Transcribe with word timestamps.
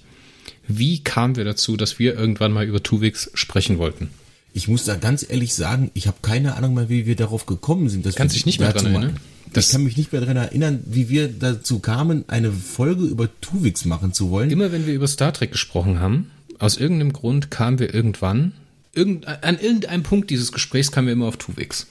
Wie 0.68 1.02
kamen 1.02 1.36
wir 1.36 1.44
dazu, 1.44 1.76
dass 1.76 1.98
wir 1.98 2.14
irgendwann 2.14 2.52
mal 2.52 2.66
über 2.66 2.82
Tuvix 2.82 3.30
sprechen 3.34 3.78
wollten? 3.78 4.10
Ich 4.52 4.68
muss 4.68 4.84
da 4.84 4.96
ganz 4.96 5.24
ehrlich 5.28 5.54
sagen, 5.54 5.90
ich 5.94 6.06
habe 6.06 6.18
keine 6.22 6.56
Ahnung 6.56 6.74
mehr, 6.74 6.88
wie 6.88 7.06
wir 7.06 7.16
darauf 7.16 7.46
gekommen 7.46 7.88
sind. 7.88 8.06
Kannst 8.16 8.34
dich 8.34 8.46
nicht 8.46 8.58
mehr 8.58 8.72
daran 8.72 8.92
erinnern? 8.92 9.16
ich 9.54 9.70
kann 9.70 9.84
mich 9.84 9.96
nicht 9.96 10.12
mehr 10.12 10.20
daran 10.20 10.36
erinnern, 10.36 10.80
wie 10.86 11.08
wir 11.08 11.28
dazu 11.28 11.78
kamen, 11.78 12.24
eine 12.28 12.52
Folge 12.52 13.04
über 13.04 13.28
Tuvix 13.40 13.84
machen 13.84 14.12
zu 14.12 14.30
wollen. 14.30 14.50
Immer 14.50 14.72
wenn 14.72 14.86
wir 14.86 14.94
über 14.94 15.08
Star 15.08 15.32
Trek 15.32 15.52
gesprochen 15.52 16.00
haben, 16.00 16.30
aus 16.58 16.76
irgendeinem 16.76 17.12
Grund 17.12 17.50
kamen 17.50 17.78
wir 17.78 17.94
irgendwann, 17.94 18.52
irgend, 18.94 19.26
an 19.26 19.58
irgendeinem 19.58 20.02
Punkt 20.02 20.30
dieses 20.30 20.52
Gesprächs 20.52 20.90
kamen 20.90 21.06
wir 21.06 21.12
immer 21.12 21.26
auf 21.26 21.36
Tuvix. 21.36 21.86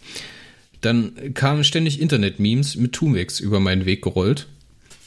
Dann 0.81 1.33
kamen 1.33 1.63
ständig 1.63 2.01
Internet-Memes 2.01 2.75
mit 2.75 2.93
Tuvix 2.93 3.39
über 3.39 3.59
meinen 3.59 3.85
Weg 3.85 4.01
gerollt. 4.03 4.47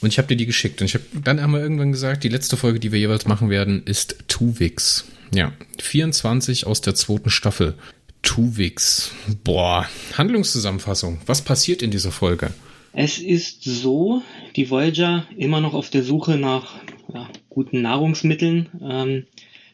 Und 0.01 0.09
ich 0.09 0.17
habe 0.17 0.27
dir 0.27 0.37
die 0.37 0.45
geschickt. 0.45 0.81
Und 0.81 0.85
ich 0.85 0.93
habe 0.93 1.03
dann 1.23 1.51
wir 1.51 1.61
irgendwann 1.61 1.91
gesagt, 1.91 2.23
die 2.23 2.29
letzte 2.29 2.57
Folge, 2.57 2.79
die 2.79 2.91
wir 2.91 2.99
jeweils 2.99 3.27
machen 3.27 3.49
werden, 3.49 3.83
ist 3.83 4.15
Tuvix. 4.27 5.05
Ja, 5.33 5.53
24 5.81 6.65
aus 6.65 6.81
der 6.81 6.95
zweiten 6.95 7.29
Staffel. 7.29 7.75
Tuvix. 8.21 9.11
Boah, 9.43 9.87
Handlungszusammenfassung. 10.17 11.19
Was 11.25 11.41
passiert 11.43 11.81
in 11.81 11.91
dieser 11.91 12.11
Folge? 12.11 12.53
Es 12.93 13.19
ist 13.19 13.63
so, 13.63 14.21
die 14.55 14.69
Voyager 14.69 15.27
immer 15.37 15.61
noch 15.61 15.73
auf 15.73 15.89
der 15.89 16.03
Suche 16.03 16.37
nach 16.37 16.75
ja, 17.13 17.29
guten 17.49 17.81
Nahrungsmitteln 17.81 18.69
ähm, 18.81 19.25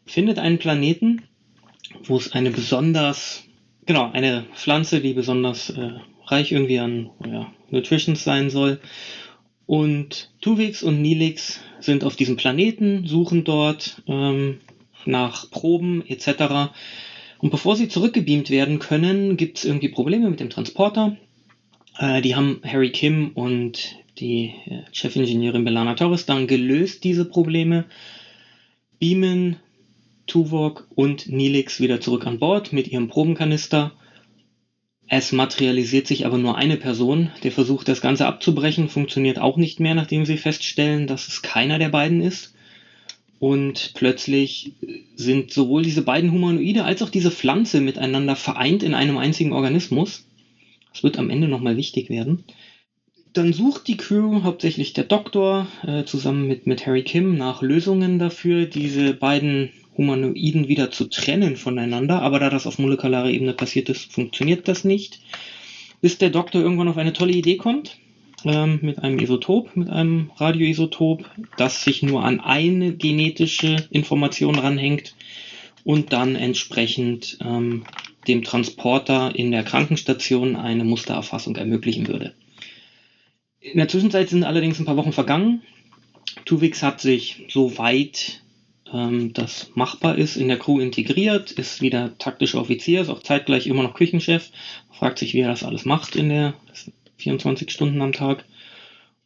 findet 0.05 0.39
einen 0.39 0.59
Planeten, 0.59 1.23
wo 2.03 2.17
es 2.17 2.31
eine 2.31 2.51
besonders, 2.51 3.43
genau, 3.85 4.11
eine 4.11 4.45
Pflanze, 4.55 5.01
die 5.01 5.13
besonders 5.13 5.69
äh, 5.69 5.91
reich 6.25 6.51
irgendwie 6.51 6.79
an 6.79 7.09
ja, 7.25 7.51
Nutritions 7.69 8.23
sein 8.23 8.49
soll. 8.49 8.79
Und 9.65 10.31
Tuvix 10.41 10.83
und 10.83 11.01
Nilix 11.01 11.61
sind 11.79 12.03
auf 12.03 12.15
diesem 12.15 12.35
Planeten, 12.35 13.07
suchen 13.07 13.43
dort 13.43 14.01
ähm, 14.07 14.59
nach 15.05 15.49
Proben 15.49 16.03
etc. 16.07 16.71
Und 17.39 17.49
bevor 17.49 17.75
sie 17.75 17.87
zurückgebeamt 17.87 18.49
werden 18.49 18.79
können, 18.79 19.37
gibt 19.37 19.57
es 19.57 19.65
irgendwie 19.65 19.89
Probleme 19.89 20.29
mit 20.29 20.39
dem 20.39 20.49
Transporter. 20.49 21.17
Äh, 21.97 22.21
die 22.21 22.35
haben 22.35 22.61
Harry 22.63 22.91
Kim 22.91 23.31
und 23.33 23.95
die 24.19 24.53
äh, 24.65 24.83
Chefingenieurin 24.91 25.65
Belana 25.65 25.95
Torres 25.95 26.25
dann 26.25 26.47
gelöst, 26.47 27.03
diese 27.03 27.25
Probleme. 27.25 27.85
Beamen 28.99 29.57
Tuvok 30.27 30.87
und 30.95 31.29
Nilix 31.29 31.79
wieder 31.79 32.01
zurück 32.01 32.25
an 32.25 32.39
Bord 32.39 32.73
mit 32.73 32.87
ihrem 32.87 33.07
Probenkanister. 33.07 33.93
Es 35.07 35.31
materialisiert 35.31 36.07
sich 36.07 36.25
aber 36.25 36.37
nur 36.37 36.57
eine 36.57 36.77
Person. 36.77 37.31
Der 37.43 37.51
Versuch, 37.51 37.83
das 37.83 38.01
Ganze 38.01 38.25
abzubrechen, 38.25 38.89
funktioniert 38.89 39.39
auch 39.39 39.57
nicht 39.57 39.79
mehr, 39.79 39.93
nachdem 39.93 40.25
sie 40.25 40.37
feststellen, 40.37 41.05
dass 41.05 41.27
es 41.27 41.41
keiner 41.41 41.77
der 41.77 41.89
beiden 41.89 42.21
ist. 42.21 42.55
Und 43.39 43.91
plötzlich 43.93 44.73
sind 45.15 45.53
sowohl 45.53 45.83
diese 45.83 46.01
beiden 46.01 46.31
Humanoide 46.31 46.85
als 46.85 47.03
auch 47.03 47.09
diese 47.09 47.31
Pflanze 47.31 47.81
miteinander 47.81 48.35
vereint 48.35 48.81
in 48.81 48.95
einem 48.95 49.17
einzigen 49.17 49.53
Organismus. 49.53 50.25
Das 50.91 51.03
wird 51.03 51.19
am 51.19 51.29
Ende 51.29 51.47
nochmal 51.47 51.77
wichtig 51.77 52.09
werden. 52.09 52.45
Dann 53.33 53.51
sucht 53.51 53.89
die 53.89 53.97
Crew, 53.97 54.43
hauptsächlich 54.43 54.93
der 54.93 55.03
Doktor, 55.03 55.67
äh, 55.85 56.05
zusammen 56.05 56.47
mit, 56.47 56.67
mit 56.67 56.87
Harry 56.87 57.03
Kim, 57.03 57.37
nach 57.37 57.61
Lösungen 57.61 58.17
dafür, 58.17 58.65
diese 58.65 59.13
beiden 59.13 59.71
Humanoiden 59.97 60.67
wieder 60.67 60.91
zu 60.91 61.05
trennen 61.05 61.55
voneinander, 61.55 62.21
aber 62.21 62.39
da 62.39 62.49
das 62.49 62.67
auf 62.67 62.79
molekularer 62.79 63.29
Ebene 63.29 63.53
passiert 63.53 63.89
ist, 63.89 64.11
funktioniert 64.11 64.67
das 64.67 64.83
nicht. 64.83 65.19
Bis 66.01 66.17
der 66.17 66.29
Doktor 66.29 66.61
irgendwann 66.61 66.89
auf 66.89 66.97
eine 66.97 67.13
tolle 67.13 67.33
Idee 67.33 67.57
kommt, 67.57 67.97
ähm, 68.43 68.79
mit 68.81 68.99
einem 68.99 69.19
Isotop, 69.19 69.75
mit 69.75 69.89
einem 69.89 70.31
Radioisotop, 70.37 71.29
das 71.57 71.83
sich 71.83 72.03
nur 72.03 72.23
an 72.23 72.39
eine 72.39 72.95
genetische 72.95 73.87
Information 73.89 74.59
ranhängt 74.59 75.15
und 75.83 76.13
dann 76.13 76.35
entsprechend 76.35 77.37
ähm, 77.41 77.85
dem 78.27 78.43
Transporter 78.43 79.35
in 79.35 79.51
der 79.51 79.63
Krankenstation 79.63 80.55
eine 80.55 80.83
Mustererfassung 80.83 81.55
ermöglichen 81.55 82.07
würde. 82.07 82.33
In 83.59 83.77
der 83.77 83.87
Zwischenzeit 83.87 84.29
sind 84.29 84.43
allerdings 84.43 84.79
ein 84.79 84.85
paar 84.85 84.97
Wochen 84.97 85.13
vergangen. 85.13 85.61
Tuvix 86.45 86.83
hat 86.83 87.01
sich 87.01 87.45
so 87.49 87.77
weit 87.77 88.41
ähm, 88.95 89.33
das 89.33 89.71
machbar 89.75 90.17
ist, 90.17 90.37
in 90.37 90.47
der 90.47 90.57
Crew 90.57 90.79
integriert, 90.79 91.51
ist 91.51 91.81
wieder 91.81 92.17
taktischer 92.17 92.61
Offizier, 92.61 93.01
ist 93.01 93.09
auch 93.09 93.21
zeitgleich 93.21 93.67
immer 93.67 93.83
noch 93.83 93.93
Küchenchef, 93.93 94.51
fragt 94.91 95.19
sich, 95.19 95.33
wie 95.33 95.41
er 95.41 95.49
das 95.49 95.63
alles 95.63 95.83
macht 95.83 96.15
in 96.15 96.29
der 96.29 96.53
24 97.17 97.69
Stunden 97.69 98.01
am 98.01 98.13
Tag. 98.13 98.45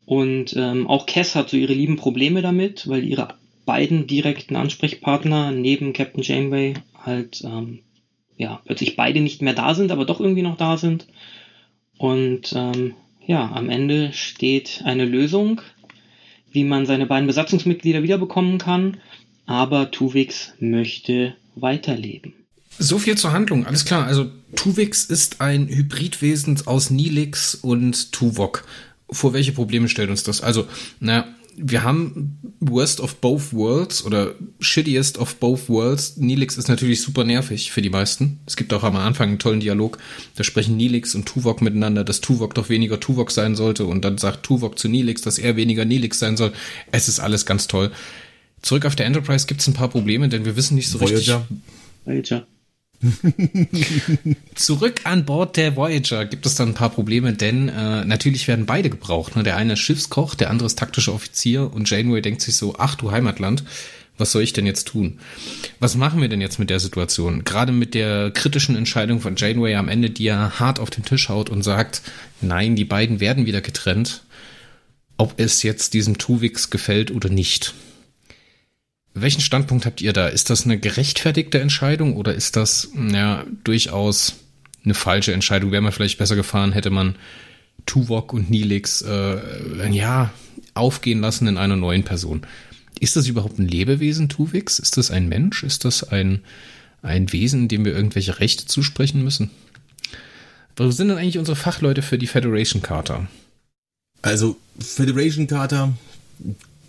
Und 0.05 0.55
ähm, 0.57 0.87
auch 0.87 1.05
Cass 1.05 1.35
hat 1.35 1.49
so 1.49 1.57
ihre 1.57 1.73
lieben 1.73 1.97
Probleme 1.97 2.41
damit, 2.41 2.89
weil 2.89 3.03
ihre 3.03 3.35
beiden 3.65 4.07
direkten 4.07 4.55
Ansprechpartner 4.55 5.51
neben 5.51 5.93
Captain 5.93 6.23
Janeway 6.23 6.73
halt 7.05 7.43
ähm, 7.45 7.79
ja 8.37 8.61
plötzlich 8.65 8.95
beide 8.95 9.21
nicht 9.21 9.43
mehr 9.43 9.53
da 9.53 9.75
sind, 9.75 9.91
aber 9.91 10.05
doch 10.05 10.19
irgendwie 10.19 10.41
noch 10.41 10.57
da 10.57 10.77
sind. 10.77 11.05
Und 11.99 12.53
ähm, 12.55 12.95
ja, 13.27 13.51
am 13.51 13.69
Ende 13.69 14.13
steht 14.13 14.81
eine 14.83 15.05
Lösung, 15.05 15.61
wie 16.51 16.63
man 16.63 16.87
seine 16.87 17.05
beiden 17.05 17.27
Besatzungsmitglieder 17.27 18.01
wiederbekommen 18.01 18.57
kann 18.57 18.97
aber 19.49 19.89
Tuvix 19.89 20.53
möchte 20.59 21.33
weiterleben. 21.55 22.33
So 22.77 22.99
viel 22.99 23.17
zur 23.17 23.31
Handlung, 23.31 23.65
alles 23.65 23.83
klar. 23.83 24.05
Also 24.05 24.29
Tuvix 24.55 25.05
ist 25.05 25.41
ein 25.41 25.67
Hybridwesen 25.67 26.61
aus 26.67 26.91
Nilix 26.91 27.55
und 27.55 28.11
Tuvok. 28.11 28.63
Vor 29.09 29.33
welche 29.33 29.51
Probleme 29.51 29.89
stellt 29.89 30.11
uns 30.11 30.21
das? 30.21 30.41
Also, 30.41 30.67
na, 30.99 31.27
wir 31.57 31.83
haben 31.83 32.37
Worst 32.59 33.01
of 33.01 33.15
Both 33.15 33.51
Worlds 33.51 34.05
oder 34.05 34.35
Shittiest 34.59 35.17
of 35.17 35.37
Both 35.37 35.67
Worlds. 35.67 36.17
Nilix 36.17 36.55
ist 36.55 36.69
natürlich 36.69 37.01
super 37.01 37.23
nervig 37.23 37.71
für 37.71 37.81
die 37.81 37.89
meisten. 37.89 38.39
Es 38.45 38.55
gibt 38.55 38.71
auch 38.71 38.83
am 38.83 38.95
Anfang 38.97 39.29
einen 39.29 39.39
tollen 39.39 39.61
Dialog. 39.61 39.97
Da 40.35 40.43
sprechen 40.43 40.77
Nilix 40.77 41.15
und 41.15 41.25
Tuvok 41.25 41.63
miteinander, 41.63 42.03
dass 42.03 42.21
Tuvok 42.21 42.53
doch 42.53 42.69
weniger 42.69 42.99
Tuvok 42.99 43.31
sein 43.31 43.55
sollte 43.55 43.87
und 43.87 44.05
dann 44.05 44.19
sagt 44.19 44.43
Tuvok 44.43 44.77
zu 44.77 44.89
Nilix, 44.89 45.23
dass 45.23 45.39
er 45.39 45.55
weniger 45.55 45.85
Nilix 45.85 46.19
sein 46.19 46.37
soll. 46.37 46.53
Es 46.91 47.07
ist 47.07 47.19
alles 47.19 47.47
ganz 47.47 47.65
toll. 47.65 47.91
Zurück 48.61 48.85
auf 48.85 48.95
der 48.95 49.05
Enterprise 49.05 49.47
gibt 49.47 49.61
es 49.61 49.67
ein 49.67 49.73
paar 49.73 49.89
Probleme, 49.89 50.29
denn 50.29 50.45
wir 50.45 50.55
wissen 50.55 50.75
nicht 50.75 50.89
so 50.89 50.99
Voyager. 50.99 51.45
richtig. 51.49 51.57
Voyager. 52.05 52.47
Zurück 54.55 55.01
an 55.05 55.25
Bord 55.25 55.55
der 55.55 55.75
Voyager 55.77 56.25
gibt 56.25 56.45
es 56.45 56.55
dann 56.55 56.69
ein 56.69 56.73
paar 56.73 56.89
Probleme, 56.89 57.33
denn 57.33 57.69
äh, 57.69 58.03
natürlich 58.03 58.47
werden 58.47 58.65
beide 58.65 58.89
gebraucht. 58.89 59.35
Ne? 59.35 59.43
Der 59.43 59.55
eine 59.55 59.73
ist 59.73 59.79
Schiffskoch, 59.79 60.35
der 60.35 60.49
andere 60.49 60.65
ist 60.67 60.77
taktischer 60.77 61.13
Offizier 61.13 61.73
und 61.73 61.89
Janeway 61.89 62.21
denkt 62.21 62.41
sich 62.41 62.57
so, 62.57 62.75
ach 62.77 62.95
du 62.95 63.11
Heimatland, 63.11 63.63
was 64.17 64.33
soll 64.33 64.43
ich 64.43 64.51
denn 64.51 64.65
jetzt 64.65 64.89
tun? 64.89 65.19
Was 65.79 65.95
machen 65.95 66.19
wir 66.19 66.27
denn 66.27 66.41
jetzt 66.41 66.59
mit 66.59 66.69
der 66.69 66.81
Situation? 66.81 67.45
Gerade 67.45 67.71
mit 67.71 67.93
der 67.93 68.31
kritischen 68.31 68.75
Entscheidung 68.75 69.21
von 69.21 69.37
Janeway 69.37 69.75
am 69.75 69.87
Ende, 69.87 70.09
die 70.09 70.25
ja 70.25 70.59
hart 70.59 70.79
auf 70.79 70.89
den 70.89 71.05
Tisch 71.05 71.29
haut 71.29 71.49
und 71.49 71.63
sagt, 71.63 72.01
nein, 72.41 72.75
die 72.75 72.83
beiden 72.83 73.21
werden 73.21 73.45
wieder 73.45 73.61
getrennt, 73.61 74.23
ob 75.15 75.39
es 75.39 75.63
jetzt 75.63 75.93
diesem 75.93 76.17
Tuvix 76.17 76.69
gefällt 76.69 77.11
oder 77.11 77.29
nicht. 77.29 77.73
Welchen 79.13 79.41
Standpunkt 79.41 79.85
habt 79.85 80.01
ihr 80.01 80.13
da? 80.13 80.27
Ist 80.27 80.49
das 80.49 80.65
eine 80.65 80.79
gerechtfertigte 80.79 81.59
Entscheidung 81.59 82.15
oder 82.15 82.33
ist 82.33 82.55
das 82.55 82.89
ja 83.11 83.43
durchaus 83.63 84.35
eine 84.85 84.93
falsche 84.93 85.33
Entscheidung? 85.33 85.71
Wäre 85.71 85.81
man 85.81 85.91
vielleicht 85.91 86.17
besser 86.17 86.35
gefahren, 86.35 86.71
hätte 86.71 86.89
man 86.89 87.15
Tuvok 87.85 88.33
und 88.33 88.49
Nilix 88.49 89.01
äh, 89.01 89.89
ja 89.91 90.31
aufgehen 90.73 91.21
lassen 91.21 91.47
in 91.47 91.57
einer 91.57 91.75
neuen 91.75 92.03
Person. 92.03 92.45
Ist 92.99 93.15
das 93.15 93.27
überhaupt 93.27 93.59
ein 93.59 93.67
Lebewesen, 93.67 94.29
Tuvix? 94.29 94.79
Ist 94.79 94.97
das 94.97 95.09
ein 95.11 95.27
Mensch? 95.27 95.63
Ist 95.63 95.85
das 95.85 96.03
ein, 96.03 96.41
ein 97.01 97.31
Wesen, 97.31 97.67
dem 97.67 97.85
wir 97.85 97.93
irgendwelche 97.93 98.39
Rechte 98.39 98.65
zusprechen 98.65 99.23
müssen? 99.23 99.49
Wo 100.75 100.89
sind 100.91 101.09
denn 101.09 101.17
eigentlich 101.17 101.37
unsere 101.37 101.55
Fachleute 101.55 102.01
für 102.01 102.17
die 102.17 102.27
Federation 102.27 102.81
Charta? 102.81 103.27
Also, 104.21 104.57
Federation 104.79 105.47
Charta 105.47 105.93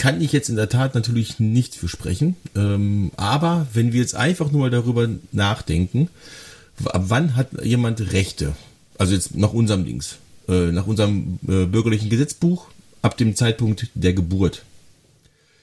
kann 0.01 0.23
ich 0.23 0.33
jetzt 0.33 0.49
in 0.49 0.57
der 0.57 0.71
Tat 0.71 0.95
natürlich 0.95 1.41
nicht 1.41 1.75
für 1.75 1.87
sprechen. 1.87 2.35
Ähm, 2.57 3.13
aber 3.19 3.67
wenn 3.75 3.93
wir 3.93 4.01
jetzt 4.01 4.15
einfach 4.15 4.51
nur 4.51 4.63
mal 4.63 4.71
darüber 4.71 5.07
nachdenken, 5.31 6.09
ab 6.87 7.05
wann 7.09 7.37
hat 7.37 7.49
jemand 7.63 8.13
Rechte? 8.13 8.57
Also 8.97 9.13
jetzt 9.13 9.37
nach 9.37 9.53
unserem 9.53 9.85
Dings, 9.85 10.17
äh, 10.49 10.73
nach 10.73 10.87
unserem 10.87 11.39
äh, 11.47 11.67
bürgerlichen 11.67 12.09
Gesetzbuch, 12.09 12.69
ab 13.03 13.19
dem 13.19 13.37
Zeitpunkt 13.37 13.89
der 13.95 14.15
Geburt. 14.15 14.63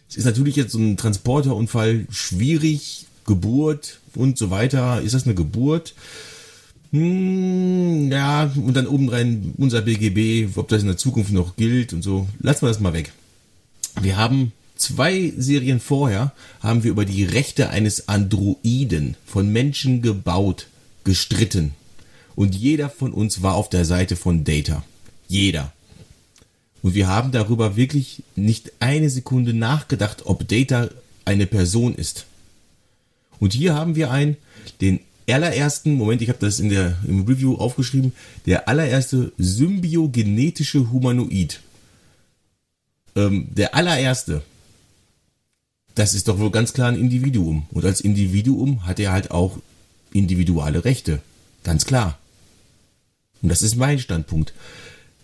Es 0.08 0.18
ist 0.18 0.26
natürlich 0.26 0.56
jetzt 0.56 0.74
so 0.74 0.78
ein 0.78 0.98
Transporterunfall 0.98 2.06
schwierig, 2.12 3.08
Geburt 3.26 4.00
und 4.14 4.38
so 4.38 4.52
weiter. 4.52 5.02
Ist 5.02 5.16
das 5.16 5.26
eine 5.26 5.34
Geburt? 5.34 5.96
Hm, 6.92 8.12
ja, 8.12 8.52
und 8.56 8.76
dann 8.76 8.86
obendrein 8.86 9.56
unser 9.58 9.82
BGB, 9.82 10.56
ob 10.56 10.68
das 10.68 10.84
in 10.84 10.88
der 10.90 10.98
Zukunft 10.98 11.32
noch 11.32 11.56
gilt 11.56 11.92
und 11.92 12.04
so. 12.04 12.28
Lassen 12.40 12.62
wir 12.62 12.70
das 12.70 12.80
mal 12.80 12.94
weg. 12.94 13.12
Wir 14.02 14.18
haben 14.18 14.52
zwei 14.76 15.34
Serien 15.38 15.80
vorher, 15.80 16.34
haben 16.60 16.84
wir 16.84 16.92
über 16.92 17.06
die 17.06 17.24
Rechte 17.24 17.70
eines 17.70 18.08
Androiden 18.08 19.16
von 19.26 19.52
Menschen 19.52 20.02
gebaut, 20.02 20.68
gestritten. 21.04 21.74
Und 22.36 22.56
jeder 22.56 22.90
von 22.90 23.12
uns 23.12 23.42
war 23.42 23.56
auf 23.56 23.70
der 23.70 23.86
Seite 23.86 24.16
von 24.16 24.44
Data. 24.44 24.84
Jeder. 25.28 25.74
Und 26.84 26.94
wir 26.94 27.08
haben 27.08 27.32
darüber 27.32 27.76
wirklich 27.76 28.24
nicht 28.36 28.72
eine 28.80 29.10
Sekunde 29.10 29.54
nachgedacht, 29.54 30.26
ob 30.26 30.48
Data 30.48 30.90
eine 31.26 31.48
Person 31.48 31.96
ist. 31.96 32.26
Und 33.40 33.54
hier 33.54 33.74
haben 33.74 33.96
wir 33.96 34.12
einen, 34.12 34.38
den 34.80 35.00
allerersten, 35.30 35.96
Moment, 35.96 36.22
ich 36.22 36.30
habe 36.30 36.40
das 36.40 36.60
in 36.60 36.70
der, 36.70 36.98
im 37.08 37.26
Review 37.26 37.56
aufgeschrieben, 37.56 38.14
der 38.46 38.68
allererste 38.70 39.32
symbiogenetische 39.38 40.92
Humanoid. 40.92 41.60
Ähm, 43.18 43.48
der 43.50 43.76
allererste, 43.76 44.44
das 45.96 46.14
ist 46.14 46.28
doch 46.28 46.40
wohl 46.40 46.52
ganz 46.52 46.74
klar 46.74 46.90
ein 46.90 47.00
Individuum. 47.00 47.66
Und 47.72 47.84
als 47.84 48.00
Individuum 48.00 48.86
hat 48.86 49.00
er 49.00 49.12
halt 49.12 49.32
auch 49.32 49.58
individuelle 50.14 50.86
Rechte. 50.86 51.22
Ganz 51.64 51.86
klar. 51.86 52.18
Und 53.42 53.50
das 53.50 53.62
ist 53.62 53.76
mein 53.76 54.00
Standpunkt. 54.00 54.54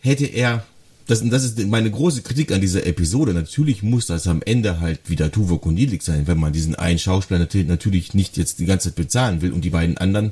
Hätte 0.02 0.26
er 0.26 0.66
das, 1.08 1.22
das 1.28 1.44
ist 1.44 1.68
meine 1.68 1.92
große 1.92 2.22
Kritik 2.22 2.52
an 2.52 2.62
dieser 2.62 2.86
Episode. 2.86 3.34
Natürlich 3.34 3.84
muss 3.84 4.08
das 4.08 4.28
am 4.28 4.42
Ende 4.42 4.80
halt 4.80 5.10
wieder 5.10 5.32
Tuvok 5.32 5.66
und 5.66 5.74
Nilik 5.74 6.02
sein, 6.02 6.28
wenn 6.28 6.40
man 6.40 6.54
diesen 6.54 6.76
einen 6.76 7.00
Schauspieler 7.00 7.46
natürlich 7.68 8.14
nicht 8.14 8.38
jetzt 8.38 8.60
die 8.60 8.66
ganze 8.66 8.90
Zeit 8.90 8.96
bezahlen 8.96 9.42
will 9.42 9.52
und 9.52 9.66
die 9.66 9.70
beiden 9.70 9.98
anderen 9.98 10.32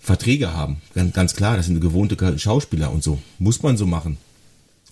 Verträge 0.00 0.54
haben. 0.54 0.78
Ganz, 0.94 1.14
ganz 1.14 1.34
klar, 1.36 1.56
das 1.56 1.66
sind 1.66 1.80
gewohnte 1.80 2.38
Schauspieler 2.38 2.90
und 2.90 3.04
so. 3.04 3.20
Muss 3.38 3.62
man 3.62 3.76
so 3.76 3.86
machen. 3.86 4.18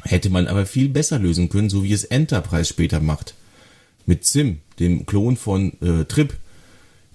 Hätte 0.03 0.31
man 0.31 0.47
aber 0.47 0.67
viel 0.67 0.89
besser 0.89 1.19
lösen 1.19 1.49
können, 1.49 1.71
so 1.71 1.85
wie 1.85 1.93
es 1.93 2.05
Enterprise 2.05 2.67
später 2.67 3.01
macht. 3.01 3.35
Mit 4.07 4.25
Sim, 4.25 4.59
dem 4.79 5.07
Klon 5.07 5.37
von 5.37 5.73
äh, 5.83 6.05
Trip, 6.05 6.35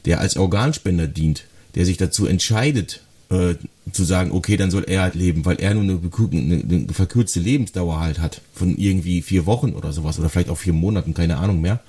der 0.05 0.19
als 0.19 0.37
Organspender 0.37 1.07
dient, 1.07 1.45
der 1.73 1.85
sich 1.85 1.97
dazu 1.97 2.25
entscheidet, 2.27 3.01
äh, 3.29 3.55
zu 3.91 4.03
sagen, 4.03 4.31
okay, 4.31 4.57
dann 4.57 4.71
soll 4.71 4.83
er 4.87 5.01
halt 5.01 5.15
leben, 5.15 5.45
weil 5.45 5.59
er 5.59 5.73
nur 5.73 5.83
eine, 5.83 5.99
eine, 6.31 6.63
eine, 6.63 6.93
verkürzte 6.93 7.39
Lebensdauer 7.39 7.99
halt 7.99 8.19
hat, 8.19 8.41
von 8.53 8.77
irgendwie 8.77 9.21
vier 9.21 9.45
Wochen 9.45 9.73
oder 9.73 9.91
sowas, 9.91 10.19
oder 10.19 10.29
vielleicht 10.29 10.49
auch 10.49 10.57
vier 10.57 10.73
Monaten, 10.73 11.13
keine 11.13 11.37
Ahnung 11.37 11.61
mehr. 11.61 11.79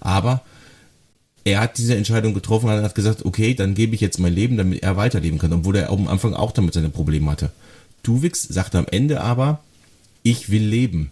Aber 0.00 0.42
er 1.44 1.60
hat 1.60 1.78
diese 1.78 1.96
Entscheidung 1.96 2.34
getroffen 2.34 2.68
und 2.68 2.82
hat 2.82 2.94
gesagt, 2.94 3.24
okay, 3.24 3.54
dann 3.54 3.74
gebe 3.74 3.94
ich 3.94 4.00
jetzt 4.00 4.18
mein 4.18 4.34
Leben, 4.34 4.56
damit 4.56 4.82
er 4.82 4.96
weiterleben 4.96 5.38
kann, 5.38 5.52
obwohl 5.52 5.76
er 5.76 5.90
am 5.90 6.08
Anfang 6.08 6.34
auch 6.34 6.52
damit 6.52 6.74
seine 6.74 6.90
Probleme 6.90 7.30
hatte. 7.30 7.50
Tuvix 8.02 8.42
sagt 8.42 8.74
am 8.74 8.86
Ende 8.90 9.20
aber, 9.20 9.60
ich 10.22 10.50
will 10.50 10.64
leben. 10.64 11.10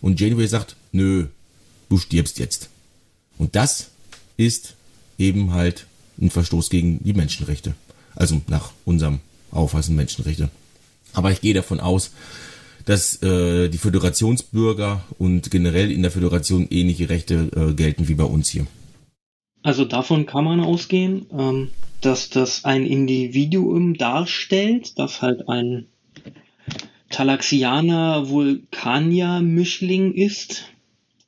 Und 0.00 0.20
Janeway 0.20 0.46
sagt, 0.46 0.76
nö, 0.92 1.26
du 1.88 1.98
stirbst 1.98 2.38
jetzt. 2.38 2.68
Und 3.38 3.56
das 3.56 3.90
ist 4.36 4.74
eben 5.18 5.52
halt 5.52 5.86
ein 6.20 6.30
Verstoß 6.30 6.70
gegen 6.70 7.02
die 7.02 7.12
Menschenrechte. 7.12 7.74
Also 8.14 8.40
nach 8.48 8.72
unserem 8.84 9.20
Auffassen 9.50 9.96
Menschenrechte. 9.96 10.50
Aber 11.12 11.30
ich 11.30 11.40
gehe 11.40 11.54
davon 11.54 11.80
aus, 11.80 12.12
dass 12.84 13.22
äh, 13.22 13.68
die 13.68 13.78
Föderationsbürger 13.78 15.04
und 15.18 15.50
generell 15.50 15.90
in 15.90 16.02
der 16.02 16.10
Föderation 16.10 16.66
ähnliche 16.70 17.08
Rechte 17.08 17.50
äh, 17.54 17.74
gelten 17.74 18.08
wie 18.08 18.14
bei 18.14 18.24
uns 18.24 18.48
hier. 18.48 18.66
Also 19.62 19.84
davon 19.84 20.26
kann 20.26 20.44
man 20.44 20.60
ausgehen, 20.60 21.26
ähm, 21.36 21.68
dass 22.00 22.30
das 22.30 22.64
ein 22.64 22.86
Individuum 22.86 23.94
darstellt, 23.94 24.98
das 24.98 25.20
halt 25.20 25.48
ein 25.48 25.86
Talaxianer 27.20 28.30
Vulkanier 28.30 29.42
Mischling 29.42 30.14
ist. 30.14 30.72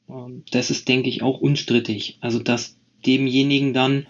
Ähm, 0.09 0.43
das 0.51 0.71
ist, 0.71 0.89
denke 0.89 1.11
ich, 1.11 1.21
auch 1.21 1.39
unstrittig. 1.43 2.17
Also 2.23 2.39
dass 2.39 2.79
demjenigen 3.05 3.75
dann 3.75 4.07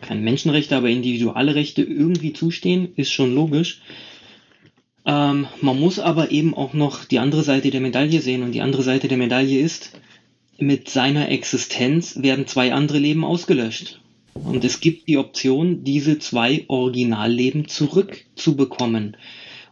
keine 0.00 0.20
Menschenrechte, 0.20 0.76
aber 0.76 0.88
individuelle 0.88 1.56
Rechte 1.56 1.82
irgendwie 1.82 2.32
zustehen, 2.34 2.94
ist 2.94 3.10
schon 3.10 3.34
logisch. 3.34 3.82
Ähm, 5.04 5.48
man 5.60 5.80
muss 5.80 5.98
aber 5.98 6.30
eben 6.30 6.54
auch 6.54 6.72
noch 6.72 7.04
die 7.04 7.18
andere 7.18 7.42
Seite 7.42 7.72
der 7.72 7.80
Medaille 7.80 8.20
sehen 8.20 8.44
und 8.44 8.52
die 8.52 8.60
andere 8.60 8.84
Seite 8.84 9.08
der 9.08 9.18
Medaille 9.18 9.58
ist, 9.58 9.90
mit 10.56 10.88
seiner 10.88 11.30
Existenz 11.30 12.22
werden 12.22 12.46
zwei 12.46 12.72
andere 12.72 13.00
Leben 13.00 13.24
ausgelöscht. 13.24 14.00
Und 14.34 14.64
es 14.64 14.78
gibt 14.78 15.08
die 15.08 15.18
Option, 15.18 15.82
diese 15.82 16.20
zwei 16.20 16.64
Originalleben 16.68 17.66
zurückzubekommen. 17.66 19.16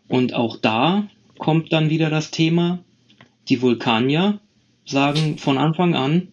Und 0.08 0.34
auch 0.34 0.56
da 0.56 1.08
kommt 1.38 1.72
dann 1.72 1.90
wieder 1.90 2.10
das 2.10 2.30
Thema, 2.30 2.80
die 3.48 3.62
Vulkanier 3.62 4.40
sagen 4.84 5.38
von 5.38 5.58
Anfang 5.58 5.94
an, 5.94 6.28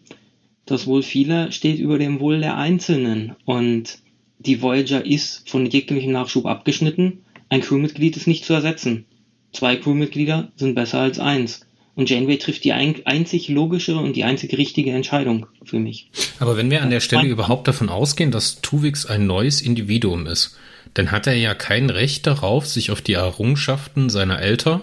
das 0.66 0.86
Wohl 0.86 1.02
vieler 1.02 1.52
steht 1.52 1.78
über 1.78 1.98
dem 1.98 2.20
Wohl 2.20 2.40
der 2.40 2.56
Einzelnen. 2.56 3.34
Und 3.44 3.98
die 4.38 4.62
Voyager 4.62 5.04
ist 5.04 5.48
von 5.48 5.66
jeglichem 5.66 6.12
Nachschub 6.12 6.46
abgeschnitten. 6.46 7.24
Ein 7.48 7.60
Crewmitglied 7.60 8.16
ist 8.16 8.26
nicht 8.26 8.44
zu 8.44 8.52
ersetzen. 8.54 9.06
Zwei 9.52 9.76
Crewmitglieder 9.76 10.52
sind 10.56 10.74
besser 10.74 11.00
als 11.00 11.18
eins. 11.18 11.66
Und 11.94 12.08
Janeway 12.08 12.38
trifft 12.38 12.64
die 12.64 12.72
ein 12.72 12.94
einzig 13.04 13.48
logische 13.48 13.96
und 13.96 14.16
die 14.16 14.24
einzig 14.24 14.56
richtige 14.56 14.92
Entscheidung 14.92 15.46
für 15.62 15.78
mich. 15.78 16.10
Aber 16.38 16.56
wenn 16.56 16.70
wir 16.70 16.82
an 16.82 16.90
der 16.90 17.00
Stelle 17.00 17.28
überhaupt 17.28 17.68
davon 17.68 17.90
ausgehen, 17.90 18.30
dass 18.30 18.62
Tuvix 18.62 19.04
ein 19.04 19.26
neues 19.26 19.60
Individuum 19.60 20.26
ist, 20.26 20.56
dann 20.94 21.10
hat 21.10 21.26
er 21.26 21.34
ja 21.34 21.54
kein 21.54 21.90
Recht 21.90 22.26
darauf, 22.26 22.66
sich 22.66 22.90
auf 22.90 23.00
die 23.00 23.14
Errungenschaften 23.14 24.10
seiner 24.10 24.40
Eltern 24.40 24.82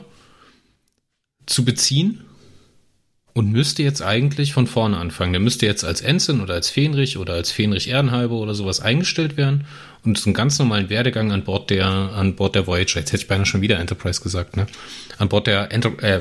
zu 1.45 1.65
beziehen 1.65 2.28
und 3.39 3.53
müsste 3.53 3.83
jetzt 3.83 4.01
eigentlich 4.01 4.51
von 4.51 4.67
vorne 4.67 4.97
anfangen. 4.97 5.31
Der 5.31 5.39
müsste 5.39 5.65
jetzt 5.65 5.85
als 5.85 6.01
Ensign 6.01 6.41
oder 6.41 6.55
als 6.55 6.69
Fähnrich 6.69 7.17
oder 7.17 7.35
als 7.35 7.53
Fähnrich 7.53 7.87
Ehrenhalber 7.87 8.35
oder 8.35 8.53
sowas 8.53 8.81
eingestellt 8.81 9.37
werden 9.37 9.63
und 10.03 10.17
so 10.17 10.25
einen 10.25 10.33
ganz 10.33 10.59
normalen 10.59 10.89
Werdegang 10.89 11.31
an 11.31 11.45
Bord 11.45 11.69
der 11.69 11.87
an 11.87 12.35
Bord 12.35 12.55
der 12.55 12.67
Voyager. 12.67 12.99
Jetzt 12.99 13.13
hätte 13.13 13.23
ich 13.23 13.29
beinahe 13.29 13.45
schon 13.45 13.61
wieder 13.61 13.79
Enterprise 13.79 14.19
gesagt, 14.19 14.57
ne? 14.57 14.67
An 15.19 15.29
Bord 15.29 15.47
der 15.47 15.71
Enter 15.71 15.91
äh, 16.03 16.19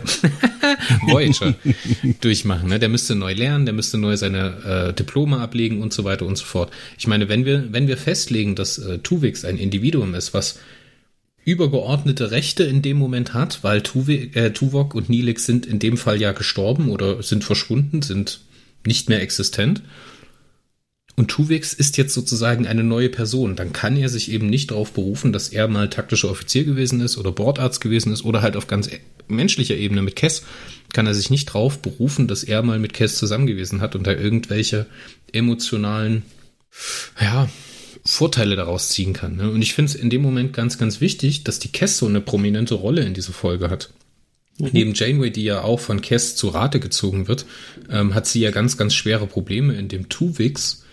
Voyager 1.09 1.57
durchmachen. 2.21 2.69
Ne? 2.69 2.79
Der 2.79 2.89
müsste 2.89 3.17
neu 3.17 3.33
lernen, 3.33 3.67
der 3.67 3.75
müsste 3.75 3.99
neu 3.99 4.17
seine 4.17 4.91
äh, 4.91 4.93
Diplome 4.93 5.39
ablegen 5.39 5.83
und 5.83 5.93
so 5.93 6.05
weiter 6.05 6.25
und 6.25 6.39
so 6.39 6.45
fort. 6.45 6.73
Ich 6.99 7.09
meine, 7.09 7.29
wenn 7.29 7.45
wir 7.45 7.73
wenn 7.73 7.89
wir 7.89 7.97
festlegen, 7.97 8.55
dass 8.55 8.79
äh, 8.79 8.99
Tuvix 8.99 9.45
ein 9.45 9.59
Individuum 9.59 10.15
ist, 10.15 10.35
was 10.35 10.61
übergeordnete 11.49 12.31
Rechte 12.31 12.65
in 12.65 12.83
dem 12.83 12.99
Moment 12.99 13.33
hat, 13.33 13.65
weil 13.65 13.81
Tuve, 13.81 14.35
äh, 14.35 14.53
Tuvok 14.53 14.95
und 14.95 15.09
Nilix 15.09 15.47
sind 15.47 15.65
in 15.65 15.79
dem 15.79 15.97
Fall 15.97 16.21
ja 16.21 16.33
gestorben 16.33 16.91
oder 16.91 17.23
sind 17.23 17.43
verschwunden, 17.43 18.03
sind 18.03 18.41
nicht 18.87 19.09
mehr 19.09 19.23
existent. 19.23 19.83
und 21.17 21.29
Tuvix 21.29 21.73
ist 21.73 21.97
jetzt 21.97 22.15
sozusagen 22.15 22.67
eine 22.67 22.85
neue 22.85 23.09
Person, 23.09 23.57
dann 23.57 23.73
kann 23.73 23.97
er 23.97 24.09
sich 24.09 24.31
eben 24.31 24.47
nicht 24.47 24.71
darauf 24.71 24.93
berufen, 24.93 25.33
dass 25.33 25.49
er 25.49 25.67
mal 25.67 25.91
taktischer 25.91 26.31
Offizier 26.31 26.65
gewesen 26.65 27.01
ist 27.01 27.17
oder 27.17 27.33
Bordarzt 27.33 27.81
gewesen 27.81 28.13
ist 28.13 28.25
oder 28.25 28.43
halt 28.43 28.57
auf 28.57 28.69
ganz 28.69 28.89
menschlicher 29.27 29.75
Ebene 29.75 30.03
mit 30.03 30.17
Kess 30.17 30.45
kann 30.93 31.07
er 31.07 31.15
sich 31.15 31.31
nicht 31.31 31.49
darauf 31.49 31.81
berufen, 31.81 32.29
dass 32.29 32.45
er 32.45 32.63
mal 32.63 32.79
mit 32.79 32.95
Kess 32.95 33.17
zusammen 33.17 33.47
gewesen 33.47 33.81
hat 33.81 33.95
und 33.95 34.07
da 34.07 34.13
irgendwelche 34.13 34.87
emotionalen, 35.33 36.23
ja, 37.21 37.49
Vorteile 38.09 38.57
daraus 38.57 38.89
ziehen 38.89 39.13
kann. 39.13 39.37
Ne? 39.37 39.51
Und 39.51 39.61
ich 39.61 39.75
finde 39.75 39.93
es 39.93 39.95
in 39.95 40.09
dem 40.09 40.23
Moment 40.23 40.55
ganz, 40.55 40.79
ganz 40.79 41.03
wichtig, 41.03 41.45
dass 41.45 41.59
die 41.59 41.69
Kess 41.69 41.99
so 41.99 42.07
eine 42.07 42.23
prominente 42.23 42.75
Rolle 42.75 43.03
in 43.03 43.13
dieser 43.13 43.35
Folge 43.35 43.69
hat. 43.69 43.91
Mhm. 44.59 44.71
Neben 44.73 44.95
Janeway, 44.95 45.31
die 45.31 45.45
ja 45.45 45.61
auch 45.63 45.79
von 45.79 46.01
Kess 46.01 46.35
zu 46.35 46.49
Rate 46.49 46.81
gezogen 46.81 47.29
wird, 47.29 47.45
ähm, 47.91 48.15
hat 48.15 48.27
sie 48.27 48.41
ja 48.41 48.51
ganz, 48.51 48.79
ganz 48.79 48.95
schwere 48.95 49.27
Probleme 49.27 49.75
in 49.75 49.89
dem 49.89 50.09
Tuvix, 50.09 50.85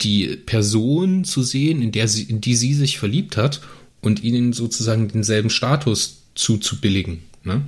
die 0.00 0.36
Person 0.36 1.22
zu 1.22 1.44
sehen, 1.44 1.80
in 1.80 1.92
der 1.92 2.08
sie, 2.08 2.24
in 2.24 2.40
die 2.40 2.56
sie 2.56 2.74
sich 2.74 2.98
verliebt 2.98 3.36
hat 3.36 3.60
und 4.00 4.24
ihnen 4.24 4.52
sozusagen 4.52 5.06
denselben 5.06 5.50
Status 5.50 6.24
zuzubilligen. 6.34 7.22
Ne? 7.44 7.62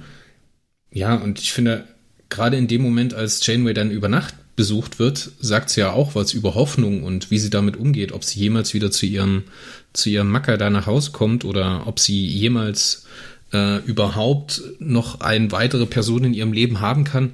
Ja, 0.93 1.14
und 1.14 1.38
ich 1.38 1.53
finde, 1.53 1.87
gerade 2.31 2.57
in 2.57 2.67
dem 2.67 2.83
Moment, 2.83 3.14
als 3.14 3.47
Janeway 3.47 3.75
dann 3.75 3.93
über 3.93 4.09
Nacht 4.09 4.35
besucht 4.57 4.99
wird, 4.99 5.31
sagt 5.41 5.71
sie 5.71 5.81
ja 5.81 5.93
auch 5.93 6.15
was 6.15 6.33
über 6.33 6.55
Hoffnung 6.55 7.03
und 7.03 7.31
wie 7.31 7.39
sie 7.39 7.51
damit 7.51 7.77
umgeht, 7.77 8.13
ob 8.13 8.25
sie 8.25 8.39
jemals 8.39 8.75
wieder 8.75 8.91
zu 8.91 9.07
ihrem, 9.07 9.45
zu 9.93 10.11
ihrem 10.11 10.31
Macker 10.31 10.57
da 10.57 10.71
nach 10.71 10.87
Hause 10.87 11.11
kommt 11.13 11.45
oder 11.45 11.87
ob 11.87 11.99
sie 11.99 12.27
jemals 12.27 13.07
äh, 13.53 13.79
überhaupt 13.85 14.63
noch 14.79 15.21
eine 15.21 15.51
weitere 15.53 15.87
Person 15.87 16.25
in 16.25 16.35
ihrem 16.35 16.53
Leben 16.53 16.81
haben 16.81 17.05
kann. 17.05 17.33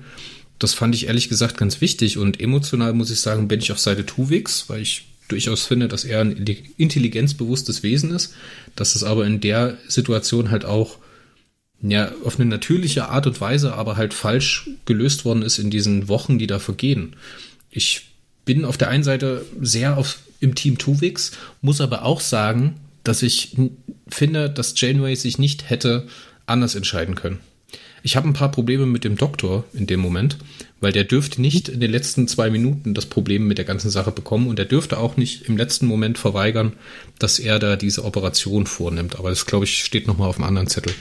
Das 0.59 0.75
fand 0.75 0.95
ich 0.95 1.07
ehrlich 1.07 1.29
gesagt 1.29 1.57
ganz 1.57 1.81
wichtig 1.81 2.19
und 2.19 2.41
emotional 2.41 2.93
muss 2.93 3.11
ich 3.11 3.21
sagen, 3.21 3.49
bin 3.49 3.61
ich 3.61 3.73
auf 3.73 3.79
Seite 3.79 4.07
Tuvix, 4.07 4.69
weil 4.69 4.83
ich 4.83 5.07
durchaus 5.29 5.65
finde, 5.65 5.89
dass 5.89 6.05
er 6.05 6.21
ein 6.21 6.45
intelligenzbewusstes 6.77 7.83
Wesen 7.83 8.11
ist, 8.11 8.35
dass 8.77 8.95
es 8.95 9.05
aber 9.05 9.27
in 9.27 9.41
der 9.41 9.79
Situation 9.89 10.51
halt 10.51 10.65
auch 10.65 10.99
ja, 11.83 12.13
auf 12.25 12.39
eine 12.39 12.49
natürliche 12.49 13.09
Art 13.09 13.27
und 13.27 13.41
Weise, 13.41 13.75
aber 13.75 13.97
halt 13.97 14.13
falsch 14.13 14.71
gelöst 14.85 15.25
worden 15.25 15.43
ist 15.43 15.59
in 15.59 15.71
diesen 15.71 16.09
Wochen, 16.09 16.39
die 16.39 16.47
da 16.47 16.59
vergehen. 16.59 17.17
Ich 17.71 18.09
bin 18.45 18.65
auf 18.65 18.77
der 18.77 18.89
einen 18.89 19.05
Seite 19.05 19.45
sehr 19.61 19.97
auf, 19.97 20.19
im 20.41 20.55
Team 20.55 20.79
Tuvix, 20.79 21.33
muss 21.63 21.81
aber 21.81 22.05
auch 22.05 22.21
sagen, 22.21 22.77
dass 23.05 23.23
ich 23.23 23.57
finde, 24.09 24.51
dass 24.51 24.79
Janeway 24.79 25.15
sich 25.15 25.39
nicht 25.39 25.71
hätte 25.71 26.07
anders 26.47 26.75
entscheiden 26.75 27.15
können. 27.15 27.41
Ich 28.03 28.17
habe 28.17 28.29
ein 28.29 28.35
paar 28.35 28.51
Probleme 28.51 28.87
mit 28.87 29.05
dem 29.05 29.17
Doktor 29.17 29.65
in 29.75 29.87
dem 29.87 30.01
Moment, 30.01 30.39
weil 30.81 30.93
der 30.93 31.05
dürfte 31.05 31.41
nicht 31.41 31.69
in 31.69 31.81
den 31.81 31.91
letzten 31.91 32.29
zwei 32.29 32.51
Minuten 32.51 32.95
das 32.95 33.07
Problem 33.07 33.47
mit 33.47 33.59
der 33.59 33.67
ganzen 33.67 33.91
Sache 33.91 34.11
bekommen 34.11 34.49
und 34.49 34.59
er 34.59 34.65
dürfte 34.65 34.99
auch 34.99 35.17
nicht 35.17 35.43
im 35.43 35.57
letzten 35.57 35.87
Moment 35.87 36.17
verweigern, 36.17 36.73
dass 37.19 37.39
er 37.39 37.59
da 37.59 37.77
diese 37.77 38.05
Operation 38.05 38.67
vornimmt. 38.67 39.17
Aber 39.19 39.29
das, 39.29 39.45
glaube 39.45 39.67
ich, 39.67 39.85
steht 39.85 40.07
nochmal 40.07 40.29
auf 40.29 40.37
einem 40.37 40.49
anderen 40.49 40.69
Zettel. 40.69 40.95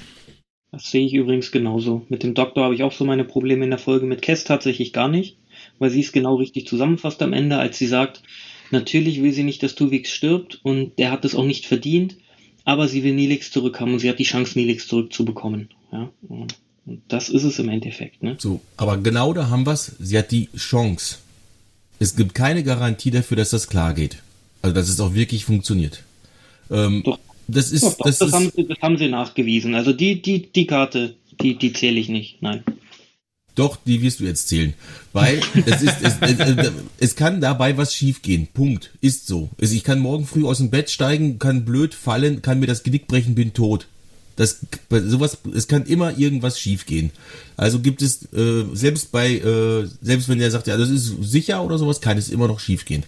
Das 0.71 0.91
sehe 0.91 1.05
ich 1.05 1.13
übrigens 1.13 1.51
genauso. 1.51 2.05
Mit 2.09 2.23
dem 2.23 2.33
Doktor 2.33 2.63
habe 2.63 2.75
ich 2.75 2.83
auch 2.83 2.91
so 2.91 3.03
meine 3.05 3.23
Probleme 3.23 3.63
in 3.63 3.71
der 3.71 3.79
Folge. 3.79 4.05
Mit 4.05 4.21
Kess 4.21 4.43
tatsächlich 4.43 4.93
gar 4.93 5.07
nicht, 5.07 5.37
weil 5.79 5.89
sie 5.89 6.01
es 6.01 6.11
genau 6.11 6.35
richtig 6.35 6.67
zusammenfasst 6.67 7.21
am 7.21 7.33
Ende, 7.33 7.57
als 7.57 7.77
sie 7.77 7.87
sagt, 7.87 8.21
natürlich 8.69 9.21
will 9.23 9.33
sie 9.33 9.43
nicht, 9.43 9.63
dass 9.63 9.75
Tuvix 9.75 10.11
stirbt 10.11 10.59
und 10.63 10.97
der 10.99 11.11
hat 11.11 11.25
es 11.25 11.33
auch 11.33 11.45
nicht 11.45 11.65
verdient, 11.65 12.17
aber 12.65 12.87
sie 12.87 13.03
will 13.03 13.15
Nilix 13.15 13.51
zurückhaben 13.51 13.93
und 13.93 13.99
sie 13.99 14.09
hat 14.09 14.19
die 14.19 14.23
Chance, 14.23 14.59
Nilix 14.59 14.87
zurückzubekommen. 14.87 15.69
Ja? 15.91 16.11
Und 16.27 16.55
das 17.07 17.29
ist 17.29 17.43
es 17.43 17.57
im 17.57 17.69
Endeffekt. 17.69 18.21
Ne? 18.21 18.35
So, 18.37 18.61
aber 18.77 18.97
genau 18.97 19.33
da 19.33 19.49
haben 19.49 19.65
wir 19.65 19.73
es. 19.73 19.95
Sie 19.99 20.17
hat 20.17 20.31
die 20.31 20.49
Chance. 20.55 21.17
Es 21.97 22.15
gibt 22.15 22.35
keine 22.35 22.63
Garantie 22.63 23.11
dafür, 23.11 23.37
dass 23.37 23.49
das 23.49 23.67
klar 23.67 23.93
geht. 23.93 24.21
Also, 24.61 24.75
dass 24.75 24.89
es 24.89 24.99
auch 24.99 25.13
wirklich 25.13 25.45
funktioniert. 25.45 26.03
Ähm, 26.69 27.01
Doch 27.03 27.19
das 27.51 27.71
ist, 27.71 27.83
doch, 27.83 27.97
doch, 27.97 28.05
das, 28.05 28.19
das, 28.19 28.29
ist 28.29 28.33
haben 28.33 28.51
sie, 28.55 28.67
das 28.67 28.81
haben 28.81 28.97
sie 28.97 29.07
nachgewiesen. 29.07 29.75
Also 29.75 29.93
die, 29.93 30.21
die, 30.21 30.51
die 30.51 30.67
Karte, 30.67 31.15
die, 31.41 31.55
die 31.55 31.73
zähle 31.73 31.99
ich 31.99 32.09
nicht. 32.09 32.41
Nein. 32.41 32.63
Doch, 33.55 33.77
die 33.85 34.01
wirst 34.01 34.19
du 34.19 34.23
jetzt 34.23 34.47
zählen. 34.47 34.73
Weil 35.11 35.41
es 35.65 35.81
ist, 35.81 35.97
es, 36.01 36.15
es, 36.21 36.71
es, 36.99 37.15
kann 37.15 37.41
dabei 37.41 37.75
was 37.77 37.93
schiefgehen. 37.93 38.47
Punkt. 38.53 38.91
Ist 39.01 39.27
so. 39.27 39.49
Also 39.59 39.75
ich 39.75 39.83
kann 39.83 39.99
morgen 39.99 40.25
früh 40.25 40.45
aus 40.45 40.59
dem 40.59 40.69
Bett 40.69 40.89
steigen, 40.89 41.39
kann 41.39 41.65
blöd 41.65 41.93
fallen, 41.93 42.41
kann 42.41 42.59
mir 42.59 42.67
das 42.67 42.83
Genick 42.83 43.07
brechen, 43.07 43.35
bin 43.35 43.53
tot. 43.53 43.87
Das, 44.37 44.59
sowas, 44.89 45.39
es 45.53 45.67
kann 45.67 45.85
immer 45.85 46.17
irgendwas 46.17 46.57
schiefgehen. 46.57 47.11
Also 47.57 47.79
gibt 47.79 48.01
es, 48.01 48.31
äh, 48.31 48.63
selbst 48.71 49.11
bei, 49.11 49.33
äh, 49.33 49.87
selbst 50.01 50.29
wenn 50.29 50.39
der 50.39 50.51
sagt, 50.51 50.67
ja, 50.67 50.77
das 50.77 50.89
ist 50.89 51.13
sicher 51.21 51.61
oder 51.61 51.77
sowas, 51.77 51.99
kann 51.99 52.17
es 52.17 52.29
immer 52.29 52.47
noch 52.47 52.61
schiefgehen. 52.61 53.03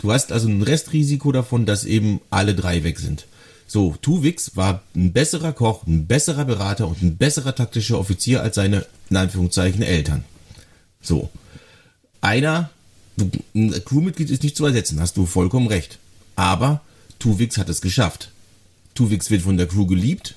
Du 0.00 0.12
hast 0.12 0.30
also 0.30 0.46
ein 0.46 0.62
Restrisiko 0.62 1.32
davon, 1.32 1.66
dass 1.66 1.84
eben 1.84 2.20
alle 2.30 2.54
drei 2.54 2.84
weg 2.84 3.00
sind. 3.00 3.26
So, 3.70 3.94
Tuvix 4.00 4.56
war 4.56 4.82
ein 4.96 5.12
besserer 5.12 5.52
Koch, 5.52 5.86
ein 5.86 6.06
besserer 6.06 6.46
Berater 6.46 6.88
und 6.88 7.02
ein 7.02 7.18
besserer 7.18 7.54
taktischer 7.54 7.98
Offizier 7.98 8.42
als 8.42 8.54
seine, 8.54 8.86
in 9.10 9.16
Anführungszeichen, 9.18 9.82
Eltern. 9.82 10.24
So. 11.02 11.30
Einer, 12.22 12.70
ein 13.54 13.84
Crewmitglied 13.84 14.30
ist 14.30 14.42
nicht 14.42 14.56
zu 14.56 14.64
ersetzen, 14.64 15.00
hast 15.00 15.18
du 15.18 15.26
vollkommen 15.26 15.66
recht. 15.66 15.98
Aber 16.34 16.80
Tuvix 17.18 17.58
hat 17.58 17.68
es 17.68 17.82
geschafft. 17.82 18.32
Tuvix 18.94 19.30
wird 19.30 19.42
von 19.42 19.58
der 19.58 19.66
Crew 19.66 19.86
geliebt. 19.86 20.34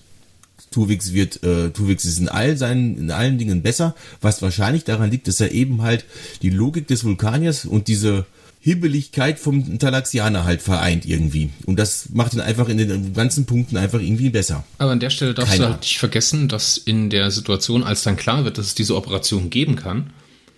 Tuvix 0.69 1.13
wird, 1.13 1.41
äh, 1.43 1.69
Tuvix 1.69 2.03
ist 2.03 2.19
in 2.19 2.27
all 2.27 2.57
seinen, 2.57 2.97
in 2.97 3.11
allen 3.11 3.37
Dingen 3.37 3.61
besser, 3.61 3.95
was 4.19 4.41
wahrscheinlich 4.41 4.83
daran 4.83 5.09
liegt, 5.09 5.27
dass 5.29 5.39
er 5.39 5.51
eben 5.51 5.81
halt 5.83 6.03
die 6.41 6.49
Logik 6.49 6.87
des 6.87 7.05
Vulkaniers 7.05 7.65
und 7.65 7.87
diese, 7.87 8.25
Hibbeligkeit 8.63 9.39
vom 9.39 9.79
Talaxianer 9.79 10.43
halt 10.43 10.61
vereint 10.61 11.05
irgendwie. 11.05 11.49
Und 11.65 11.79
das 11.79 12.09
macht 12.13 12.33
ihn 12.33 12.41
einfach 12.41 12.69
in 12.69 12.77
den 12.77 13.13
ganzen 13.13 13.47
Punkten 13.47 13.75
einfach 13.75 13.99
irgendwie 13.99 14.29
besser. 14.29 14.63
Aber 14.77 14.91
an 14.91 14.99
der 14.99 15.09
Stelle 15.09 15.33
darfst 15.33 15.53
Keine 15.53 15.65
du 15.65 15.71
halt 15.71 15.81
nicht 15.81 15.97
vergessen, 15.97 16.47
dass 16.47 16.77
in 16.77 17.09
der 17.09 17.31
Situation, 17.31 17.83
als 17.83 18.03
dann 18.03 18.17
klar 18.17 18.45
wird, 18.45 18.59
dass 18.59 18.67
es 18.67 18.75
diese 18.75 18.95
Operation 18.95 19.49
geben 19.49 19.75
kann 19.75 20.11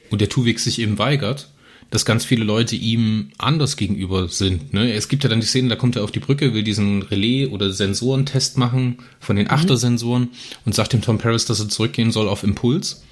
und 0.10 0.20
der 0.20 0.28
Tuwik 0.28 0.60
sich 0.60 0.80
eben 0.80 0.98
weigert, 1.00 1.50
dass 1.92 2.04
ganz 2.04 2.26
viele 2.26 2.44
Leute 2.44 2.76
ihm 2.76 3.30
anders 3.38 3.78
gegenüber 3.78 4.28
sind. 4.28 4.74
Ne? 4.74 4.92
Es 4.94 5.08
gibt 5.08 5.24
ja 5.24 5.30
dann 5.30 5.40
die 5.40 5.46
Szene, 5.46 5.70
da 5.70 5.76
kommt 5.78 5.96
er 5.96 6.04
auf 6.04 6.12
die 6.12 6.20
Brücke, 6.20 6.54
will 6.54 6.64
diesen 6.64 7.04
Relais- 7.04 7.48
oder 7.48 7.72
Sensorentest 7.72 8.58
machen 8.58 8.98
von 9.22 9.38
den 9.38 9.46
mhm. 9.46 9.52
Achtersensoren 9.52 10.30
und 10.66 10.76
sagt 10.76 10.92
dem 10.92 11.02
Tom 11.02 11.20
Paris, 11.20 11.46
dass 11.46 11.62
er 11.62 11.70
zurückgehen 11.70 12.12
soll 12.12 12.28
auf 12.28 12.44
Impuls. 12.44 13.04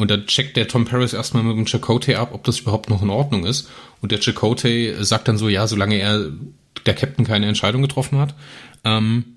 Und 0.00 0.10
dann 0.10 0.26
checkt 0.26 0.56
der 0.56 0.66
Tom 0.66 0.86
Paris 0.86 1.12
erstmal 1.12 1.42
mit 1.42 1.54
dem 1.58 1.66
Chakotay 1.66 2.14
ab, 2.14 2.30
ob 2.32 2.42
das 2.44 2.60
überhaupt 2.60 2.88
noch 2.88 3.02
in 3.02 3.10
Ordnung 3.10 3.44
ist. 3.44 3.68
Und 4.00 4.12
der 4.12 4.18
Chakotay 4.18 4.94
sagt 5.04 5.28
dann 5.28 5.36
so, 5.36 5.50
ja, 5.50 5.66
solange 5.66 5.96
er, 5.96 6.30
der 6.86 6.94
Captain 6.94 7.26
keine 7.26 7.46
Entscheidung 7.46 7.82
getroffen 7.82 8.18
hat, 8.18 8.34
ähm, 8.82 9.36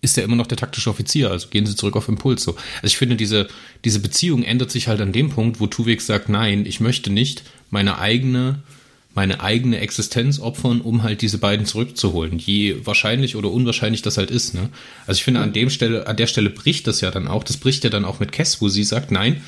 ist 0.00 0.16
er 0.16 0.24
immer 0.24 0.36
noch 0.36 0.46
der 0.46 0.56
taktische 0.56 0.88
Offizier, 0.88 1.30
also 1.30 1.48
gehen 1.48 1.66
sie 1.66 1.76
zurück 1.76 1.94
auf 1.96 2.08
Impuls 2.08 2.42
so. 2.42 2.52
Also 2.76 2.86
ich 2.86 2.96
finde, 2.96 3.16
diese, 3.16 3.48
diese 3.84 4.00
Beziehung 4.00 4.44
ändert 4.44 4.70
sich 4.70 4.88
halt 4.88 5.02
an 5.02 5.12
dem 5.12 5.28
Punkt, 5.28 5.60
wo 5.60 5.66
Tuvik 5.66 6.00
sagt, 6.00 6.30
nein, 6.30 6.64
ich 6.64 6.80
möchte 6.80 7.10
nicht 7.12 7.42
meine 7.68 7.98
eigene 7.98 8.62
meine 9.14 9.40
eigene 9.40 9.78
Existenz 9.80 10.38
opfern, 10.38 10.80
um 10.80 11.02
halt 11.02 11.22
diese 11.22 11.38
beiden 11.38 11.66
zurückzuholen. 11.66 12.38
Je 12.38 12.76
wahrscheinlich 12.84 13.34
oder 13.36 13.50
unwahrscheinlich 13.50 14.02
das 14.02 14.18
halt 14.18 14.30
ist. 14.30 14.54
Ne? 14.54 14.68
Also 15.06 15.18
ich 15.18 15.24
finde, 15.24 15.40
an 15.40 15.52
dem 15.52 15.68
Stelle, 15.70 16.06
an 16.06 16.16
der 16.16 16.28
Stelle 16.28 16.50
bricht 16.50 16.86
das 16.86 17.00
ja 17.00 17.10
dann 17.10 17.26
auch. 17.26 17.42
Das 17.42 17.56
bricht 17.56 17.82
ja 17.82 17.90
dann 17.90 18.04
auch 18.04 18.20
mit 18.20 18.32
Kess, 18.32 18.60
wo 18.60 18.68
sie 18.68 18.84
sagt, 18.84 19.10
nein, 19.10 19.42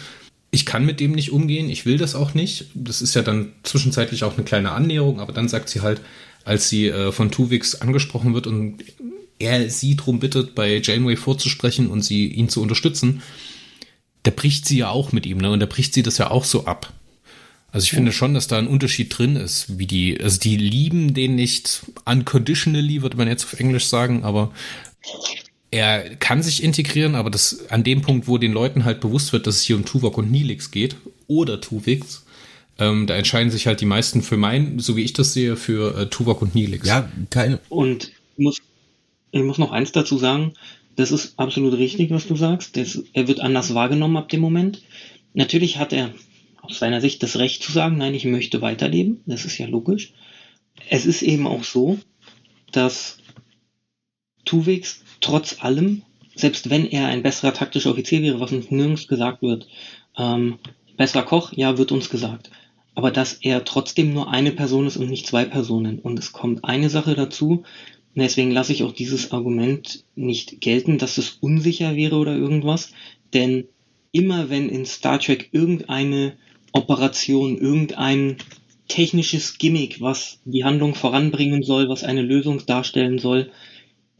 ich 0.50 0.66
kann 0.66 0.85
mit 0.85 1.00
dem 1.00 1.12
nicht 1.12 1.33
umgehen, 1.33 1.71
ich 1.71 1.87
will 1.87 1.97
das 1.97 2.14
auch 2.14 2.35
nicht. 2.35 2.66
Das 2.75 3.00
ist 3.00 3.14
ja 3.14 3.23
dann 3.23 3.52
zwischenzeitlich 3.62 4.25
auch 4.25 4.35
eine 4.35 4.45
kleine 4.45 4.73
Annäherung, 4.73 5.21
aber 5.21 5.33
dann 5.33 5.49
sagt 5.49 5.69
sie 5.69 5.81
halt, 5.81 6.00
als 6.45 6.69
sie 6.69 6.88
äh, 6.88 7.12
von 7.12 7.31
Tuvix 7.31 7.76
angesprochen 7.76 8.35
wird 8.35 8.47
und 8.47 8.78
er 9.38 9.71
sie 9.71 9.97
darum 9.97 10.19
bittet, 10.19 10.54
bei 10.54 10.81
Janeway 10.83 11.16
vorzusprechen 11.16 11.88
und 11.88 12.02
sie 12.02 12.26
ihn 12.26 12.49
zu 12.49 12.61
unterstützen, 12.61 13.23
da 14.25 14.31
bricht 14.31 14.66
sie 14.66 14.78
ja 14.78 14.90
auch 14.90 15.12
mit 15.12 15.26
ihm, 15.26 15.38
ne? 15.38 15.50
Und 15.50 15.61
da 15.61 15.66
bricht 15.66 15.95
sie 15.95 16.02
das 16.02 16.19
ja 16.19 16.31
auch 16.31 16.45
so 16.45 16.66
ab. 16.66 16.92
Also 17.73 17.87
ich 17.87 17.91
finde 17.93 18.12
schon, 18.12 18.35
dass 18.35 18.49
da 18.49 18.59
ein 18.59 18.67
Unterschied 18.67 19.17
drin 19.17 19.35
ist, 19.35 19.79
wie 19.79 19.87
die, 19.87 20.21
also 20.21 20.38
die 20.38 20.59
lieben 20.59 21.14
den 21.14 21.35
nicht 21.35 21.83
unconditionally, 22.05 23.00
würde 23.00 23.17
man 23.17 23.29
jetzt 23.29 23.45
auf 23.45 23.59
Englisch 23.59 23.87
sagen, 23.87 24.25
aber 24.25 24.52
er 25.71 26.17
kann 26.17 26.43
sich 26.43 26.62
integrieren, 26.62 27.14
aber 27.14 27.31
das 27.31 27.71
an 27.71 27.83
dem 27.83 28.02
Punkt, 28.02 28.29
wo 28.29 28.37
den 28.37 28.52
Leuten 28.52 28.85
halt 28.85 29.00
bewusst 29.00 29.33
wird, 29.33 29.47
dass 29.47 29.57
es 29.57 29.62
hier 29.62 29.76
um 29.76 29.87
Tuvok 29.87 30.19
und 30.19 30.31
Nilix 30.31 30.71
geht 30.71 30.97
oder 31.29 31.62
Tuvix, 31.62 32.26
ähm, 32.79 33.07
da 33.07 33.14
entscheiden 33.14 33.50
sich 33.50 33.67
halt 33.67 33.81
die 33.81 33.87
meisten 33.87 34.21
für 34.21 34.37
mein, 34.37 34.79
so 34.79 34.97
wie 34.97 35.02
ich 35.02 35.14
das 35.14 35.33
sehe, 35.33 35.57
für 35.57 35.97
äh, 35.97 36.07
Tuvok 36.11 36.43
und 36.43 36.55
Nilix. 36.55 36.87
Ja, 36.87 37.11
keine. 37.31 37.59
Und 37.71 38.12
ich 38.37 38.45
muss, 38.45 38.59
ich 39.31 39.43
muss 39.43 39.57
noch 39.57 39.73
eins 39.73 39.93
dazu 39.93 40.19
sagen. 40.19 40.52
Das 40.97 41.11
ist 41.11 41.38
absolut 41.38 41.73
richtig, 41.79 42.11
was 42.11 42.26
du 42.26 42.37
sagst. 42.37 42.76
Das, 42.76 43.02
er 43.14 43.29
wird 43.29 43.41
anders 43.41 43.73
wahrgenommen 43.73 44.19
ab 44.19 44.29
dem 44.29 44.41
Moment. 44.41 44.83
Natürlich 45.33 45.79
hat 45.79 45.95
er 45.95 46.12
aus 46.62 46.78
seiner 46.78 47.00
Sicht 47.00 47.23
das 47.23 47.37
Recht 47.38 47.62
zu 47.62 47.73
sagen, 47.73 47.99
nein, 47.99 48.14
ich 48.14 48.25
möchte 48.25 48.62
weiterleben. 48.62 49.21
Das 49.26 49.45
ist 49.45 49.59
ja 49.59 49.66
logisch. 49.66 50.14
Es 50.88 51.04
ist 51.07 51.23
eben 51.23 51.47
auch 51.47 51.64
so, 51.64 51.99
dass 52.71 53.19
Tuwix 54.45 55.04
trotz 55.21 55.62
allem, 55.62 56.02
selbst 56.35 56.71
wenn 56.71 56.87
er 56.87 57.09
ein 57.09 57.23
besserer 57.23 57.52
taktischer 57.52 57.90
Offizier 57.90 58.23
wäre, 58.23 58.40
was 58.40 58.52
uns 58.52 58.71
nirgends 58.71 59.07
gesagt 59.07 59.42
wird, 59.42 59.69
ähm, 60.16 60.59
besserer 60.97 61.25
Koch, 61.25 61.52
ja, 61.52 61.76
wird 61.78 61.92
uns 61.92 62.09
gesagt. 62.09 62.50
aber 62.95 63.11
dass 63.11 63.35
er 63.35 63.64
trotzdem 63.64 64.12
nur 64.12 64.31
eine 64.31 64.52
Person 64.52 64.87
ist 64.87 64.97
und 64.97 65.09
nicht 65.09 65.26
zwei 65.26 65.45
Personen. 65.45 65.99
Und 65.99 66.19
es 66.19 66.33
kommt 66.33 66.64
eine 66.64 66.90
Sache 66.90 67.14
dazu, 67.14 67.64
deswegen 68.14 68.50
lasse 68.50 68.73
ich 68.73 68.83
auch 68.83 68.92
dieses 68.92 69.33
Argument 69.33 70.04
nicht 70.14 70.61
gelten, 70.61 70.99
dass 70.99 71.19
es 71.19 71.31
unsicher 71.40 71.97
wäre 71.97 72.16
oder 72.16 72.37
irgendwas, 72.37 72.92
denn 73.33 73.64
immer 74.12 74.50
wenn 74.50 74.69
in 74.69 74.85
Star 74.85 75.19
Trek 75.19 75.49
irgendeine 75.52 76.37
Operation, 76.73 77.59
irgendein 77.59 78.37
technisches 78.88 79.59
Gimmick, 79.59 80.00
was 80.00 80.41
die 80.45 80.64
Handlung 80.64 80.95
voranbringen 80.95 81.62
soll, 81.62 81.88
was 81.88 82.05
eine 82.05 82.23
Lösung 82.23 82.64
darstellen 82.67 83.19
soll, 83.19 83.50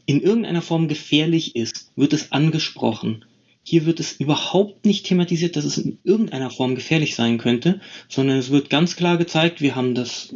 in 0.05 0.21
irgendeiner 0.21 0.61
Form 0.61 0.87
gefährlich 0.87 1.55
ist, 1.55 1.91
wird 1.95 2.13
es 2.13 2.31
angesprochen. 2.31 3.25
Hier 3.63 3.85
wird 3.85 4.01
es 4.01 4.13
überhaupt 4.13 4.85
nicht 4.85 5.05
thematisiert, 5.05 5.55
dass 5.55 5.63
es 5.63 5.77
in 5.77 5.99
irgendeiner 6.03 6.49
Form 6.49 6.75
gefährlich 6.75 7.15
sein 7.15 7.37
könnte, 7.37 7.79
sondern 8.09 8.37
es 8.37 8.49
wird 8.49 8.69
ganz 8.69 8.97
klar 8.97 9.17
gezeigt, 9.17 9.61
wir 9.61 9.75
haben 9.75 9.95
das 9.95 10.35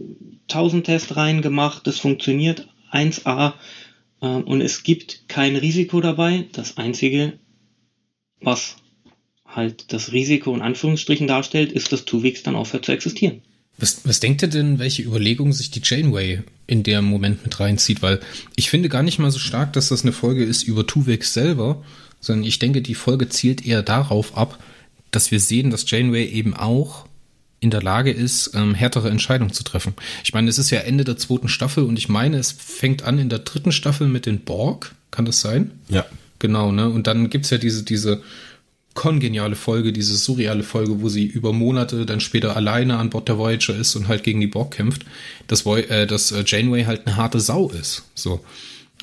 1000 0.50 0.86
Test 0.86 1.18
rein 1.18 1.42
gemacht, 1.42 1.86
das 1.88 2.00
funktioniert 2.00 2.70
1A 2.92 3.54
äh, 4.22 4.28
und 4.28 4.62
es 4.62 4.84
gibt 4.84 5.28
kein 5.28 5.58
Risiko 5.58 6.00
dabei. 6.00 6.46
Das 6.54 6.78
einzige, 6.78 7.38
was 8.40 8.78
halt 9.58 9.92
das 9.92 10.14
Risiko 10.14 10.56
in 10.56 10.62
Anführungsstrichen 10.62 11.28
darstellt, 11.28 11.74
ist, 11.74 11.92
dass 11.92 12.06
Tuvix 12.06 12.44
dann 12.44 12.56
aufhört 12.56 12.86
zu 12.86 12.94
existieren. 12.94 13.42
Was, 13.78 14.02
was 14.06 14.20
denkt 14.20 14.42
ihr 14.42 14.48
denn, 14.48 14.80
welche 14.80 15.04
Überlegungen 15.04 15.54
sich 15.54 15.70
die 15.70 15.82
Janeway 15.84 16.40
in 16.66 16.84
dem 16.84 17.06
Moment 17.06 17.44
mit 17.44 17.60
reinzieht? 17.60 18.02
Weil 18.02 18.22
ich 18.56 18.70
finde 18.70 18.90
gar 18.90 19.04
nicht 19.04 19.20
mal 19.20 19.32
so 19.32 19.40
stark, 19.40 19.74
dass 19.74 19.90
das 19.90 20.04
eine 20.04 20.14
Folge 20.14 20.44
ist 20.44 20.64
über 20.64 20.88
Tuvix 20.88 21.34
selber, 21.34 21.84
sondern 22.22 22.46
ich 22.46 22.60
denke, 22.60 22.82
die 22.82 22.96
Folge 22.96 23.30
zielt 23.30 23.66
eher 23.66 23.84
darauf 23.84 24.38
ab, 24.38 24.58
dass 25.12 25.32
wir 25.32 25.40
sehen, 25.40 25.70
dass 25.70 25.90
Janeway 25.90 26.26
eben 26.26 26.54
auch 26.56 27.06
in 27.60 27.72
der 27.72 27.82
Lage 27.82 28.12
ist, 28.12 28.52
ähm, 28.54 28.76
härtere 28.76 29.10
Entscheidungen 29.10 29.54
zu 29.54 29.64
treffen. 29.64 29.94
Ich 30.24 30.34
meine, 30.34 30.50
es 30.50 30.60
ist 30.60 30.70
ja 30.70 30.80
Ende 30.80 31.04
der 31.04 31.18
zweiten 31.18 31.50
Staffel 31.50 31.84
und 31.84 31.98
ich 31.98 32.10
meine, 32.10 32.38
es 32.38 32.52
fängt 32.52 33.04
an 33.04 33.18
in 33.18 33.30
der 33.30 33.40
dritten 33.40 33.72
Staffel 33.72 34.08
mit 34.08 34.26
den 34.26 34.42
Borg. 34.42 34.94
Kann 35.10 35.26
das 35.26 35.42
sein? 35.42 35.72
Ja. 35.90 36.06
Genau, 36.40 36.72
ne? 36.72 36.88
Und 36.90 37.08
dann 37.08 37.30
gibt's 37.30 37.50
ja 37.50 37.58
diese, 37.58 37.84
diese 37.84 38.22
kongeniale 38.98 39.56
Folge, 39.56 39.94
diese 39.94 40.18
surreale 40.18 40.64
Folge, 40.64 41.02
wo 41.02 41.08
sie 41.08 41.26
über 41.26 41.54
Monate 41.54 42.06
dann 42.06 42.20
später 42.20 42.58
alleine 42.58 42.98
an 42.98 43.12
Bord 43.12 43.30
der 43.30 43.38
Voyager 43.38 43.76
ist 43.76 43.96
und 43.96 44.08
halt 44.08 44.24
gegen 44.24 44.42
die 44.42 44.48
Borg 44.48 44.72
kämpft, 44.72 45.06
dass, 45.46 45.66
äh, 45.66 46.08
dass 46.08 46.32
äh, 46.32 46.44
Janeway 46.46 46.84
halt 46.86 47.06
eine 47.06 47.16
harte 47.16 47.40
Sau 47.40 47.70
ist. 47.70 48.04
So. 48.16 48.44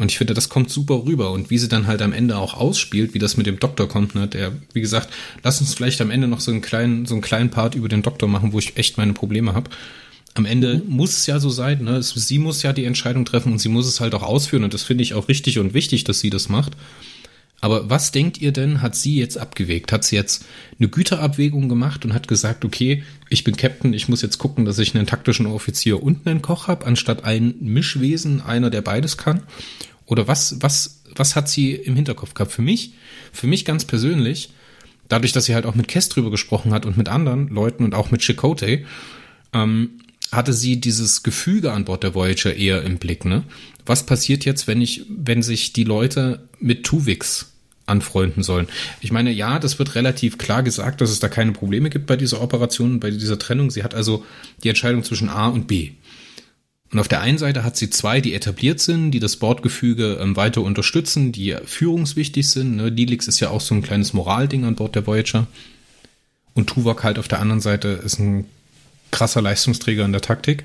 Und 0.00 0.10
ich 0.10 0.18
finde, 0.18 0.34
das 0.34 0.48
kommt 0.48 0.68
super 0.68 1.04
rüber. 1.06 1.30
Und 1.30 1.48
wie 1.48 1.58
sie 1.58 1.68
dann 1.68 1.86
halt 1.86 2.02
am 2.02 2.12
Ende 2.12 2.36
auch 2.36 2.54
ausspielt, 2.54 3.14
wie 3.14 3.20
das 3.20 3.36
mit 3.36 3.46
dem 3.46 3.60
Doktor 3.60 3.88
kommt, 3.88 4.16
ne, 4.16 4.26
der, 4.26 4.52
wie 4.72 4.80
gesagt, 4.80 5.08
lass 5.44 5.60
uns 5.60 5.74
vielleicht 5.74 6.00
am 6.00 6.10
Ende 6.10 6.26
noch 6.26 6.40
so 6.40 6.50
einen 6.50 6.60
kleinen, 6.60 7.06
so 7.06 7.14
einen 7.14 7.22
kleinen 7.22 7.50
Part 7.50 7.76
über 7.76 7.88
den 7.88 8.02
Doktor 8.02 8.26
machen, 8.28 8.52
wo 8.52 8.58
ich 8.58 8.76
echt 8.76 8.98
meine 8.98 9.12
Probleme 9.12 9.54
habe. 9.54 9.70
Am 10.34 10.44
Ende 10.44 10.82
mhm. 10.84 10.96
muss 10.96 11.16
es 11.16 11.26
ja 11.26 11.38
so 11.38 11.50
sein, 11.50 11.84
ne? 11.84 12.02
Sie 12.02 12.40
muss 12.40 12.64
ja 12.64 12.72
die 12.72 12.84
Entscheidung 12.84 13.24
treffen 13.24 13.52
und 13.52 13.60
sie 13.60 13.68
muss 13.68 13.86
es 13.86 14.00
halt 14.00 14.14
auch 14.16 14.24
ausführen. 14.24 14.64
Und 14.64 14.74
das 14.74 14.82
finde 14.82 15.04
ich 15.04 15.14
auch 15.14 15.28
richtig 15.28 15.60
und 15.60 15.72
wichtig, 15.72 16.02
dass 16.02 16.18
sie 16.18 16.30
das 16.30 16.48
macht. 16.48 16.72
Aber 17.64 17.88
was 17.88 18.12
denkt 18.12 18.42
ihr 18.42 18.52
denn, 18.52 18.82
hat 18.82 18.94
sie 18.94 19.16
jetzt 19.16 19.38
abgewegt? 19.38 19.90
Hat 19.90 20.04
sie 20.04 20.16
jetzt 20.16 20.44
eine 20.78 20.86
Güterabwägung 20.86 21.70
gemacht 21.70 22.04
und 22.04 22.12
hat 22.12 22.28
gesagt, 22.28 22.62
okay, 22.62 23.02
ich 23.30 23.42
bin 23.42 23.56
Captain, 23.56 23.94
ich 23.94 24.06
muss 24.06 24.20
jetzt 24.20 24.36
gucken, 24.36 24.66
dass 24.66 24.78
ich 24.78 24.94
einen 24.94 25.06
taktischen 25.06 25.46
Offizier 25.46 26.02
und 26.02 26.26
einen 26.26 26.42
Koch 26.42 26.68
habe, 26.68 26.84
anstatt 26.84 27.24
ein 27.24 27.54
Mischwesen, 27.60 28.42
einer, 28.42 28.68
der 28.68 28.82
beides 28.82 29.16
kann? 29.16 29.44
Oder 30.04 30.28
was, 30.28 30.56
was, 30.60 31.00
was 31.16 31.36
hat 31.36 31.48
sie 31.48 31.72
im 31.72 31.96
Hinterkopf 31.96 32.34
gehabt? 32.34 32.52
Für 32.52 32.60
mich, 32.60 32.92
für 33.32 33.46
mich 33.46 33.64
ganz 33.64 33.86
persönlich, 33.86 34.50
dadurch, 35.08 35.32
dass 35.32 35.46
sie 35.46 35.54
halt 35.54 35.64
auch 35.64 35.74
mit 35.74 35.88
Kess 35.88 36.10
drüber 36.10 36.30
gesprochen 36.30 36.74
hat 36.74 36.84
und 36.84 36.98
mit 36.98 37.08
anderen 37.08 37.48
Leuten 37.48 37.82
und 37.82 37.94
auch 37.94 38.10
mit 38.10 38.20
Chakotay, 38.20 38.84
ähm, 39.54 39.88
hatte 40.30 40.52
sie 40.52 40.82
dieses 40.82 41.22
Gefüge 41.22 41.72
an 41.72 41.86
Bord 41.86 42.02
der 42.02 42.14
Voyager 42.14 42.54
eher 42.54 42.82
im 42.82 42.98
Blick, 42.98 43.24
ne? 43.24 43.42
Was 43.86 44.04
passiert 44.04 44.44
jetzt, 44.44 44.66
wenn 44.66 44.82
ich, 44.82 45.06
wenn 45.08 45.42
sich 45.42 45.72
die 45.72 45.84
Leute 45.84 46.46
mit 46.58 46.84
Tuvix 46.84 47.53
anfreunden 47.86 48.42
sollen. 48.42 48.68
Ich 49.00 49.12
meine, 49.12 49.30
ja, 49.30 49.58
das 49.58 49.78
wird 49.78 49.94
relativ 49.94 50.38
klar 50.38 50.62
gesagt, 50.62 51.00
dass 51.00 51.10
es 51.10 51.20
da 51.20 51.28
keine 51.28 51.52
Probleme 51.52 51.90
gibt 51.90 52.06
bei 52.06 52.16
dieser 52.16 52.40
Operation, 52.40 53.00
bei 53.00 53.10
dieser 53.10 53.38
Trennung. 53.38 53.70
Sie 53.70 53.82
hat 53.82 53.94
also 53.94 54.24
die 54.62 54.68
Entscheidung 54.68 55.04
zwischen 55.04 55.28
A 55.28 55.48
und 55.48 55.66
B. 55.66 55.90
Und 56.92 57.00
auf 57.00 57.08
der 57.08 57.20
einen 57.20 57.38
Seite 57.38 57.64
hat 57.64 57.76
sie 57.76 57.90
zwei, 57.90 58.20
die 58.20 58.34
etabliert 58.34 58.80
sind, 58.80 59.10
die 59.10 59.20
das 59.20 59.36
Bordgefüge 59.36 60.18
ähm, 60.20 60.36
weiter 60.36 60.62
unterstützen, 60.62 61.32
die 61.32 61.56
führungswichtig 61.64 62.48
sind. 62.48 62.76
Ne? 62.76 62.88
Lilix 62.88 63.26
ist 63.26 63.40
ja 63.40 63.50
auch 63.50 63.60
so 63.60 63.74
ein 63.74 63.82
kleines 63.82 64.12
Moralding 64.12 64.64
an 64.64 64.76
Bord 64.76 64.94
der 64.94 65.06
Voyager. 65.06 65.46
Und 66.54 66.68
Tuvok 66.68 67.02
halt 67.02 67.18
auf 67.18 67.26
der 67.26 67.40
anderen 67.40 67.60
Seite 67.60 67.88
ist 67.88 68.20
ein 68.20 68.46
krasser 69.10 69.42
Leistungsträger 69.42 70.04
in 70.04 70.12
der 70.12 70.20
Taktik 70.20 70.64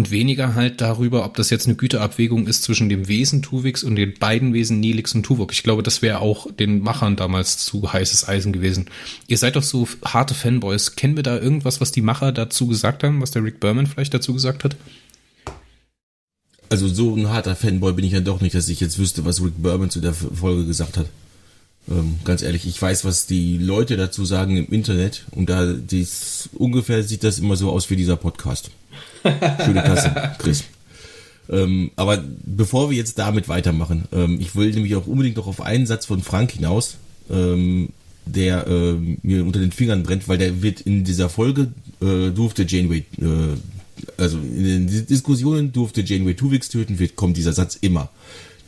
und 0.00 0.10
weniger 0.10 0.54
halt 0.54 0.80
darüber, 0.80 1.26
ob 1.26 1.36
das 1.36 1.50
jetzt 1.50 1.66
eine 1.66 1.76
Güterabwägung 1.76 2.46
ist 2.46 2.62
zwischen 2.62 2.88
dem 2.88 3.06
Wesen 3.06 3.42
Tuvix 3.42 3.84
und 3.84 3.96
den 3.96 4.14
beiden 4.14 4.54
Wesen 4.54 4.80
Nilix 4.80 5.14
und 5.14 5.24
Tuvok. 5.24 5.52
Ich 5.52 5.62
glaube, 5.62 5.82
das 5.82 6.00
wäre 6.00 6.20
auch 6.20 6.50
den 6.50 6.80
Machern 6.80 7.16
damals 7.16 7.58
zu 7.58 7.92
heißes 7.92 8.26
Eisen 8.26 8.54
gewesen. 8.54 8.86
Ihr 9.26 9.36
seid 9.36 9.56
doch 9.56 9.62
so 9.62 9.86
harte 10.02 10.32
Fanboys. 10.32 10.96
Kennen 10.96 11.16
wir 11.16 11.22
da 11.22 11.38
irgendwas, 11.38 11.82
was 11.82 11.92
die 11.92 12.00
Macher 12.00 12.32
dazu 12.32 12.66
gesagt 12.66 13.04
haben, 13.04 13.20
was 13.20 13.30
der 13.30 13.44
Rick 13.44 13.60
Berman 13.60 13.86
vielleicht 13.86 14.14
dazu 14.14 14.32
gesagt 14.32 14.64
hat? 14.64 14.74
Also 16.70 16.88
so 16.88 17.14
ein 17.14 17.28
harter 17.28 17.54
Fanboy 17.54 17.92
bin 17.92 18.06
ich 18.06 18.12
ja 18.12 18.20
doch 18.20 18.40
nicht, 18.40 18.54
dass 18.54 18.70
ich 18.70 18.80
jetzt 18.80 18.98
wüsste, 18.98 19.26
was 19.26 19.44
Rick 19.44 19.62
Berman 19.62 19.90
zu 19.90 20.00
der 20.00 20.14
Folge 20.14 20.64
gesagt 20.64 20.96
hat. 20.96 21.10
Ähm, 21.88 22.18
ganz 22.24 22.42
ehrlich, 22.42 22.66
ich 22.66 22.80
weiß, 22.80 23.04
was 23.04 23.26
die 23.26 23.58
Leute 23.58 23.96
dazu 23.96 24.24
sagen 24.24 24.56
im 24.56 24.68
Internet 24.68 25.24
und 25.32 25.48
da 25.50 25.72
dies, 25.72 26.48
ungefähr 26.52 27.02
sieht 27.02 27.24
das 27.24 27.38
immer 27.38 27.56
so 27.56 27.70
aus 27.70 27.90
wie 27.90 27.96
dieser 27.96 28.16
Podcast. 28.16 28.70
Schöne 29.22 29.82
Tasse, 29.82 30.34
Chris. 30.38 30.64
Ähm, 31.48 31.90
aber 31.96 32.22
bevor 32.44 32.90
wir 32.90 32.96
jetzt 32.96 33.18
damit 33.18 33.48
weitermachen, 33.48 34.04
ähm, 34.12 34.38
ich 34.40 34.54
will 34.54 34.70
nämlich 34.70 34.94
auch 34.94 35.06
unbedingt 35.06 35.36
noch 35.36 35.48
auf 35.48 35.60
einen 35.60 35.86
Satz 35.86 36.06
von 36.06 36.22
Frank 36.22 36.52
hinaus, 36.52 36.96
ähm, 37.28 37.88
der 38.24 38.66
äh, 38.66 38.94
mir 39.22 39.44
unter 39.44 39.58
den 39.58 39.72
Fingern 39.72 40.04
brennt, 40.04 40.28
weil 40.28 40.38
der 40.38 40.62
wird 40.62 40.80
in 40.82 41.02
dieser 41.02 41.28
Folge 41.28 41.72
äh, 42.00 42.30
durfte 42.30 42.62
Janeway, 42.62 43.04
äh, 43.20 43.56
also 44.16 44.38
in 44.38 44.86
den 44.86 45.06
Diskussionen 45.06 45.72
durfte 45.72 46.02
Janeway 46.02 46.34
Tuvix 46.34 46.68
töten, 46.68 46.98
wird 47.00 47.16
kommt 47.16 47.36
dieser 47.36 47.52
Satz 47.52 47.76
immer. 47.80 48.10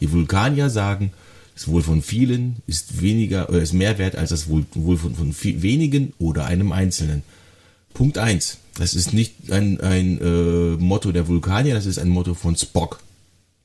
Die 0.00 0.10
Vulkanier 0.10 0.68
sagen, 0.68 1.12
das 1.54 1.68
Wohl 1.68 1.82
von 1.82 2.02
vielen 2.02 2.56
ist 2.66 3.00
weniger, 3.00 3.48
oder 3.48 3.60
ist 3.60 3.72
mehr 3.72 3.98
wert 3.98 4.16
als 4.16 4.30
das 4.30 4.48
Wohl, 4.48 4.64
Wohl 4.74 4.96
von, 4.96 5.14
von 5.14 5.34
wenigen 5.42 6.12
oder 6.18 6.46
einem 6.46 6.72
Einzelnen. 6.72 7.22
Punkt 7.94 8.18
eins. 8.18 8.58
Das 8.78 8.94
ist 8.94 9.12
nicht 9.12 9.52
ein, 9.52 9.80
ein 9.80 10.18
äh, 10.20 10.82
Motto 10.82 11.12
der 11.12 11.28
Vulkanier, 11.28 11.74
das 11.74 11.86
ist 11.86 11.98
ein 11.98 12.08
Motto 12.08 12.34
von 12.34 12.56
Spock. 12.56 13.00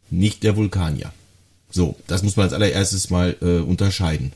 Nicht 0.10 0.43
der 0.43 0.58
Vulkanier. 0.58 1.13
So, 1.69 1.95
das 2.08 2.23
muss 2.23 2.36
man 2.36 2.45
als 2.45 2.54
allererstes 2.54 3.10
mal 3.10 3.36
äh, 3.41 3.60
unterscheiden. 3.60 4.34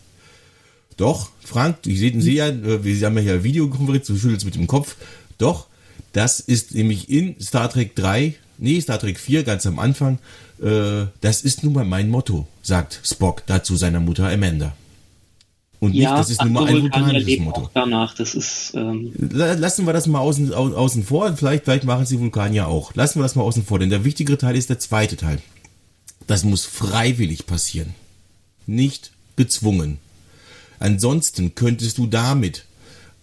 Doch, 0.97 1.31
Frank, 1.43 1.77
ich 1.85 1.99
sehe 1.99 2.19
Sie 2.21 2.35
ja, 2.35 2.47
äh, 2.47 2.83
wir 2.83 3.05
haben 3.05 3.15
ja 3.17 3.21
hier 3.21 3.43
Videokonferenz, 3.43 4.07
du 4.07 4.17
schüttelst 4.17 4.45
mit 4.45 4.55
dem 4.55 4.67
Kopf. 4.67 4.95
Doch, 5.37 5.67
das 6.13 6.39
ist 6.39 6.73
nämlich 6.73 7.09
in 7.09 7.35
Star 7.41 7.69
Trek 7.69 7.95
3, 7.95 8.35
nee, 8.57 8.79
Star 8.79 8.99
Trek 8.99 9.19
4, 9.19 9.43
ganz 9.43 9.65
am 9.65 9.79
Anfang, 9.79 10.19
äh, 10.61 11.07
das 11.21 11.41
ist 11.41 11.63
nun 11.63 11.73
mal 11.73 11.85
mein 11.85 12.09
Motto, 12.09 12.47
sagt 12.61 12.99
Spock 13.03 13.43
dazu 13.47 13.75
seiner 13.75 13.99
Mutter 13.99 14.29
Amanda. 14.29 14.73
Und 15.79 15.95
ja, 15.95 16.11
nicht, 16.11 16.19
das 16.19 16.29
ist 16.29 16.43
nur 16.43 16.51
mal 16.51 16.67
ein 16.67 16.81
vulkanisches 16.83 17.39
Motto. 17.39 17.69
Danach, 17.73 18.13
das 18.13 18.35
ist, 18.35 18.73
ähm 18.75 19.11
Lassen 19.17 19.87
wir 19.87 19.93
das 19.93 20.05
mal 20.05 20.19
außen, 20.19 20.53
au, 20.53 20.67
außen 20.67 21.03
vor. 21.03 21.35
Vielleicht, 21.35 21.63
vielleicht 21.63 21.85
machen 21.85 22.05
sie 22.05 22.19
Vulkanier 22.19 22.67
auch. 22.67 22.93
Lassen 22.93 23.17
wir 23.17 23.23
das 23.23 23.35
mal 23.35 23.41
außen 23.41 23.65
vor, 23.65 23.79
denn 23.79 23.89
der 23.89 24.03
wichtigere 24.03 24.37
Teil 24.37 24.55
ist 24.55 24.69
der 24.69 24.77
zweite 24.77 25.17
Teil. 25.17 25.39
Das 26.27 26.43
muss 26.43 26.65
freiwillig 26.65 27.47
passieren. 27.47 27.95
Nicht 28.67 29.11
gezwungen. 29.37 29.97
Ansonsten 30.77 31.55
könntest 31.55 31.97
du 31.97 32.05
damit 32.05 32.65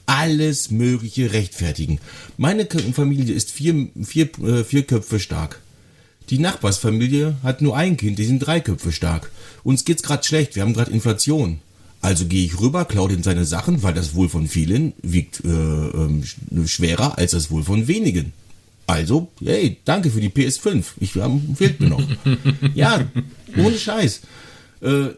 alles 0.07 0.72
Mögliche 0.72 1.33
rechtfertigen. 1.33 2.01
Meine 2.38 2.66
Familie 2.66 3.35
ist 3.35 3.53
vier, 3.53 3.88
vier, 4.03 4.31
äh, 4.40 4.64
vier 4.64 4.83
Köpfe 4.83 5.20
stark. 5.20 5.61
Die 6.31 6.38
Nachbarsfamilie 6.38 7.37
hat 7.43 7.62
nur 7.62 7.77
ein 7.77 7.97
Kind, 7.97 8.19
die 8.19 8.25
sind 8.25 8.41
drei 8.41 8.61
Köpfe 8.61 8.93
stark. 8.93 9.31
Uns 9.64 9.85
geht's 9.85 10.03
gerade 10.03 10.25
schlecht, 10.25 10.57
wir 10.57 10.62
haben 10.62 10.75
gerade 10.75 10.91
Inflation. 10.91 11.61
Also 12.01 12.27
gehe 12.27 12.45
ich 12.45 12.61
rüber, 12.61 12.85
klaue 12.85 13.12
ihm 13.12 13.23
seine 13.23 13.45
Sachen, 13.45 13.83
weil 13.83 13.95
das 13.95 14.14
Wohl 14.14 14.29
von 14.29 14.47
vielen 14.47 14.93
wiegt 15.03 15.43
äh, 15.45 15.49
äh, 15.49 16.67
schwerer 16.67 17.19
als 17.19 17.33
das 17.33 17.51
Wohl 17.51 17.64
von 17.64 17.88
wenigen. 17.88 18.33
Also, 18.87 19.29
hey, 19.45 19.79
danke 19.85 20.11
für 20.11 20.21
die 20.21 20.31
PS5. 20.31 20.85
Ich 21.01 21.17
ähm, 21.17 21.57
fehlt 21.57 21.81
mir 21.81 21.88
noch. 21.88 22.03
ja, 22.75 23.07
ohne 23.57 23.77
Scheiß. 23.77 24.21
Äh, 24.81 25.09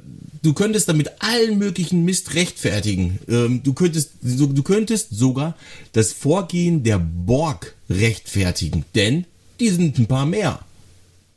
du 0.42 0.52
könntest 0.54 0.88
damit 0.88 1.10
allen 1.18 1.58
möglichen 1.58 2.04
Mist 2.04 2.34
rechtfertigen. 2.34 3.18
Ähm, 3.28 3.62
du 3.62 3.72
könntest, 3.74 4.12
du, 4.22 4.46
du 4.46 4.62
könntest 4.62 5.10
sogar 5.10 5.56
das 5.92 6.12
Vorgehen 6.12 6.82
der 6.82 6.98
Borg 6.98 7.74
rechtfertigen, 7.88 8.84
denn 8.94 9.26
die 9.60 9.68
sind 9.68 9.98
ein 9.98 10.06
paar 10.06 10.26
mehr 10.26 10.60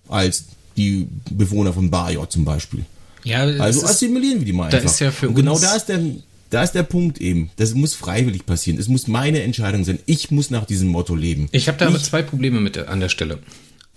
als 0.07 0.45
die 0.77 1.07
Bewohner 1.29 1.73
von 1.73 1.89
Bajor 1.89 2.29
zum 2.29 2.45
Beispiel. 2.45 2.85
Ja, 3.23 3.43
also 3.43 3.85
assimilieren 3.85 4.39
wir 4.39 4.45
die 4.45 4.53
mal 4.53 4.69
da 4.69 4.77
einfach. 4.77 4.91
Ist 4.91 4.99
ja 4.99 5.11
für 5.11 5.29
und 5.29 5.35
genau 5.35 5.57
da 5.57 5.75
ist 5.75 5.85
der, 5.85 6.01
da 6.49 6.63
ist 6.63 6.73
der 6.73 6.83
Punkt 6.83 7.19
eben. 7.21 7.51
Das 7.55 7.73
muss 7.73 7.93
freiwillig 7.93 8.45
passieren. 8.45 8.79
Es 8.79 8.87
muss 8.87 9.07
meine 9.07 9.41
Entscheidung 9.43 9.83
sein. 9.83 9.99
Ich 10.05 10.29
muss 10.29 10.49
nach 10.49 10.65
diesem 10.65 10.89
Motto 10.89 11.15
leben. 11.15 11.47
Ich 11.51 11.67
habe 11.67 11.77
da 11.77 11.87
aber 11.87 12.01
zwei 12.01 12.21
Probleme 12.21 12.59
mit 12.59 12.77
an 12.77 12.99
der 12.99 13.09
Stelle. 13.09 13.39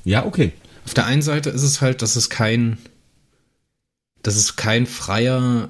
Ja, 0.05 0.25
okay. 0.25 0.53
Auf 0.85 0.95
der 0.95 1.07
einen 1.07 1.23
Seite 1.23 1.51
ist 1.51 1.63
es 1.63 1.81
halt, 1.81 2.03
dass 2.03 2.15
es 2.15 2.31
kein, 2.31 2.79
dass 4.23 4.37
es 4.37 4.55
kein 4.55 4.87
freier, 4.87 5.69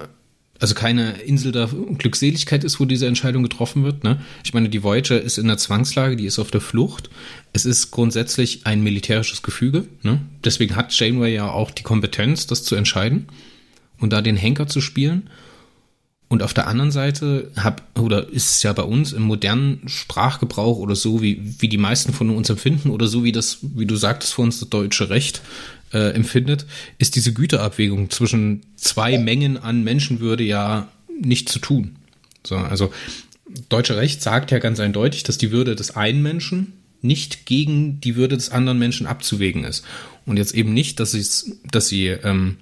also 0.61 0.75
keine 0.75 1.13
Insel 1.23 1.53
der 1.53 1.69
Glückseligkeit 1.99 2.65
ist, 2.65 2.81
wo 2.81 2.85
diese 2.85 3.07
Entscheidung 3.07 3.43
getroffen 3.43 3.85
wird. 3.85 4.05
Ne? 4.05 4.21
Ich 4.45 4.55
meine, 4.55 4.69
die 4.69 4.83
Voyager 4.83 5.21
ist 5.21 5.39
in 5.39 5.47
der 5.47 5.59
Zwangslage, 5.59 6.17
die 6.17 6.27
ist 6.27 6.39
auf 6.39 6.51
der 6.51 6.61
Flucht. 6.61 7.11
Es 7.53 7.67
ist 7.67 7.91
grundsätzlich 7.91 8.61
ein 8.65 8.83
militärisches 8.83 9.43
Gefüge. 9.43 9.87
Ne? 10.03 10.21
Deswegen 10.45 10.77
hat 10.77 10.99
Janeway 10.99 11.35
ja 11.35 11.51
auch 11.51 11.71
die 11.71 11.83
Kompetenz, 11.83 12.47
das 12.47 12.65
zu 12.65 12.75
entscheiden 12.75 13.27
und 14.01 14.13
da 14.13 14.23
den 14.23 14.37
Henker 14.37 14.67
zu 14.67 14.81
spielen. 14.81 15.29
Und 16.29 16.43
auf 16.43 16.55
der 16.55 16.67
anderen 16.67 16.91
Seite 16.91 17.53
hab, 17.57 17.83
oder 17.97 18.29
ist 18.29 18.51
es 18.51 18.63
ja 18.65 18.73
bei 18.73 18.83
uns 18.83 19.13
im 19.13 19.23
modernen 19.23 19.83
Sprachgebrauch 19.87 20.79
oder 20.79 20.97
so, 20.97 21.23
wie, 21.23 21.55
wie 21.61 21.69
die 21.69 21.79
meisten 21.79 22.13
von 22.13 22.31
uns 22.31 22.51
empfinden, 22.51 22.91
oder 22.91 23.07
so 23.07 23.23
wie 23.23 23.31
das, 23.31 23.59
wie 23.63 23.87
du 23.87 23.95
sagtest 23.95 24.35
vor 24.35 24.45
uns, 24.45 24.59
das 24.59 24.69
deutsche 24.69 25.09
Recht 25.09 25.41
äh, 25.93 26.11
empfindet, 26.11 26.67
ist 26.99 27.17
diese 27.17 27.33
Güterabwägung 27.33 28.11
zwischen 28.11 28.63
zwei 28.77 29.19
Mengen 29.19 29.57
an 29.57 29.85
Menschenwürde 29.85 30.45
ja 30.45 30.89
nicht 31.21 31.49
zu 31.49 31.59
tun. 31.59 31.97
So, 32.47 32.57
also 32.57 32.93
deutsche 33.69 33.97
Recht 33.97 34.23
sagt 34.23 34.51
ja 34.51 34.59
ganz 34.59 34.81
eindeutig, 34.81 35.23
dass 35.23 35.39
die 35.39 35.51
Würde 35.51 35.77
des 35.77 35.97
einen 35.97 36.23
Menschen 36.23 36.73
nicht 37.03 37.47
gegen 37.47 38.01
die 38.01 38.17
Würde 38.17 38.37
des 38.37 38.51
anderen 38.51 38.79
Menschen 38.79 39.07
abzuwägen 39.07 39.65
ist. 39.65 39.85
Und 40.25 40.39
jetzt 40.39 40.55
eben 40.55 40.75
nicht, 40.75 40.99
dass, 40.99 41.51
dass 41.71 41.89
sie 41.89 42.09
ähm, 42.09 42.57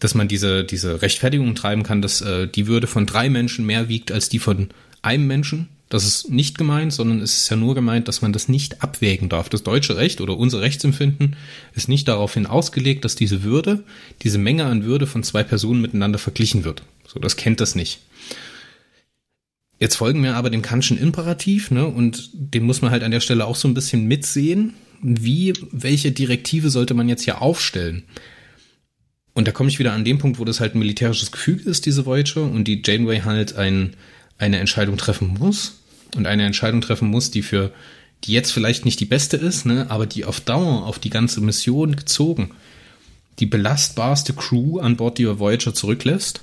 dass 0.00 0.14
man 0.14 0.28
diese, 0.28 0.64
diese 0.64 1.02
Rechtfertigung 1.02 1.54
treiben 1.54 1.82
kann, 1.82 2.02
dass 2.02 2.22
äh, 2.22 2.48
die 2.48 2.66
Würde 2.66 2.86
von 2.86 3.06
drei 3.06 3.28
Menschen 3.28 3.66
mehr 3.66 3.88
wiegt 3.88 4.10
als 4.10 4.28
die 4.28 4.38
von 4.38 4.70
einem 5.02 5.26
Menschen. 5.26 5.68
Das 5.90 6.06
ist 6.06 6.30
nicht 6.30 6.56
gemeint, 6.56 6.92
sondern 6.92 7.20
es 7.20 7.36
ist 7.36 7.48
ja 7.50 7.56
nur 7.56 7.74
gemeint, 7.74 8.06
dass 8.06 8.22
man 8.22 8.32
das 8.32 8.48
nicht 8.48 8.80
abwägen 8.80 9.28
darf. 9.28 9.48
Das 9.48 9.64
deutsche 9.64 9.96
Recht 9.96 10.20
oder 10.20 10.38
unser 10.38 10.60
Rechtsempfinden 10.60 11.34
ist 11.74 11.88
nicht 11.88 12.06
daraufhin 12.06 12.46
ausgelegt, 12.46 13.04
dass 13.04 13.16
diese 13.16 13.42
Würde, 13.42 13.82
diese 14.22 14.38
Menge 14.38 14.66
an 14.66 14.84
Würde 14.84 15.08
von 15.08 15.24
zwei 15.24 15.42
Personen 15.42 15.80
miteinander 15.80 16.20
verglichen 16.20 16.62
wird. 16.62 16.84
So, 17.08 17.18
das 17.18 17.36
kennt 17.36 17.60
das 17.60 17.74
nicht. 17.74 17.98
Jetzt 19.80 19.96
folgen 19.96 20.22
wir 20.22 20.36
aber 20.36 20.48
dem 20.48 20.62
Kantschen 20.62 20.96
Imperativ, 20.96 21.72
ne, 21.72 21.86
und 21.86 22.30
den 22.34 22.62
muss 22.62 22.82
man 22.82 22.92
halt 22.92 23.02
an 23.02 23.10
der 23.10 23.20
Stelle 23.20 23.44
auch 23.44 23.56
so 23.56 23.66
ein 23.66 23.74
bisschen 23.74 24.06
mitsehen. 24.06 24.74
Wie, 25.02 25.54
welche 25.72 26.12
Direktive 26.12 26.70
sollte 26.70 26.94
man 26.94 27.08
jetzt 27.08 27.24
hier 27.24 27.42
aufstellen? 27.42 28.04
Und 29.32 29.48
da 29.48 29.52
komme 29.52 29.70
ich 29.70 29.80
wieder 29.80 29.92
an 29.92 30.04
den 30.04 30.18
Punkt, 30.18 30.38
wo 30.38 30.44
das 30.44 30.60
halt 30.60 30.76
ein 30.76 30.78
militärisches 30.78 31.32
Gefüge 31.32 31.68
ist, 31.68 31.86
diese 31.86 32.06
Voyager, 32.06 32.44
und 32.44 32.68
die 32.68 32.80
Janeway 32.84 33.22
halt 33.22 33.56
ein, 33.56 33.96
eine 34.38 34.58
Entscheidung 34.58 34.96
treffen 34.96 35.34
muss. 35.38 35.79
Und 36.16 36.26
eine 36.26 36.44
Entscheidung 36.44 36.80
treffen 36.80 37.08
muss, 37.08 37.30
die 37.30 37.42
für, 37.42 37.72
die 38.24 38.32
jetzt 38.32 38.52
vielleicht 38.52 38.84
nicht 38.84 39.00
die 39.00 39.06
beste 39.06 39.36
ist, 39.36 39.66
ne, 39.66 39.86
aber 39.88 40.06
die 40.06 40.24
auf 40.24 40.40
Dauer, 40.40 40.86
auf 40.86 40.98
die 40.98 41.10
ganze 41.10 41.40
Mission 41.40 41.96
gezogen, 41.96 42.50
die 43.38 43.46
belastbarste 43.46 44.34
Crew 44.34 44.78
an 44.78 44.96
Bord 44.96 45.18
dieser 45.18 45.38
Voyager 45.38 45.72
zurücklässt, 45.72 46.42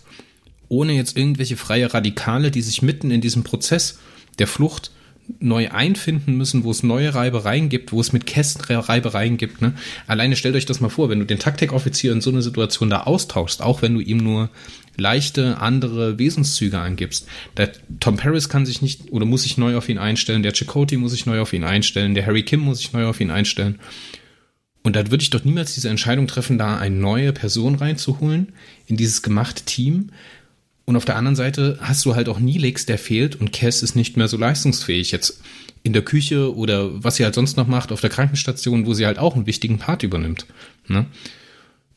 ohne 0.69 0.93
jetzt 0.93 1.17
irgendwelche 1.17 1.58
freie 1.58 1.93
Radikale, 1.93 2.51
die 2.51 2.62
sich 2.62 2.82
mitten 2.82 3.12
in 3.12 3.21
diesem 3.21 3.43
Prozess 3.43 3.99
der 4.39 4.47
Flucht 4.47 4.91
neu 5.39 5.69
einfinden 5.69 6.35
müssen, 6.35 6.63
wo 6.63 6.71
es 6.71 6.83
neue 6.83 7.13
Reibereien 7.13 7.69
gibt, 7.69 7.91
wo 7.91 7.99
es 7.99 8.13
mit 8.13 8.25
Kästen 8.25 8.63
Reibereien 8.63 9.37
gibt. 9.37 9.61
Ne? 9.61 9.73
Alleine 10.07 10.35
stellt 10.35 10.55
euch 10.55 10.65
das 10.65 10.79
mal 10.79 10.89
vor, 10.89 11.09
wenn 11.09 11.19
du 11.19 11.25
den 11.25 11.39
Taktikoffizier 11.39 12.11
in 12.11 12.21
so 12.21 12.29
einer 12.29 12.41
Situation 12.41 12.89
da 12.89 13.01
austauschst, 13.01 13.61
auch 13.61 13.81
wenn 13.81 13.93
du 13.93 13.99
ihm 13.99 14.17
nur 14.17 14.49
leichte 14.97 15.59
andere 15.59 16.17
Wesenszüge 16.17 16.79
angibst. 16.79 17.27
Der 17.55 17.71
Tom 17.99 18.17
Paris 18.17 18.49
kann 18.49 18.65
sich 18.65 18.81
nicht 18.81 19.11
oder 19.11 19.25
muss 19.25 19.43
sich 19.43 19.57
neu 19.57 19.77
auf 19.77 19.89
ihn 19.89 19.99
einstellen, 19.99 20.43
der 20.43 20.53
Chakotay 20.53 20.97
muss 20.97 21.11
sich 21.11 21.25
neu 21.25 21.39
auf 21.39 21.53
ihn 21.53 21.63
einstellen, 21.63 22.15
der 22.15 22.25
Harry 22.25 22.43
Kim 22.43 22.61
muss 22.61 22.79
sich 22.79 22.93
neu 22.93 23.05
auf 23.05 23.21
ihn 23.21 23.31
einstellen. 23.31 23.79
Und 24.83 24.95
da 24.95 25.11
würde 25.11 25.21
ich 25.21 25.29
doch 25.29 25.43
niemals 25.43 25.75
diese 25.75 25.89
Entscheidung 25.89 26.27
treffen, 26.27 26.57
da 26.57 26.77
eine 26.77 26.95
neue 26.95 27.33
Person 27.33 27.75
reinzuholen 27.75 28.53
in 28.85 28.95
dieses 28.95 29.21
gemachte 29.21 29.65
Team, 29.65 30.11
und 30.88 30.95
auf 30.95 31.04
der 31.04 31.17
anderen 31.17 31.36
Seite 31.36 31.78
hast 31.82 32.06
du 32.06 32.15
halt 32.15 32.30
auch 32.30 32.39
Nilix, 32.39 32.86
der 32.86 32.97
fehlt 32.97 33.36
und 33.36 33.52
Cass 33.52 33.84
ist 33.84 33.97
nicht 33.97 34.15
mehr 34.15 34.30
so 34.30 34.38
leistungsfähig. 34.38 35.12
Jetzt 35.12 35.41
in 35.84 35.91
der 35.91 36.02
Küche 36.02 36.56
oder 36.56 37.04
was 37.04 37.17
sie 37.17 37.26
halt 37.26 37.36
sonst 37.36 37.58
noch 37.58 37.67
macht 37.67 37.91
auf 37.91 38.00
der 38.00 38.10
Krankenstation, 38.10 38.86
wo 38.86 38.93
sie 38.93 39.06
halt 39.06 39.19
auch 39.19 39.36
einen 39.36 39.47
wichtigen 39.47 39.80
Part 39.80 40.04
übernimmt. 40.04 40.45
Ne? 40.88 41.06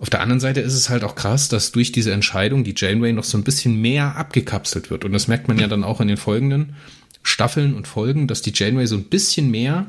Auf 0.00 0.10
der 0.10 0.20
anderen 0.20 0.40
Seite 0.40 0.60
ist 0.60 0.74
es 0.74 0.90
halt 0.90 1.04
auch 1.04 1.14
krass, 1.14 1.48
dass 1.48 1.70
durch 1.70 1.92
diese 1.92 2.12
Entscheidung 2.12 2.64
die 2.64 2.74
Janeway 2.76 3.12
noch 3.12 3.22
so 3.22 3.38
ein 3.38 3.44
bisschen 3.44 3.80
mehr 3.80 4.16
abgekapselt 4.16 4.90
wird. 4.90 5.04
Und 5.04 5.12
das 5.12 5.28
merkt 5.28 5.46
man 5.46 5.60
ja 5.60 5.68
dann 5.68 5.84
auch 5.84 6.00
in 6.00 6.08
den 6.08 6.16
folgenden 6.16 6.74
Staffeln 7.22 7.74
und 7.74 7.86
Folgen, 7.86 8.26
dass 8.26 8.42
die 8.42 8.52
Janeway 8.52 8.86
so 8.86 8.96
ein 8.96 9.04
bisschen 9.04 9.52
mehr 9.52 9.86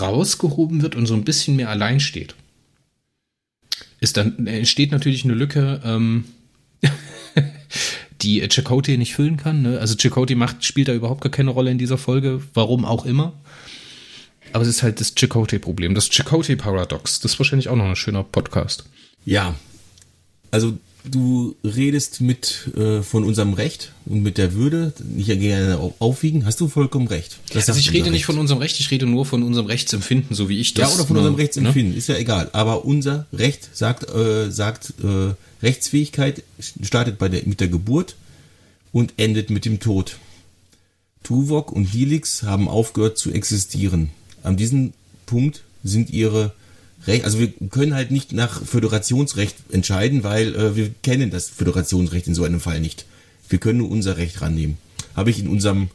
rausgehoben 0.00 0.80
wird 0.80 0.96
und 0.96 1.04
so 1.04 1.12
ein 1.12 1.24
bisschen 1.24 1.56
mehr 1.56 1.68
allein 1.68 2.00
steht. 2.00 2.36
Ist 4.00 4.16
dann 4.16 4.46
entsteht 4.46 4.92
natürlich 4.92 5.24
eine 5.24 5.34
Lücke, 5.34 5.82
ähm, 5.84 6.24
die 8.22 8.46
Chakotay 8.48 8.96
nicht 8.96 9.14
füllen 9.14 9.36
kann. 9.36 9.62
Ne? 9.62 9.78
Also 9.78 9.96
Chakotay 9.96 10.34
macht, 10.34 10.64
spielt 10.64 10.88
da 10.88 10.94
überhaupt 10.94 11.20
gar 11.20 11.32
keine 11.32 11.50
Rolle 11.50 11.70
in 11.70 11.78
dieser 11.78 11.98
Folge, 11.98 12.42
warum 12.54 12.84
auch 12.84 13.04
immer. 13.04 13.32
Aber 14.52 14.62
es 14.62 14.68
ist 14.68 14.82
halt 14.82 15.00
das 15.00 15.14
Chakotay-Problem, 15.14 15.94
das 15.94 16.10
Chakotay-Paradox. 16.10 17.20
Das 17.20 17.32
ist 17.32 17.38
wahrscheinlich 17.38 17.68
auch 17.68 17.76
noch 17.76 17.86
ein 17.86 17.96
schöner 17.96 18.22
Podcast. 18.22 18.84
Ja, 19.24 19.54
also 20.50 20.78
du 21.04 21.54
redest 21.62 22.20
mit 22.20 22.70
äh, 22.76 23.02
von 23.02 23.24
unserem 23.24 23.52
Recht 23.52 23.92
und 24.06 24.22
mit 24.22 24.38
der 24.38 24.54
Würde 24.54 24.92
nicht 25.04 25.26
gerne 25.26 25.78
aufwiegen, 25.98 26.46
hast 26.46 26.60
du 26.60 26.68
vollkommen 26.68 27.06
recht. 27.08 27.38
Das 27.52 27.68
also 27.68 27.78
ich 27.78 27.92
rede 27.92 28.10
nicht 28.10 28.24
von 28.24 28.38
unserem 28.38 28.60
Recht, 28.60 28.80
ich 28.80 28.90
rede 28.90 29.06
nur 29.06 29.26
von 29.26 29.42
unserem 29.42 29.66
Rechtsempfinden, 29.66 30.34
so 30.34 30.48
wie 30.48 30.60
ich 30.60 30.74
das. 30.74 30.90
Ja, 30.90 30.94
oder 30.94 31.06
von 31.06 31.16
unserem 31.16 31.34
Rechtsempfinden, 31.36 31.92
ne? 31.92 31.98
ist 31.98 32.08
ja 32.08 32.16
egal. 32.16 32.48
Aber 32.52 32.84
unser 32.84 33.26
Recht 33.32 33.68
sagt, 33.74 34.08
äh, 34.10 34.50
sagt 34.50 34.94
äh, 35.02 35.34
Rechtsfähigkeit 35.62 36.42
startet 36.82 37.18
bei 37.18 37.28
der, 37.28 37.42
mit 37.46 37.60
der 37.60 37.68
Geburt 37.68 38.16
und 38.92 39.14
endet 39.16 39.50
mit 39.50 39.64
dem 39.64 39.80
Tod. 39.80 40.16
Tuvok 41.22 41.72
und 41.72 41.84
Helix 41.86 42.42
haben 42.42 42.68
aufgehört 42.68 43.18
zu 43.18 43.32
existieren. 43.32 44.10
An 44.42 44.56
diesem 44.56 44.92
Punkt 45.26 45.62
sind 45.82 46.10
ihre 46.10 46.52
Recht, 47.06 47.24
also 47.24 47.38
wir 47.38 47.52
können 47.70 47.94
halt 47.94 48.10
nicht 48.10 48.32
nach 48.32 48.64
Föderationsrecht 48.64 49.56
entscheiden, 49.70 50.24
weil 50.24 50.54
äh, 50.54 50.76
wir 50.76 50.90
kennen 51.02 51.30
das 51.30 51.48
Föderationsrecht 51.50 52.26
in 52.26 52.34
so 52.34 52.44
einem 52.44 52.60
Fall 52.60 52.80
nicht. 52.80 53.04
Wir 53.48 53.58
können 53.58 53.78
nur 53.78 53.90
unser 53.90 54.16
Recht 54.16 54.40
rannehmen. 54.40 54.78
Habe 55.14 55.30
ich 55.30 55.38
in 55.38 55.48
unserem 55.48 55.90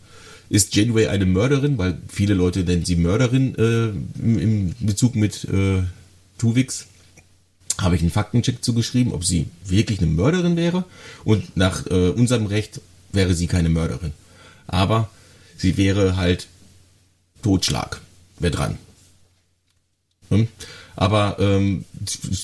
ist 0.49 0.75
Janeway 0.75 1.07
eine 1.07 1.25
Mörderin, 1.25 1.77
weil 1.77 1.99
viele 2.07 2.33
Leute 2.33 2.63
nennen 2.63 2.83
sie 2.83 2.95
Mörderin 2.95 3.55
äh, 3.55 3.89
im, 4.19 4.73
Bezug 4.79 5.15
mit 5.15 5.45
äh, 5.45 5.83
Tuvix. 6.39 6.87
Habe 7.79 7.95
ich 7.95 8.01
einen 8.01 8.11
Faktencheck 8.11 8.63
zugeschrieben, 8.63 9.13
ob 9.13 9.23
sie 9.23 9.47
wirklich 9.63 10.01
eine 10.01 10.11
Mörderin 10.11 10.57
wäre. 10.57 10.85
Und 11.23 11.55
nach 11.55 11.85
äh, 11.85 12.09
unserem 12.09 12.47
Recht 12.47 12.81
wäre 13.13 13.35
sie 13.35 13.47
keine 13.47 13.69
Mörderin. 13.69 14.11
Aber 14.67 15.09
sie 15.55 15.77
wäre 15.77 16.17
halt 16.17 16.47
Totschlag. 17.43 18.01
Wäre 18.39 18.51
dran. 18.51 18.77
Hm? 20.29 20.47
Aber 20.99 21.37
ähm, 21.39 21.85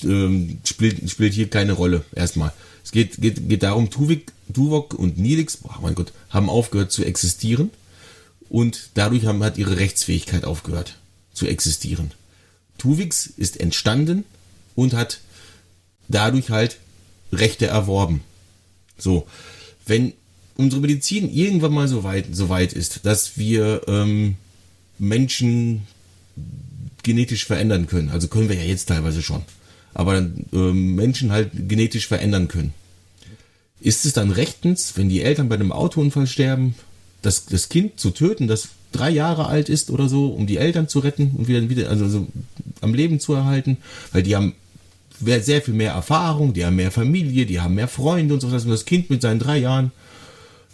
ähm, 0.04 0.60
spielt, 0.64 1.10
spielt 1.10 1.34
hier 1.34 1.50
keine 1.50 1.74
Rolle 1.74 2.06
erstmal. 2.14 2.54
Es 2.82 2.90
geht, 2.90 3.20
geht, 3.20 3.50
geht 3.50 3.62
darum, 3.62 3.90
Tuvik, 3.90 4.32
Tuvok 4.50 4.94
und 4.94 5.18
Nilix, 5.18 5.58
oh 5.62 5.82
mein 5.82 5.94
Gott, 5.94 6.14
haben 6.30 6.48
aufgehört 6.48 6.90
zu 6.90 7.04
existieren 7.04 7.70
und 8.48 8.88
dadurch 8.94 9.26
haben, 9.26 9.44
hat 9.44 9.58
ihre 9.58 9.76
Rechtsfähigkeit 9.76 10.46
aufgehört 10.46 10.96
zu 11.34 11.46
existieren. 11.46 12.12
Tuvix 12.78 13.26
ist 13.26 13.60
entstanden 13.60 14.24
und 14.74 14.94
hat 14.94 15.20
dadurch 16.08 16.48
halt 16.48 16.78
Rechte 17.32 17.66
erworben. 17.66 18.22
So, 18.96 19.26
wenn 19.84 20.14
unsere 20.56 20.80
Medizin 20.80 21.30
irgendwann 21.30 21.74
mal 21.74 21.88
so 21.88 22.04
weit, 22.04 22.28
so 22.32 22.48
weit 22.48 22.72
ist, 22.72 23.04
dass 23.04 23.36
wir 23.36 23.82
ähm, 23.86 24.36
Menschen 24.98 25.86
genetisch 27.06 27.46
verändern 27.46 27.86
können. 27.86 28.10
Also 28.10 28.28
können 28.28 28.50
wir 28.50 28.56
ja 28.56 28.64
jetzt 28.64 28.86
teilweise 28.86 29.22
schon. 29.22 29.42
Aber 29.94 30.18
äh, 30.18 30.56
Menschen 30.56 31.32
halt 31.32 31.50
genetisch 31.54 32.06
verändern 32.06 32.48
können. 32.48 32.74
Ist 33.80 34.04
es 34.04 34.12
dann 34.12 34.30
rechtens, 34.30 34.96
wenn 34.96 35.08
die 35.08 35.22
Eltern 35.22 35.48
bei 35.48 35.54
einem 35.54 35.72
Autounfall 35.72 36.26
sterben, 36.26 36.74
das, 37.22 37.46
das 37.46 37.68
Kind 37.68 37.98
zu 37.98 38.10
töten, 38.10 38.48
das 38.48 38.68
drei 38.92 39.10
Jahre 39.10 39.46
alt 39.46 39.68
ist 39.68 39.90
oder 39.90 40.08
so, 40.08 40.28
um 40.28 40.46
die 40.46 40.56
Eltern 40.58 40.88
zu 40.88 40.98
retten 40.98 41.32
und 41.36 41.48
wieder, 41.48 41.68
wieder 41.68 41.88
also 41.88 42.08
so 42.08 42.26
am 42.80 42.94
Leben 42.94 43.20
zu 43.20 43.34
erhalten, 43.34 43.78
weil 44.12 44.22
die 44.22 44.36
haben 44.36 44.54
sehr 45.20 45.62
viel 45.62 45.74
mehr 45.74 45.92
Erfahrung, 45.92 46.52
die 46.52 46.64
haben 46.66 46.76
mehr 46.76 46.90
Familie, 46.90 47.46
die 47.46 47.60
haben 47.60 47.74
mehr 47.74 47.88
Freunde 47.88 48.34
und 48.34 48.40
so 48.40 48.52
was. 48.52 48.64
Und 48.64 48.70
das 48.70 48.84
Kind 48.84 49.08
mit 49.08 49.22
seinen 49.22 49.38
drei 49.38 49.58
Jahren, 49.58 49.92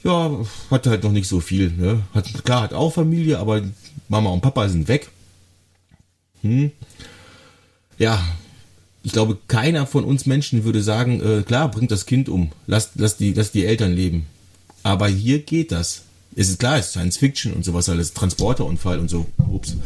ja, 0.03 0.37
hat 0.71 0.87
halt 0.87 1.05
noch 1.05 1.13
nicht 1.13 1.29
so 1.29 1.41
viel. 1.41 1.71
Ne? 1.71 2.01
Hat, 2.13 2.45
klar, 2.45 2.63
hat 2.63 2.75
auch 2.75 2.93
Familie, 2.93 3.39
aber 3.39 3.63
Mama 4.09 4.31
und 4.31 4.41
Papa 4.41 4.69
sind 4.69 4.89
weg. 4.89 5.11
Hm. 6.43 6.73
Ja, 7.99 8.23
ich 9.03 9.13
glaube, 9.13 9.39
keiner 9.49 9.87
von 9.87 10.05
uns 10.05 10.27
Menschen 10.27 10.65
würde 10.65 10.83
sagen, 10.83 11.21
äh, 11.21 11.43
klar, 11.43 11.71
bringt 11.71 11.91
das 11.91 12.07
Kind 12.07 12.29
um, 12.29 12.53
lass, 12.67 12.91
lass, 12.95 13.17
die, 13.17 13.33
lass 13.33 13.51
die 13.51 13.65
Eltern 13.65 13.93
leben. 13.93 14.27
Aber 14.83 15.09
hier 15.09 15.41
geht 15.41 15.73
das. 15.73 16.03
Es 16.35 16.49
ist 16.49 16.59
klar, 16.59 16.79
es 16.79 16.87
ist 16.87 16.93
Science 16.93 17.17
Fiction 17.17 17.53
und 17.53 17.65
sowas 17.65 17.89
alles, 17.89 18.15
Transporterunfall 18.15 18.99
und 18.99 19.09
so. 19.09 19.27
Ups. 19.39 19.77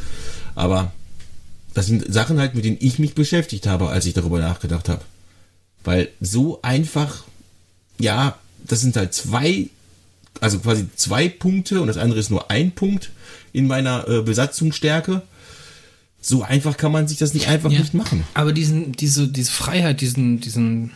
Aber 0.55 0.93
das 1.75 1.87
sind 1.87 2.13
Sachen 2.13 2.39
halt, 2.39 2.55
mit 2.55 2.65
denen 2.65 2.79
ich 2.81 2.99
mich 2.99 3.15
beschäftigt 3.15 3.67
habe, 3.67 3.89
als 3.89 4.07
ich 4.07 4.15
darüber 4.15 4.39
nachgedacht 4.39 4.89
habe. 4.89 5.03
Weil 5.85 6.09
so 6.21 6.61
einfach, 6.63 7.25
ja, 7.99 8.39
das 8.65 8.81
sind 8.81 8.97
halt 8.97 9.13
zwei, 9.13 9.69
also 10.41 10.59
quasi 10.59 10.87
zwei 10.97 11.29
Punkte 11.29 11.81
und 11.81 11.89
das 11.89 11.99
andere 11.99 12.21
ist 12.21 12.31
nur 12.31 12.51
ein 12.51 12.73
Punkt 12.73 13.11
in 13.53 13.67
meiner 13.67 14.09
äh, 14.09 14.23
Besatzungsstärke. 14.23 15.23
So 16.29 16.43
einfach 16.43 16.77
kann 16.77 16.91
man 16.91 17.07
sich 17.07 17.19
das 17.19 17.35
nicht 17.35 17.47
einfach 17.47 17.71
ja, 17.71 17.79
nicht 17.79 17.95
machen. 17.95 18.25
Aber 18.35 18.53
diesen, 18.53 18.91
diese, 18.91 19.29
diese 19.29 19.53
Freiheit, 19.53 20.01
diesen, 20.01 20.41
diesen, 20.41 20.91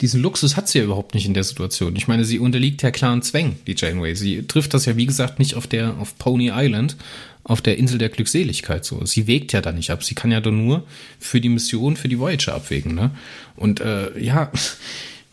diesen 0.00 0.22
Luxus 0.22 0.56
hat 0.56 0.66
sie 0.66 0.78
ja 0.78 0.84
überhaupt 0.84 1.12
nicht 1.12 1.26
in 1.26 1.34
der 1.34 1.44
Situation. 1.44 1.94
Ich 1.94 2.08
meine, 2.08 2.24
sie 2.24 2.38
unterliegt 2.38 2.80
ja 2.80 2.90
klaren 2.90 3.20
Zwängen, 3.20 3.56
die 3.66 3.74
Janeway. 3.76 4.14
Sie 4.14 4.46
trifft 4.46 4.72
das 4.72 4.86
ja, 4.86 4.96
wie 4.96 5.04
gesagt, 5.04 5.38
nicht 5.38 5.56
auf 5.56 5.66
der, 5.66 5.98
auf 5.98 6.16
Pony 6.16 6.50
Island, 6.54 6.96
auf 7.42 7.60
der 7.60 7.76
Insel 7.76 7.98
der 7.98 8.08
Glückseligkeit 8.08 8.86
so. 8.86 9.04
Sie 9.04 9.26
wägt 9.26 9.52
ja 9.52 9.60
da 9.60 9.72
nicht 9.72 9.90
ab. 9.90 10.02
Sie 10.02 10.14
kann 10.14 10.32
ja 10.32 10.40
doch 10.40 10.52
nur 10.52 10.86
für 11.18 11.42
die 11.42 11.50
Mission, 11.50 11.94
für 11.94 12.08
die 12.08 12.18
Voyager 12.18 12.54
abwägen, 12.54 12.94
ne? 12.94 13.10
Und 13.56 13.80
äh, 13.80 14.18
ja, 14.18 14.50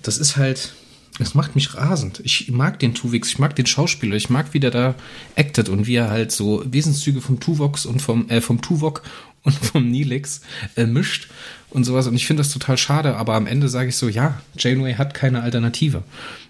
das 0.02 0.18
ist 0.18 0.36
halt, 0.36 0.74
das 1.22 1.36
macht 1.36 1.54
mich 1.54 1.76
rasend. 1.76 2.20
Ich 2.24 2.50
mag 2.50 2.80
den 2.80 2.96
Tuvix, 2.96 3.30
ich 3.30 3.38
mag 3.38 3.56
den 3.56 3.68
Schauspieler, 3.68 4.16
ich 4.16 4.32
mag, 4.32 4.56
wie 4.56 4.60
der 4.60 4.72
da 4.72 4.96
actet 5.36 5.70
und 5.70 5.86
wie 5.86 5.94
er 5.94 6.10
halt 6.10 6.32
so 6.32 6.64
Wesenszüge 6.66 7.22
vom 7.22 7.40
Tuvox 7.40 7.86
und 7.86 8.02
vom, 8.02 8.28
äh, 8.30 8.42
vom 8.42 8.62
Tuvok 8.62 9.04
und 9.44 9.54
vom 9.54 9.90
Nilix 9.90 10.42
äh, 10.76 10.88
mischt 10.88 11.30
und 11.70 11.84
sowas. 11.84 12.08
Und 12.08 12.16
ich 12.16 12.26
finde 12.26 12.42
das 12.42 12.52
total 12.52 12.76
schade, 12.76 13.18
aber 13.18 13.36
am 13.36 13.46
Ende 13.46 13.70
sage 13.70 13.90
ich 13.90 13.98
so, 13.98 14.10
ja, 14.10 14.42
Janeway 14.58 14.96
hat 14.96 15.14
keine 15.14 15.44
Alternative. 15.44 16.02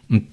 Und 0.07 0.27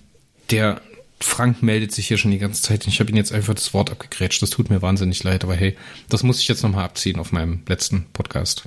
der 0.50 0.80
Frank 1.20 1.60
meldet 1.60 1.90
sich 1.90 2.06
hier 2.06 2.16
schon 2.18 2.30
die 2.30 2.38
ganze 2.38 2.62
Zeit. 2.62 2.86
Ich 2.86 3.00
habe 3.00 3.10
ihn 3.10 3.16
jetzt 3.16 3.32
einfach 3.32 3.54
das 3.54 3.74
Wort 3.74 3.90
abgegrätscht. 3.90 4.40
Das 4.40 4.50
tut 4.50 4.70
mir 4.70 4.82
wahnsinnig 4.82 5.24
leid, 5.24 5.42
aber 5.42 5.56
hey, 5.56 5.76
das 6.08 6.22
muss 6.22 6.40
ich 6.40 6.46
jetzt 6.46 6.62
nochmal 6.62 6.84
abziehen 6.84 7.18
auf 7.18 7.32
meinem 7.32 7.62
letzten 7.66 8.06
Podcast. 8.12 8.62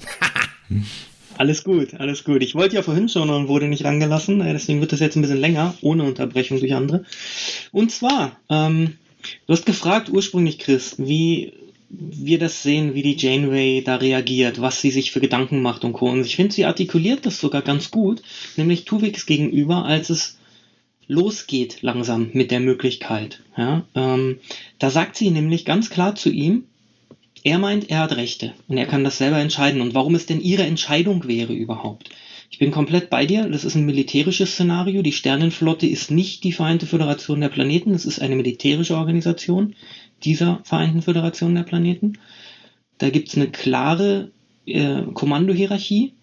alles 1.42 1.64
gut, 1.64 1.96
alles 1.96 2.24
gut. 2.24 2.44
Ich 2.44 2.54
wollte 2.54 2.76
ja 2.76 2.84
vorhin 2.84 3.10
schon 3.10 3.32
und 3.32 3.48
wurde 3.48 3.68
nicht 3.68 3.84
rangelassen, 3.84 4.42
äh, 4.42 4.54
deswegen 4.54 4.80
wird 4.80 4.92
das 4.92 5.00
jetzt 5.00 5.16
ein 5.16 5.24
bisschen 5.24 5.40
länger, 5.40 5.74
ohne 5.82 6.04
Unterbrechung 6.04 6.60
durch 6.60 6.76
andere. 6.76 7.04
Und 7.72 7.92
zwar, 7.92 8.40
ähm, 8.48 8.98
du 9.48 9.54
hast 9.54 9.66
gefragt 9.66 10.10
ursprünglich, 10.12 10.60
Chris, 10.60 10.98
wie 11.00 11.54
wir 11.90 12.38
das 12.38 12.62
sehen, 12.62 12.94
wie 12.94 13.02
die 13.02 13.18
Janeway 13.18 13.82
da 13.84 13.96
reagiert, 13.96 14.62
was 14.62 14.82
sie 14.82 14.92
sich 14.92 15.12
für 15.12 15.20
Gedanken 15.20 15.64
macht 15.64 15.84
und 15.84 15.94
Co. 15.94 16.12
Und 16.12 16.24
ich 16.24 16.36
finde, 16.36 16.54
sie 16.54 16.66
artikuliert 16.66 17.26
das 17.26 17.40
sogar 17.40 17.64
ganz 17.64 17.90
gut, 17.90 18.22
nämlich 18.56 18.86
Tuvix 18.86 19.26
gegenüber, 19.26 19.84
als 19.84 20.12
es 20.12 20.38
losgeht 21.08 21.82
langsam 21.82 22.30
mit 22.34 22.52
der 22.52 22.60
Möglichkeit. 22.60 23.42
Ja, 23.58 23.84
ähm, 23.96 24.38
da 24.78 24.92
sagt 24.92 25.16
sie 25.16 25.32
nämlich 25.32 25.66
ganz 25.66 25.90
klar 25.90 26.14
zu 26.14 26.30
ihm, 26.30 26.66
er 27.44 27.60
meint, 27.60 27.90
er 27.90 28.00
hat 28.00 28.16
Rechte 28.16 28.54
und 28.68 28.78
er 28.78 28.86
kann 28.86 29.04
das 29.04 29.18
selber 29.18 29.38
entscheiden 29.38 29.82
und 29.82 29.94
warum 29.94 30.16
es 30.16 30.26
denn 30.26 30.42
ihre 30.42 30.64
Entscheidung 30.64 31.28
wäre 31.28 31.54
überhaupt. 31.54 32.10
Ich 32.52 32.60
bin 32.60 32.72
komplett 32.72 33.10
bei 33.10 33.26
dir, 33.26 33.48
das 33.48 33.64
ist 33.64 33.76
ein 33.76 33.86
militärisches 33.86 34.52
Szenario. 34.52 35.02
Die 35.02 35.14
Sternenflotte 35.14 35.88
ist 35.88 36.12
nicht 36.12 36.44
die 36.44 36.52
Vereinte 36.52 36.86
Föderation 36.86 37.40
der 37.40 37.50
Planeten, 37.50 37.94
es 37.94 38.06
ist 38.06 38.22
eine 38.22 38.36
militärische 38.36 38.98
Organisation 38.98 39.76
dieser 40.24 40.60
Vereinten 40.64 41.02
Föderation 41.02 41.56
der 41.56 41.64
Planeten. 41.64 42.20
Da 42.98 43.10
gibt 43.10 43.30
es 43.30 43.36
eine 43.36 43.50
klare 43.50 44.32
äh, 44.66 45.02
Kommandohierarchie. 45.14 46.14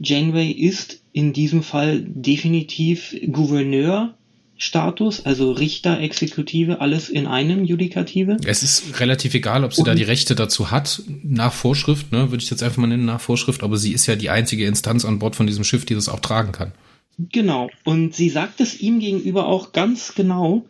Janeway 0.00 0.50
ist 0.50 1.02
in 1.12 1.32
diesem 1.32 1.62
Fall 1.62 2.02
definitiv 2.02 3.14
Gouverneur 3.30 4.14
Status, 4.56 5.24
also 5.24 5.52
Richter, 5.52 6.00
Exekutive, 6.00 6.80
alles 6.80 7.08
in 7.08 7.26
einem 7.26 7.64
Judikative. 7.64 8.36
Es 8.46 8.62
ist 8.62 9.00
relativ 9.00 9.34
egal, 9.34 9.64
ob 9.64 9.74
sie 9.74 9.80
und, 9.80 9.88
da 9.88 9.94
die 9.94 10.04
Rechte 10.04 10.34
dazu 10.34 10.70
hat, 10.70 11.02
nach 11.22 11.52
Vorschrift, 11.52 12.12
ne, 12.12 12.30
würde 12.30 12.42
ich 12.42 12.50
jetzt 12.50 12.62
einfach 12.62 12.78
mal 12.78 12.86
nennen, 12.86 13.04
nach 13.04 13.20
Vorschrift, 13.20 13.62
aber 13.62 13.76
sie 13.76 13.92
ist 13.92 14.06
ja 14.06 14.16
die 14.16 14.30
einzige 14.30 14.66
Instanz 14.66 15.04
an 15.04 15.18
Bord 15.18 15.34
von 15.36 15.46
diesem 15.46 15.64
Schiff, 15.64 15.84
die 15.84 15.94
das 15.94 16.08
auch 16.08 16.20
tragen 16.20 16.52
kann. 16.52 16.72
Genau, 17.18 17.68
und 17.84 18.14
sie 18.14 18.28
sagt 18.28 18.60
es 18.60 18.80
ihm 18.80 19.00
gegenüber 19.00 19.46
auch 19.46 19.72
ganz 19.72 20.14
genau, 20.14 20.64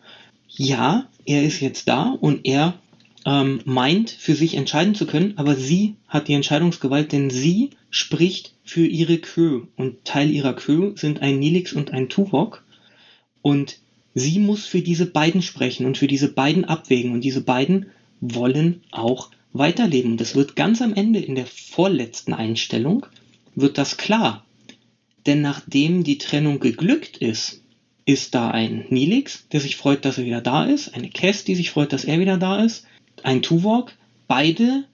ja, 0.48 1.06
er 1.26 1.42
ist 1.42 1.60
jetzt 1.60 1.88
da 1.88 2.16
und 2.20 2.46
er 2.46 2.74
ähm, 3.26 3.60
meint, 3.64 4.10
für 4.10 4.34
sich 4.34 4.54
entscheiden 4.54 4.94
zu 4.94 5.06
können, 5.06 5.34
aber 5.36 5.54
sie 5.54 5.96
hat 6.08 6.28
die 6.28 6.34
Entscheidungsgewalt, 6.34 7.12
denn 7.12 7.30
sie 7.30 7.70
spricht 7.90 8.54
für 8.64 8.86
ihre 8.86 9.18
Crew 9.18 9.62
und 9.76 10.04
Teil 10.04 10.30
ihrer 10.30 10.54
Crew 10.54 10.92
sind 10.96 11.22
ein 11.22 11.38
Nilix 11.38 11.72
und 11.72 11.92
ein 11.92 12.08
Tuvok 12.08 12.63
und 13.44 13.78
sie 14.14 14.38
muss 14.38 14.64
für 14.64 14.80
diese 14.80 15.04
beiden 15.04 15.42
sprechen 15.42 15.84
und 15.84 15.98
für 15.98 16.06
diese 16.06 16.32
beiden 16.32 16.64
abwägen 16.64 17.12
und 17.12 17.20
diese 17.20 17.42
beiden 17.42 17.90
wollen 18.22 18.80
auch 18.90 19.28
weiterleben. 19.52 20.12
Und 20.12 20.20
das 20.22 20.34
wird 20.34 20.56
ganz 20.56 20.80
am 20.80 20.94
Ende 20.94 21.18
in 21.18 21.34
der 21.34 21.44
vorletzten 21.44 22.32
Einstellung 22.32 23.04
wird 23.54 23.76
das 23.76 23.98
klar. 23.98 24.46
Denn 25.26 25.42
nachdem 25.42 26.04
die 26.04 26.16
Trennung 26.16 26.58
geglückt 26.58 27.18
ist, 27.18 27.60
ist 28.06 28.34
da 28.34 28.50
ein 28.50 28.86
Nilix, 28.88 29.46
der 29.52 29.60
sich 29.60 29.76
freut, 29.76 30.06
dass 30.06 30.16
er 30.16 30.24
wieder 30.24 30.40
da 30.40 30.64
ist, 30.64 30.94
eine 30.94 31.10
Kess, 31.10 31.44
die 31.44 31.54
sich 31.54 31.70
freut, 31.70 31.92
dass 31.92 32.06
er 32.06 32.18
wieder 32.20 32.38
da 32.38 32.64
ist, 32.64 32.86
ein 33.24 33.42
Tuvok. 33.42 33.92
Beide 34.26 34.84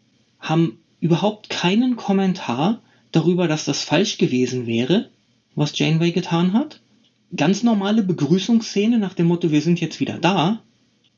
haben 0.41 0.81
überhaupt 0.99 1.51
keinen 1.51 1.95
Kommentar 1.95 2.83
darüber, 3.13 3.47
dass 3.47 3.65
das 3.65 3.85
falsch 3.85 4.19
gewesen 4.19 4.67
wäre, 4.67 5.09
was 5.55 5.79
Janeway 5.79 6.11
getan 6.11 6.53
hat 6.53 6.81
ganz 7.35 7.63
normale 7.63 8.03
Begrüßungsszene 8.03 8.99
nach 8.99 9.15
dem 9.15 9.27
Motto, 9.27 9.51
wir 9.51 9.61
sind 9.61 9.81
jetzt 9.81 10.01
wieder 10.01 10.19
da. 10.19 10.63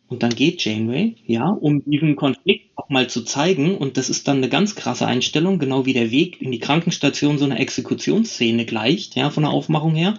Und 0.09 0.23
dann 0.23 0.35
geht 0.35 0.63
Janeway, 0.63 1.17
ja, 1.27 1.49
um 1.49 1.83
diesen 1.87 2.17
Konflikt 2.17 2.71
auch 2.77 2.91
mal 2.91 3.09
zu 3.09 3.23
zeigen. 3.25 3.79
Und 3.79 3.97
das 3.97 4.11
ist 4.11 4.29
dann 4.29 4.39
eine 4.39 4.51
ganz 4.51 4.75
krasse 4.75 5.07
Einstellung, 5.07 5.59
genau 5.59 5.87
wie 5.87 5.95
der 5.95 6.11
Weg 6.11 6.43
in 6.43 6.53
die 6.53 6.59
Krankenstation 6.59 7.39
so 7.39 7.47
einer 7.47 7.59
Exekutionsszene 7.59 8.67
gleicht, 8.67 9.17
ja, 9.17 9.31
von 9.31 9.45
der 9.45 9.53
Aufmachung 9.53 9.95
her. 9.95 10.19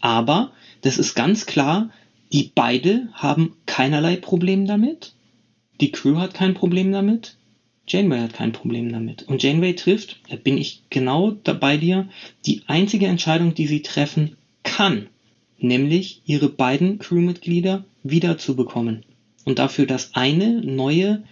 Aber 0.00 0.50
das 0.80 0.98
ist 0.98 1.14
ganz 1.14 1.46
klar, 1.46 1.90
die 2.32 2.50
beide 2.52 3.08
haben 3.12 3.54
keinerlei 3.66 4.16
Problem 4.16 4.66
damit. 4.66 5.12
Die 5.80 5.92
Crew 5.92 6.16
hat 6.16 6.34
kein 6.34 6.54
Problem 6.54 6.90
damit. 6.90 7.36
Janeway 7.86 8.20
hat 8.20 8.34
kein 8.34 8.52
Problem 8.52 8.90
damit. 8.90 9.22
Und 9.24 9.42
Janeway 9.42 9.74
trifft, 9.74 10.20
da 10.30 10.36
bin 10.36 10.58
ich 10.58 10.82
genau 10.90 11.30
bei 11.32 11.76
dir, 11.76 12.08
die 12.46 12.62
einzige 12.66 13.06
Entscheidung, 13.06 13.54
die 13.54 13.66
sie 13.66 13.82
treffen 13.82 14.36
kann, 14.62 15.08
nämlich 15.62 16.22
ihre 16.24 16.48
beiden 16.48 16.98
Crewmitglieder 16.98 17.84
wiederzubekommen 18.02 19.04
und 19.44 19.58
dafür 19.58 19.86
das 19.86 20.10
eine 20.14 20.60
neue, 20.60 21.24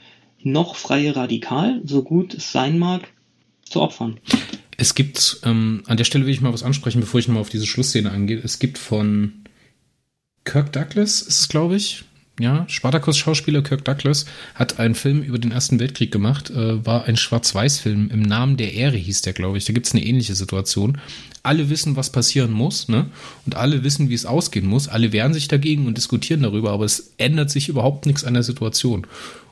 noch 0.42 0.76
freie 0.76 1.14
Radikal, 1.16 1.80
so 1.84 2.02
gut 2.02 2.34
es 2.34 2.52
sein 2.52 2.78
mag, 2.78 3.12
zu 3.62 3.80
opfern. 3.80 4.18
Es 4.76 4.94
gibt, 4.94 5.40
ähm, 5.44 5.82
an 5.86 5.96
der 5.96 6.04
Stelle 6.04 6.24
will 6.24 6.32
ich 6.32 6.40
mal 6.40 6.52
was 6.52 6.62
ansprechen, 6.62 7.00
bevor 7.00 7.20
ich 7.20 7.28
mal 7.28 7.40
auf 7.40 7.50
diese 7.50 7.66
Schlussszene 7.66 8.10
angehe. 8.10 8.38
Es 8.38 8.58
gibt 8.58 8.78
von 8.78 9.44
Kirk 10.44 10.72
Douglas, 10.72 11.20
ist 11.22 11.40
es 11.40 11.48
glaube 11.48 11.76
ich, 11.76 12.04
ja, 12.40 12.64
Spartacus-Schauspieler 12.68 13.62
Kirk 13.62 13.84
Douglas 13.84 14.26
hat 14.54 14.78
einen 14.78 14.94
Film 14.94 15.22
über 15.22 15.38
den 15.38 15.52
Ersten 15.52 15.78
Weltkrieg 15.78 16.10
gemacht, 16.10 16.50
äh, 16.50 16.84
war 16.84 17.04
ein 17.04 17.16
Schwarz-Weiß-Film. 17.16 18.10
Im 18.10 18.22
Namen 18.22 18.56
der 18.56 18.72
Ehre 18.72 18.96
hieß 18.96 19.22
der, 19.22 19.34
glaube 19.34 19.58
ich. 19.58 19.66
Da 19.66 19.72
gibt 19.72 19.86
es 19.86 19.92
eine 19.92 20.04
ähnliche 20.04 20.34
Situation. 20.34 20.98
Alle 21.42 21.70
wissen, 21.70 21.96
was 21.96 22.10
passieren 22.10 22.52
muss, 22.52 22.88
ne? 22.88 23.06
Und 23.46 23.56
alle 23.56 23.84
wissen, 23.84 24.08
wie 24.08 24.14
es 24.14 24.26
ausgehen 24.26 24.66
muss. 24.66 24.88
Alle 24.88 25.12
wehren 25.12 25.34
sich 25.34 25.48
dagegen 25.48 25.86
und 25.86 25.96
diskutieren 25.96 26.42
darüber, 26.42 26.70
aber 26.72 26.84
es 26.84 27.12
ändert 27.18 27.50
sich 27.50 27.68
überhaupt 27.68 28.06
nichts 28.06 28.24
an 28.24 28.34
der 28.34 28.42
Situation. 28.42 29.06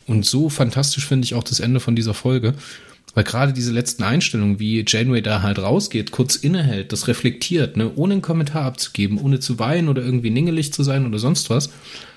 Und 0.07 0.25
so 0.25 0.49
fantastisch 0.49 1.07
finde 1.07 1.27
ich 1.27 1.35
auch 1.35 1.45
das 1.45 1.61
Ende 1.61 1.81
von 1.81 1.95
dieser 1.95 2.15
Folge. 2.15 2.55
Weil 3.19 3.25
gerade 3.25 3.53
diese 3.53 3.73
letzten 3.73 4.05
Einstellungen, 4.05 4.61
wie 4.61 4.85
Janeway 4.87 5.21
da 5.23 5.43
halt 5.43 5.59
rausgeht, 5.59 6.13
kurz 6.13 6.37
innehält, 6.37 6.93
das 6.93 7.09
reflektiert, 7.09 7.77
ne, 7.77 7.91
ohne 7.97 8.13
einen 8.13 8.23
Kommentar 8.23 8.63
abzugeben, 8.63 9.19
ohne 9.19 9.41
zu 9.41 9.59
weinen 9.59 9.89
oder 9.89 10.05
irgendwie 10.05 10.31
ningelig 10.31 10.73
zu 10.73 10.85
sein 10.85 11.05
oder 11.05 11.19
sonst 11.19 11.51
was, 11.51 11.71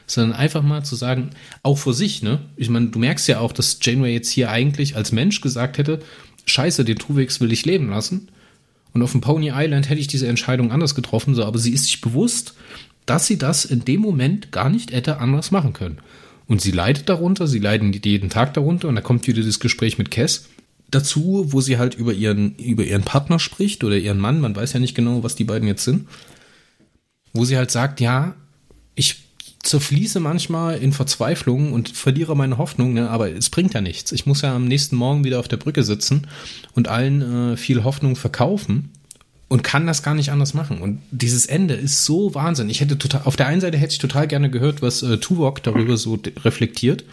sondern 0.05 0.37
einfach 0.37 0.61
mal 0.61 0.85
zu 0.85 0.95
sagen, 0.95 1.31
auch 1.63 1.79
vor 1.79 1.95
sich, 1.95 2.21
ne? 2.21 2.41
Ich 2.55 2.69
meine, 2.69 2.89
du 2.89 2.99
merkst 2.99 3.27
ja 3.27 3.39
auch, 3.39 3.51
dass 3.51 3.79
Janeway 3.81 4.13
jetzt 4.13 4.29
hier 4.29 4.51
eigentlich 4.51 4.95
als 4.95 5.11
Mensch 5.11 5.41
gesagt 5.41 5.79
hätte, 5.79 6.01
scheiße, 6.45 6.85
den 6.85 6.99
Tuvex 6.99 7.41
will 7.41 7.51
ich 7.51 7.65
leben 7.65 7.89
lassen. 7.89 8.27
Und 8.93 9.01
auf 9.01 9.13
dem 9.13 9.21
Pony 9.21 9.51
Island 9.55 9.89
hätte 9.89 10.01
ich 10.01 10.07
diese 10.07 10.27
Entscheidung 10.27 10.71
anders 10.71 10.93
getroffen, 10.93 11.33
so, 11.33 11.45
aber 11.45 11.57
sie 11.57 11.71
ist 11.71 11.85
sich 11.85 12.01
bewusst, 12.01 12.53
dass 13.07 13.25
sie 13.25 13.39
das 13.39 13.65
in 13.65 13.85
dem 13.85 14.01
Moment 14.01 14.51
gar 14.51 14.69
nicht 14.69 14.91
hätte 14.91 15.17
anders 15.17 15.49
machen 15.49 15.73
können. 15.73 15.97
Und 16.45 16.61
sie 16.61 16.69
leidet 16.69 17.09
darunter, 17.09 17.47
sie 17.47 17.57
leiden 17.57 17.91
jeden 17.91 18.29
Tag 18.29 18.53
darunter 18.53 18.87
und 18.87 18.93
da 18.93 19.01
kommt 19.01 19.25
wieder 19.25 19.41
das 19.41 19.59
Gespräch 19.59 19.97
mit 19.97 20.11
Cass 20.11 20.45
dazu, 20.91 21.45
wo 21.47 21.61
sie 21.61 21.77
halt 21.77 21.95
über 21.95 22.13
ihren, 22.13 22.55
über 22.55 22.83
ihren 22.83 23.03
Partner 23.03 23.39
spricht 23.39 23.83
oder 23.83 23.97
ihren 23.97 24.19
Mann, 24.19 24.39
man 24.39 24.55
weiß 24.55 24.73
ja 24.73 24.79
nicht 24.79 24.95
genau, 24.95 25.23
was 25.23 25.35
die 25.35 25.43
beiden 25.43 25.67
jetzt 25.67 25.83
sind, 25.83 26.07
wo 27.33 27.45
sie 27.45 27.57
halt 27.57 27.71
sagt, 27.71 27.99
ja, 27.99 28.35
ich 28.95 29.23
zerfließe 29.63 30.19
manchmal 30.19 30.77
in 30.79 30.91
Verzweiflung 30.91 31.71
und 31.71 31.89
verliere 31.89 32.35
meine 32.35 32.57
Hoffnung, 32.57 32.93
ne? 32.93 33.09
aber 33.09 33.31
es 33.31 33.49
bringt 33.49 33.73
ja 33.73 33.81
nichts. 33.81 34.11
Ich 34.11 34.25
muss 34.25 34.41
ja 34.41 34.55
am 34.55 34.65
nächsten 34.65 34.95
Morgen 34.95 35.23
wieder 35.23 35.39
auf 35.39 35.47
der 35.47 35.57
Brücke 35.57 35.83
sitzen 35.83 36.27
und 36.73 36.87
allen 36.87 37.53
äh, 37.53 37.57
viel 37.57 37.83
Hoffnung 37.83 38.15
verkaufen, 38.15 38.89
und 39.51 39.63
kann 39.63 39.85
das 39.85 40.01
gar 40.01 40.13
nicht 40.13 40.31
anders 40.31 40.53
machen. 40.53 40.79
Und 40.79 41.01
dieses 41.11 41.45
Ende 41.45 41.73
ist 41.73 42.05
so 42.05 42.33
Wahnsinn. 42.33 42.69
Ich 42.69 42.79
hätte 42.79 42.97
total, 42.97 43.23
auf 43.25 43.35
der 43.35 43.47
einen 43.47 43.59
Seite 43.59 43.77
hätte 43.77 43.91
ich 43.91 43.99
total 43.99 44.25
gerne 44.25 44.49
gehört, 44.49 44.81
was 44.81 45.03
äh, 45.03 45.17
Tuvok 45.17 45.61
darüber 45.61 45.97
so 45.97 46.17
reflektiert. 46.45 47.03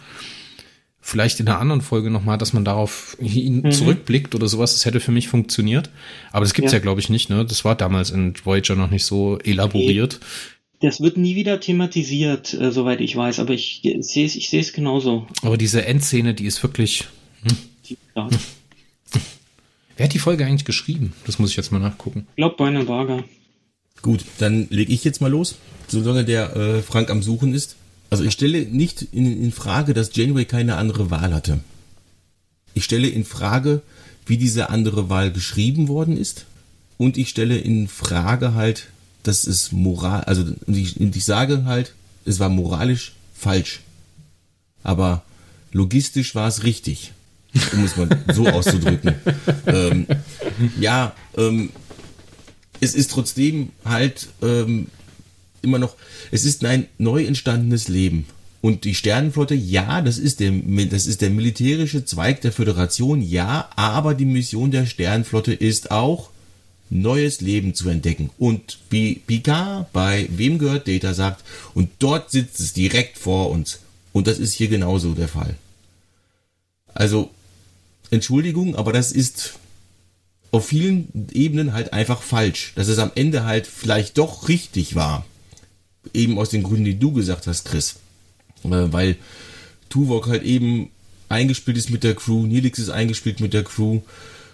Vielleicht 1.01 1.39
in 1.39 1.47
einer 1.47 1.59
anderen 1.59 1.81
Folge 1.81 2.09
nochmal, 2.09 2.37
dass 2.37 2.53
man 2.53 2.65
darauf 2.65 3.17
hin 3.19 3.61
mhm. 3.61 3.71
zurückblickt 3.71 4.35
oder 4.35 4.47
sowas. 4.47 4.73
Das 4.73 4.85
hätte 4.85 4.99
für 4.99 5.11
mich 5.11 5.29
funktioniert. 5.29 5.89
Aber 6.31 6.43
das 6.43 6.53
gibt's 6.53 6.71
ja, 6.71 6.77
ja 6.77 6.81
glaube 6.81 6.99
ich, 6.99 7.09
nicht. 7.09 7.29
Ne? 7.29 7.45
Das 7.45 7.63
war 7.63 7.75
damals 7.75 8.11
in 8.11 8.33
Voyager 8.43 8.75
noch 8.75 8.91
nicht 8.91 9.05
so 9.05 9.39
elaboriert. 9.39 10.19
Das 10.81 11.01
wird 11.01 11.17
nie 11.17 11.35
wieder 11.35 11.59
thematisiert, 11.59 12.53
äh, 12.53 12.71
soweit 12.71 13.01
ich 13.01 13.15
weiß. 13.15 13.39
Aber 13.39 13.53
ich 13.53 13.81
sehe 13.99 14.25
es 14.25 14.35
ich 14.35 14.49
seh's 14.49 14.73
genauso. 14.73 15.27
Aber 15.41 15.57
diese 15.57 15.85
Endszene, 15.85 16.33
die 16.33 16.45
ist 16.45 16.61
wirklich. 16.63 17.05
Hm. 17.43 17.57
Die, 17.87 17.97
ja. 18.15 18.29
Wer 19.97 20.05
hat 20.05 20.13
die 20.13 20.19
Folge 20.19 20.45
eigentlich 20.45 20.65
geschrieben? 20.65 21.13
Das 21.25 21.39
muss 21.39 21.49
ich 21.51 21.57
jetzt 21.57 21.71
mal 21.71 21.79
nachgucken. 21.79 22.27
Ich 22.31 22.35
glaube, 22.37 22.55
Brian 22.55 22.87
Varga. 22.87 23.23
Gut, 24.01 24.23
dann 24.37 24.67
lege 24.69 24.93
ich 24.93 25.03
jetzt 25.03 25.21
mal 25.21 25.29
los, 25.29 25.57
solange 25.87 26.23
der 26.23 26.55
äh, 26.55 26.81
Frank 26.81 27.09
am 27.09 27.21
Suchen 27.21 27.53
ist. 27.53 27.75
Also 28.09 28.23
ich 28.23 28.33
stelle 28.33 28.61
nicht 28.65 29.01
in, 29.11 29.43
in 29.43 29.51
Frage, 29.51 29.93
dass 29.93 30.15
Janeway 30.15 30.45
keine 30.45 30.77
andere 30.77 31.11
Wahl 31.11 31.33
hatte. 31.33 31.59
Ich 32.73 32.83
stelle 32.83 33.07
in 33.07 33.25
Frage, 33.25 33.81
wie 34.25 34.37
diese 34.37 34.69
andere 34.69 35.09
Wahl 35.09 35.31
geschrieben 35.31 35.87
worden 35.87 36.17
ist. 36.17 36.45
Und 36.97 37.17
ich 37.17 37.29
stelle 37.29 37.57
in 37.57 37.87
Frage 37.87 38.53
halt, 38.53 38.87
dass 39.23 39.45
es 39.45 39.71
moral, 39.71 40.23
also 40.25 40.45
ich, 40.67 40.99
ich 40.99 41.25
sage 41.25 41.65
halt, 41.65 41.93
es 42.25 42.39
war 42.39 42.49
moralisch 42.49 43.13
falsch. 43.33 43.81
Aber 44.83 45.23
logistisch 45.71 46.35
war 46.35 46.47
es 46.47 46.63
richtig 46.63 47.13
um 47.73 47.83
es 47.83 47.95
mal 47.97 48.07
so 48.33 48.47
auszudrücken. 48.49 49.15
ähm, 49.65 50.07
ja, 50.79 51.15
ähm, 51.37 51.71
es 52.79 52.95
ist 52.95 53.11
trotzdem 53.11 53.69
halt 53.83 54.29
ähm, 54.41 54.87
immer 55.63 55.79
noch, 55.79 55.95
es 56.31 56.45
ist 56.45 56.63
ein 56.65 56.87
neu 56.97 57.25
entstandenes 57.25 57.87
Leben. 57.87 58.25
Und 58.61 58.83
die 58.83 58.95
Sternenflotte, 58.95 59.55
ja, 59.55 60.01
das 60.01 60.17
ist 60.17 60.41
der, 60.41 60.51
das 60.89 61.07
ist 61.07 61.21
der 61.21 61.29
militärische 61.29 62.03
Zweig 62.03 62.41
der 62.41 62.51
Föderation, 62.51 63.21
ja, 63.21 63.69
aber 63.75 64.13
die 64.13 64.25
Mission 64.25 64.71
der 64.71 64.85
Sternenflotte 64.85 65.53
ist 65.53 65.91
auch, 65.91 66.29
neues 66.89 67.41
Leben 67.41 67.73
zu 67.73 67.89
entdecken. 67.89 68.31
Und 68.37 68.79
wie 68.89 69.15
Picard 69.15 69.91
bei 69.93 70.27
Wem 70.31 70.57
gehört 70.57 70.87
Data 70.87 71.13
sagt, 71.13 71.43
und 71.73 71.89
dort 71.99 72.31
sitzt 72.31 72.59
es 72.59 72.73
direkt 72.73 73.17
vor 73.17 73.49
uns. 73.51 73.79
Und 74.11 74.27
das 74.27 74.39
ist 74.39 74.53
hier 74.53 74.67
genauso 74.67 75.13
der 75.13 75.27
Fall. 75.27 75.55
Also, 76.93 77.29
Entschuldigung, 78.09 78.75
aber 78.75 78.91
das 78.91 79.11
ist 79.11 79.53
auf 80.51 80.67
vielen 80.67 81.29
Ebenen 81.31 81.73
halt 81.73 81.93
einfach 81.93 82.23
falsch. 82.23 82.73
Dass 82.75 82.87
es 82.87 82.97
am 82.97 83.11
Ende 83.15 83.45
halt 83.45 83.67
vielleicht 83.67 84.17
doch 84.17 84.49
richtig 84.49 84.95
war. 84.95 85.25
Eben 86.13 86.37
aus 86.37 86.49
den 86.49 86.63
Gründen, 86.63 86.85
die 86.85 86.99
du 86.99 87.11
gesagt 87.11 87.47
hast, 87.47 87.65
Chris. 87.65 87.95
Äh, 88.63 88.91
weil 88.91 89.15
Tuvok 89.89 90.27
halt 90.27 90.43
eben 90.43 90.89
eingespielt 91.29 91.77
ist 91.77 91.89
mit 91.89 92.03
der 92.03 92.15
Crew, 92.15 92.45
Nilix 92.45 92.79
ist 92.79 92.89
eingespielt 92.89 93.39
mit 93.39 93.53
der 93.53 93.63
Crew. 93.63 94.01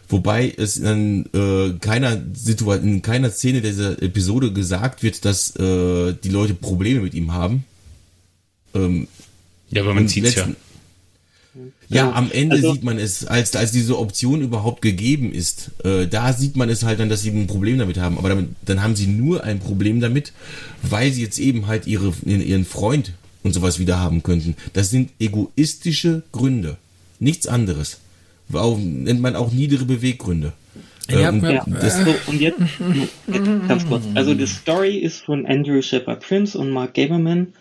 Wobei 0.07 0.53
es 0.55 0.77
in 0.77 1.25
äh, 1.33 1.73
keiner 1.79 2.21
Situation, 2.33 2.87
in 2.87 3.01
keiner 3.01 3.31
Szene 3.31 3.61
dieser 3.61 4.01
Episode 4.03 4.53
gesagt 4.53 5.01
wird, 5.01 5.25
dass 5.25 5.55
äh, 5.55 6.13
die 6.23 6.29
Leute 6.29 6.53
Probleme 6.53 7.01
mit 7.01 7.15
ihm 7.15 7.33
haben. 7.33 7.65
Ähm, 8.75 9.07
ja, 9.69 9.81
aber 9.81 9.95
man 9.95 10.07
sieht 10.07 10.35
ja. 10.35 10.47
Ja, 11.87 12.11
am 12.13 12.31
Ende 12.31 12.55
also, 12.55 12.73
sieht 12.73 12.83
man 12.83 12.97
es, 12.97 13.25
als, 13.25 13.55
als 13.55 13.71
diese 13.71 13.99
Option 13.99 14.41
überhaupt 14.41 14.81
gegeben 14.81 15.31
ist, 15.31 15.71
äh, 15.83 16.07
da 16.07 16.33
sieht 16.33 16.55
man 16.55 16.69
es 16.69 16.83
halt 16.83 16.99
dann, 16.99 17.09
dass 17.09 17.21
sie 17.21 17.29
ein 17.29 17.47
Problem 17.47 17.77
damit 17.77 17.97
haben. 17.97 18.17
Aber 18.17 18.29
damit, 18.29 18.49
dann 18.65 18.81
haben 18.81 18.95
sie 18.95 19.07
nur 19.07 19.43
ein 19.43 19.59
Problem 19.59 19.99
damit, 19.99 20.33
weil 20.81 21.11
sie 21.11 21.21
jetzt 21.21 21.37
eben 21.37 21.67
halt 21.67 21.85
ihre, 21.85 22.13
ihren 22.25 22.65
Freund 22.65 23.13
und 23.43 23.53
sowas 23.53 23.77
wieder 23.77 23.99
haben 23.99 24.23
könnten. 24.23 24.55
Das 24.73 24.89
sind 24.89 25.11
egoistische 25.19 26.23
Gründe. 26.31 26.77
Nichts 27.19 27.47
anderes. 27.47 27.99
Auch, 28.51 28.77
nennt 28.77 29.21
man 29.21 29.35
auch 29.35 29.51
niedere 29.51 29.85
Beweggründe. 29.85 30.53
Ja, 31.09 31.29
ähm, 31.29 31.43
ja. 31.43 31.63
So, 31.89 32.15
und 32.27 32.41
jetzt, 32.41 32.57
ganz 33.67 33.85
kurz. 33.87 34.03
Also 34.15 34.33
die 34.33 34.47
Story 34.47 34.97
ist 34.97 35.21
von 35.21 35.45
Andrew 35.45 35.81
Shepard 35.81 36.21
Prince 36.21 36.57
und 36.57 36.71
Mark 36.71 36.95
Gaberman, 36.95 37.53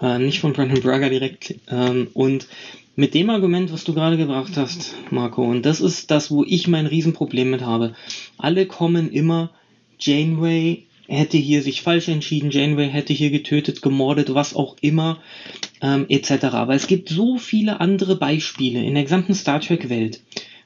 äh, 0.00 0.18
nicht 0.18 0.40
von 0.40 0.52
Brandon 0.52 0.80
Braga 0.82 1.08
direkt. 1.08 1.54
Ähm, 1.70 2.08
und 2.12 2.46
mit 2.94 3.14
dem 3.14 3.30
Argument, 3.30 3.72
was 3.72 3.84
du 3.84 3.94
gerade 3.94 4.16
gebracht 4.16 4.56
hast, 4.56 4.94
Marco, 5.10 5.42
und 5.42 5.64
das 5.64 5.80
ist 5.80 6.10
das, 6.10 6.30
wo 6.30 6.44
ich 6.44 6.68
mein 6.68 6.86
Riesenproblem 6.86 7.50
mit 7.50 7.62
habe. 7.62 7.94
Alle 8.36 8.66
kommen 8.66 9.10
immer, 9.10 9.50
Janeway 9.98 10.84
hätte 11.08 11.38
hier 11.38 11.62
sich 11.62 11.82
falsch 11.82 12.08
entschieden, 12.08 12.50
Janeway 12.50 12.88
hätte 12.88 13.12
hier 13.12 13.30
getötet, 13.30 13.82
gemordet, 13.82 14.34
was 14.34 14.54
auch 14.54 14.76
immer, 14.80 15.20
ähm, 15.80 16.06
etc. 16.08 16.44
Aber 16.52 16.74
es 16.74 16.86
gibt 16.86 17.08
so 17.08 17.38
viele 17.38 17.80
andere 17.80 18.16
Beispiele 18.16 18.84
in 18.84 18.94
der 18.94 19.04
gesamten 19.04 19.34
Star 19.34 19.60
Trek-Welt, 19.60 20.22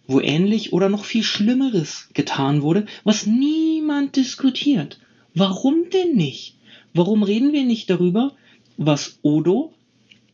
wo 0.09 0.21
ähnlich 0.21 0.73
oder 0.73 0.89
noch 0.89 1.05
viel 1.05 1.23
Schlimmeres 1.23 2.09
getan 2.12 2.62
wurde, 2.62 2.87
was 3.05 3.27
niemand 3.27 4.17
diskutiert. 4.17 4.99
Warum 5.35 5.91
denn 5.93 6.15
nicht? 6.17 6.57
Warum 6.93 7.23
reden 7.23 7.53
wir 7.53 7.65
nicht 7.65 7.89
darüber, 7.91 8.33
was 8.77 9.19
Odo 9.23 9.75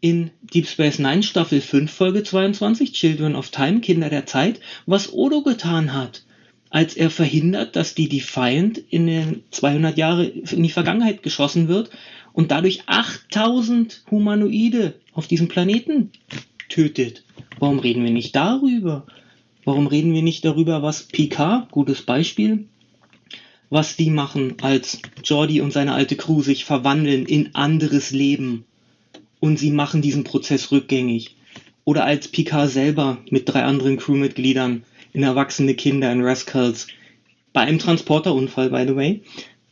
in 0.03 0.33
Deep 0.43 0.67
Space 0.67 0.99
Nine 0.99 1.23
Staffel 1.23 1.61
5 1.61 1.91
Folge 1.91 2.25
22 2.25 2.93
Children 2.93 3.37
of 3.37 3.51
Time 3.51 3.81
Kinder 3.81 4.11
der 4.11 4.27
Zeit, 4.27 4.59
was 4.85 5.13
Odo 5.13 5.43
getan 5.43 5.95
hat, 5.95 6.25
als 6.71 6.95
er 6.95 7.09
verhindert, 7.09 7.77
dass 7.77 7.95
die 7.95 8.09
Defiant 8.09 8.79
in 8.79 9.07
den 9.07 9.45
200 9.53 9.97
Jahre 9.97 10.25
in 10.25 10.65
die 10.65 10.71
Vergangenheit 10.71 11.23
geschossen 11.23 11.69
wird 11.69 11.91
und 12.33 12.51
dadurch 12.51 12.83
8000 12.87 14.03
Humanoide 14.11 14.95
auf 15.13 15.29
diesem 15.29 15.47
Planeten 15.47 16.11
tötet. 16.69 17.23
Warum 17.61 17.79
reden 17.79 18.03
wir 18.03 18.11
nicht 18.11 18.35
darüber? 18.35 19.07
Warum 19.65 19.87
reden 19.87 20.13
wir 20.15 20.23
nicht 20.23 20.45
darüber, 20.45 20.83
was 20.83 21.05
Picard, 21.05 21.71
gutes 21.71 22.03
Beispiel, 22.03 22.67
was 23.71 23.95
die 23.95 24.11
machen, 24.11 24.57
als 24.63 25.01
Jordi 25.23 25.61
und 25.61 25.73
seine 25.73 25.93
alte 25.95 26.17
Crew 26.17 26.43
sich 26.43 26.65
verwandeln 26.65 27.25
in 27.25 27.55
anderes 27.55 28.11
Leben? 28.11 28.65
Und 29.43 29.59
sie 29.59 29.73
machen 29.73 30.03
diesen 30.03 30.23
Prozess 30.23 30.71
rückgängig. 30.71 31.35
Oder 31.83 32.05
als 32.05 32.29
Picard 32.29 32.71
selber 32.71 33.19
mit 33.29 33.49
drei 33.49 33.65
anderen 33.65 33.97
Crewmitgliedern 33.97 34.85
in 35.13 35.25
erwachsene 35.25 35.75
Kinder 35.75 36.13
in 36.13 36.23
Rascals 36.23 36.87
bei 37.53 37.63
einem 37.63 37.81
Transporterunfall, 37.81 38.71
by 38.71 38.85
the 38.87 38.95
way, 38.95 39.23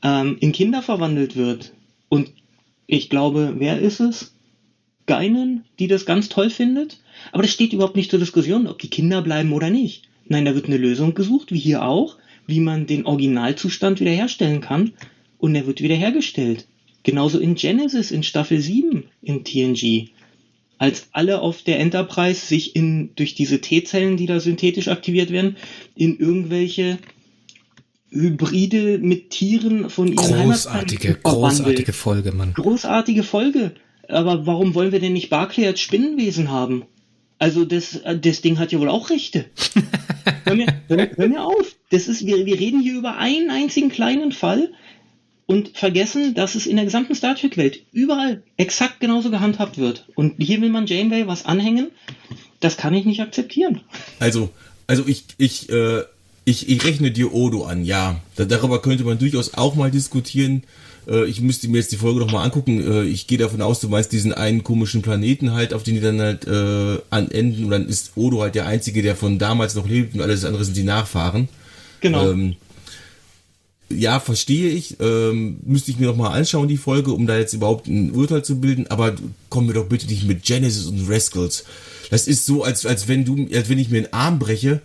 ähm, 0.03 0.37
in 0.41 0.51
Kinder 0.51 0.83
verwandelt 0.83 1.37
wird. 1.37 1.73
Und 2.09 2.33
ich 2.89 3.11
glaube, 3.11 3.55
wer 3.59 3.79
ist 3.79 4.01
es? 4.01 4.35
Geinen, 5.07 5.65
die 5.79 5.87
das 5.87 6.05
ganz 6.05 6.29
toll 6.29 6.51
findet? 6.51 6.99
Aber 7.31 7.43
das 7.43 7.53
steht 7.53 7.73
überhaupt 7.73 7.95
nicht 7.95 8.11
zur 8.11 8.19
Diskussion, 8.19 8.67
ob 8.67 8.81
die 8.81 8.91
Kinder 8.91 9.23
bleiben 9.23 9.53
oder 9.53 9.71
nicht. 9.71 10.09
Nein, 10.27 10.47
da 10.47 10.57
wird 10.57 10.67
eine 10.67 10.79
Lösung 10.79 11.15
gesucht, 11.15 11.53
wie 11.53 11.61
hier 11.61 11.85
auch, 11.85 12.17
wie 12.49 12.59
man 12.59 12.89
den 12.89 13.07
Originalzustand 13.07 14.01
wiederherstellen 14.01 14.63
kann. 14.63 14.95
Und 15.39 15.55
er 15.55 15.69
wird 15.69 15.81
wiederhergestellt. 15.81 16.67
Genauso 17.03 17.39
in 17.39 17.55
Genesis 17.55 18.11
in 18.11 18.23
Staffel 18.23 18.61
7 18.61 19.05
in 19.23 19.45
TNG. 19.45 20.11
Als 20.79 21.09
alle 21.13 21.41
auf 21.41 21.63
der 21.63 21.79
Enterprise 21.79 22.47
sich 22.47 22.75
in, 22.75 23.15
durch 23.15 23.35
diese 23.35 23.61
T-Zellen, 23.61 24.17
die 24.17 24.27
da 24.27 24.41
synthetisch 24.41 24.89
aktiviert 24.89 25.31
werden, 25.31 25.57
in 25.95 26.19
irgendwelche 26.19 26.99
Hybride 28.11 28.99
mit 28.99 29.31
Tieren 29.31 29.89
von 29.89 30.09
ihren 30.09 30.49
Großartige, 30.49 31.19
großartige 31.23 31.93
Folge, 31.93 32.33
Mann. 32.33 32.55
Großartige 32.55 33.23
Folge. 33.23 33.73
Aber 34.09 34.47
warum 34.47 34.75
wollen 34.75 34.93
wir 34.93 35.01
denn 35.01 35.13
nicht 35.13 35.31
Barclay 35.31 35.67
als 35.67 35.81
Spinnenwesen 35.81 36.51
haben? 36.51 36.85
Also 37.39 37.65
das, 37.65 38.01
das 38.21 38.43
Ding 38.43 38.59
hat 38.59 38.73
ja 38.73 38.81
wohl 38.81 38.89
auch 38.89 39.11
Rechte. 39.11 39.47
hör, 40.45 40.55
mir, 40.55 40.67
hör, 40.89 41.09
hör 41.17 41.29
mir 41.29 41.43
auf. 41.43 41.75
Das 41.91 42.09
ist, 42.09 42.27
wir, 42.27 42.45
wir 42.45 42.59
reden 42.59 42.81
hier 42.81 42.95
über 42.99 43.17
einen 43.17 43.51
einzigen 43.51 43.89
kleinen 43.89 44.33
Fall, 44.33 44.73
und 45.51 45.77
vergessen, 45.77 46.35
dass 46.35 46.55
es 46.55 46.65
in 46.65 46.77
der 46.77 46.85
gesamten 46.85 47.17
Star 47.17 47.35
Trek-Welt 47.35 47.81
überall 47.91 48.45
exakt 48.57 49.01
genauso 49.01 49.33
gehandhabt 49.33 49.79
wird. 49.79 50.07
Und 50.15 50.35
hier 50.39 50.61
will 50.61 50.69
man 50.69 50.87
Janeway 50.87 51.27
was 51.27 51.45
anhängen. 51.45 51.89
Das 52.61 52.77
kann 52.77 52.95
ich 52.95 53.05
nicht 53.05 53.21
akzeptieren. 53.21 53.81
Also, 54.21 54.51
also 54.87 55.03
ich, 55.09 55.25
ich, 55.39 55.69
äh, 55.69 56.03
ich, 56.45 56.69
ich 56.69 56.85
rechne 56.85 57.11
dir 57.11 57.35
Odo 57.35 57.65
an, 57.65 57.85
ja. 57.85 58.21
darüber 58.37 58.81
könnte 58.81 59.03
man 59.03 59.19
durchaus 59.19 59.55
auch 59.55 59.75
mal 59.75 59.91
diskutieren. 59.91 60.63
Äh, 61.09 61.25
ich 61.25 61.41
müsste 61.41 61.67
mir 61.67 61.79
jetzt 61.79 61.91
die 61.91 61.97
Folge 61.97 62.21
noch 62.21 62.31
mal 62.31 62.45
angucken. 62.45 62.81
Äh, 62.89 63.03
ich 63.07 63.27
gehe 63.27 63.39
davon 63.39 63.61
aus, 63.61 63.81
du 63.81 63.89
meinst 63.89 64.13
diesen 64.13 64.33
einen 64.33 64.63
komischen 64.63 65.03
Planeten 65.03 65.53
halt, 65.53 65.75
auf 65.75 65.83
den 65.83 65.97
die 65.97 66.01
dann 66.01 66.21
halt 66.21 66.47
äh, 66.47 67.03
anenden. 67.11 67.65
Und 67.65 67.73
dann 67.73 67.89
ist 67.89 68.13
Odo 68.15 68.41
halt 68.41 68.55
der 68.55 68.67
Einzige, 68.67 69.03
der 69.03 69.17
von 69.17 69.41
damals 69.41 69.75
noch 69.75 69.89
lebt 69.89 70.15
und 70.15 70.21
alles 70.21 70.45
andere 70.45 70.65
sind 70.65 70.77
die 70.77 70.85
Nachfahren. 70.85 71.49
Genau. 72.03 72.31
Ähm, 72.31 72.55
ja, 73.93 74.21
verstehe 74.21 74.71
ich. 74.71 74.97
Ähm, 75.01 75.59
müsste 75.65 75.91
ich 75.91 75.99
mir 75.99 76.07
noch 76.07 76.17
mal 76.17 76.31
anschauen, 76.31 76.69
die 76.69 76.77
Folge, 76.77 77.13
um 77.13 77.27
da 77.27 77.39
jetzt 77.39 77.55
überhaupt 77.55 77.89
ein 77.89 78.13
Urteil 78.13 78.45
zu 78.45 78.61
bilden. 78.61 78.87
Aber 78.89 79.15
kommen 79.49 79.69
wir 79.69 79.75
doch 79.75 79.87
bitte 79.87 80.07
nicht 80.07 80.27
mit 80.27 80.45
Genesis 80.45 80.87
und 80.87 81.09
Rascals. 81.09 81.65
Das 82.11 82.27
ist 82.27 82.47
so, 82.47 82.65
als, 82.65 82.87
als 82.87 83.09
wenn 83.09 83.25
du, 83.25 83.49
als 83.55 83.69
wenn 83.69 83.79
ich 83.79 83.91
mir 83.91 83.99
einen 83.99 84.13
Arm 84.13 84.39
breche 84.39 84.81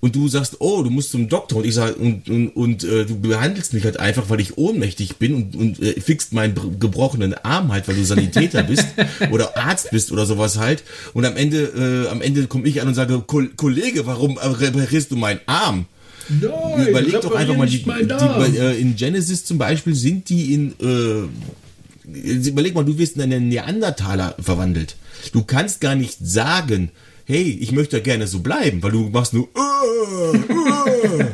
und 0.00 0.16
du 0.16 0.28
sagst, 0.28 0.56
oh, 0.60 0.82
du 0.82 0.90
musst 0.90 1.10
zum 1.10 1.28
Doktor 1.28 1.58
und 1.58 1.66
ich 1.66 1.74
sag, 1.74 1.96
und, 1.98 2.28
und, 2.28 2.48
und 2.48 2.84
äh, 2.84 3.04
du 3.04 3.20
behandelst 3.20 3.74
mich 3.74 3.84
halt 3.84 4.00
einfach, 4.00 4.30
weil 4.30 4.40
ich 4.40 4.56
ohnmächtig 4.56 5.16
bin 5.16 5.34
und, 5.34 5.56
und 5.56 5.82
äh, 5.82 6.00
fixt 6.00 6.32
meinen 6.32 6.78
gebrochenen 6.80 7.34
Arm 7.34 7.70
halt, 7.70 7.86
weil 7.86 7.96
du 7.96 8.04
Sanitäter 8.04 8.62
bist 8.62 8.86
oder 9.30 9.56
Arzt 9.58 9.90
bist 9.90 10.10
oder 10.10 10.24
sowas 10.24 10.58
halt. 10.58 10.82
Und 11.12 11.26
am 11.26 11.36
Ende, 11.36 12.06
äh, 12.06 12.10
am 12.10 12.22
Ende 12.22 12.46
komme 12.46 12.66
ich 12.66 12.80
an 12.80 12.88
und 12.88 12.94
sage, 12.94 13.22
Kollege, 13.26 14.06
warum 14.06 14.38
reparierst 14.38 15.10
du 15.10 15.16
meinen 15.16 15.40
Arm? 15.46 15.86
Nein, 16.30 16.88
Überleg 16.88 17.20
doch 17.20 17.34
einfach 17.34 17.56
mal, 17.56 17.66
die, 17.66 17.82
die, 17.82 18.06
die 18.52 18.58
äh, 18.58 18.80
in 18.80 18.96
Genesis 18.96 19.44
zum 19.44 19.58
Beispiel 19.58 19.94
sind 19.94 20.28
die 20.28 20.54
in, 20.54 20.74
äh, 20.80 22.48
überleg 22.48 22.74
mal, 22.74 22.84
du 22.84 22.98
wirst 22.98 23.16
in 23.16 23.22
einen 23.22 23.48
Neandertaler 23.48 24.36
verwandelt. 24.38 24.96
Du 25.32 25.42
kannst 25.42 25.80
gar 25.80 25.94
nicht 25.94 26.18
sagen, 26.20 26.90
hey, 27.26 27.58
ich 27.60 27.72
möchte 27.72 28.00
gerne 28.00 28.26
so 28.26 28.40
bleiben, 28.40 28.82
weil 28.82 28.92
du 28.92 29.08
machst 29.10 29.34
nur 29.34 29.48
uh, 29.56 30.36
uh. 30.36 31.24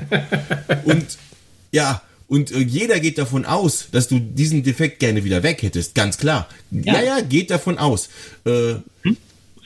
und 0.84 1.06
ja, 1.72 2.02
und 2.28 2.50
äh, 2.52 2.58
jeder 2.58 3.00
geht 3.00 3.18
davon 3.18 3.44
aus, 3.44 3.88
dass 3.92 4.08
du 4.08 4.18
diesen 4.18 4.62
Defekt 4.62 4.98
gerne 4.98 5.24
wieder 5.24 5.42
weg 5.42 5.62
hättest, 5.62 5.94
ganz 5.94 6.18
klar. 6.18 6.48
Ja, 6.70 6.94
ja, 6.94 7.02
ja 7.02 7.20
geht 7.20 7.50
davon 7.50 7.78
aus. 7.78 8.08
Äh, 8.44 8.74
hm? 9.02 9.16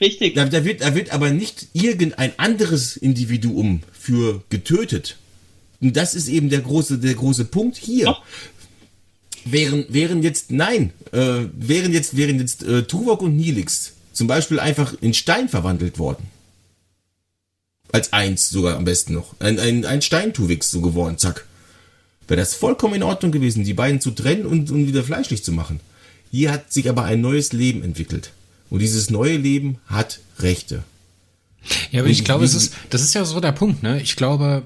Richtig. 0.01 0.33
Da, 0.33 0.45
da, 0.45 0.65
wird, 0.65 0.81
da 0.81 0.95
wird 0.95 1.11
aber 1.11 1.29
nicht 1.29 1.67
irgendein 1.73 2.37
anderes 2.39 2.97
Individuum 2.97 3.83
für 3.93 4.43
getötet. 4.49 5.17
Und 5.79 5.95
das 5.95 6.15
ist 6.15 6.27
eben 6.27 6.49
der 6.49 6.61
große, 6.61 6.97
der 6.97 7.13
große 7.13 7.45
Punkt 7.45 7.77
hier. 7.77 8.05
Doch. 8.05 8.23
Wären, 9.45 9.85
wären 9.89 10.21
jetzt, 10.23 10.51
nein, 10.51 10.91
äh, 11.11 11.45
wären 11.53 11.93
jetzt, 11.93 12.17
wären 12.17 12.39
jetzt 12.39 12.63
äh, 12.63 12.83
Tuvok 12.83 13.21
und 13.21 13.35
Nilix 13.37 13.93
zum 14.11 14.27
Beispiel 14.27 14.59
einfach 14.59 14.93
in 15.01 15.13
Stein 15.13 15.49
verwandelt 15.49 15.97
worden. 15.97 16.25
Als 17.91 18.13
eins 18.13 18.49
sogar 18.49 18.77
am 18.77 18.85
besten 18.85 19.13
noch. 19.13 19.35
Ein, 19.39 19.59
ein, 19.59 19.85
ein 19.85 20.01
Steintuvix 20.01 20.71
so 20.71 20.81
geworden, 20.81 21.17
zack. 21.17 21.45
Wäre 22.27 22.39
das 22.39 22.53
vollkommen 22.53 22.95
in 22.95 23.03
Ordnung 23.03 23.31
gewesen, 23.31 23.63
die 23.63 23.73
beiden 23.73 23.99
zu 23.99 24.11
trennen 24.11 24.45
und, 24.45 24.71
und 24.71 24.87
wieder 24.87 25.03
fleischlich 25.03 25.43
zu 25.43 25.51
machen. 25.51 25.79
Hier 26.31 26.51
hat 26.51 26.71
sich 26.71 26.89
aber 26.89 27.03
ein 27.03 27.21
neues 27.21 27.51
Leben 27.51 27.83
entwickelt. 27.83 28.31
Und 28.71 28.79
dieses 28.79 29.09
neue 29.09 29.35
Leben 29.35 29.79
hat 29.85 30.21
Rechte. 30.39 30.83
Ja, 31.91 31.99
aber 31.99 32.09
ich 32.09 32.23
glaube, 32.23 32.45
es 32.45 32.55
ist, 32.55 32.73
das 32.89 33.03
ist 33.03 33.13
ja 33.13 33.25
so 33.25 33.39
der 33.39 33.51
Punkt, 33.51 33.83
ne? 33.83 34.01
Ich 34.01 34.15
glaube, 34.15 34.63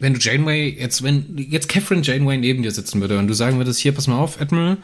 wenn 0.00 0.14
du 0.14 0.20
Janeway, 0.20 0.76
jetzt, 0.78 1.02
wenn 1.04 1.38
jetzt 1.38 1.68
Catherine 1.68 2.02
Janeway 2.02 2.36
neben 2.36 2.62
dir 2.62 2.72
sitzen 2.72 3.00
würde 3.00 3.18
und 3.18 3.28
du 3.28 3.34
sagen 3.34 3.58
würdest, 3.58 3.78
hier, 3.78 3.92
pass 3.92 4.08
mal 4.08 4.18
auf, 4.18 4.40
Admiral, 4.40 4.76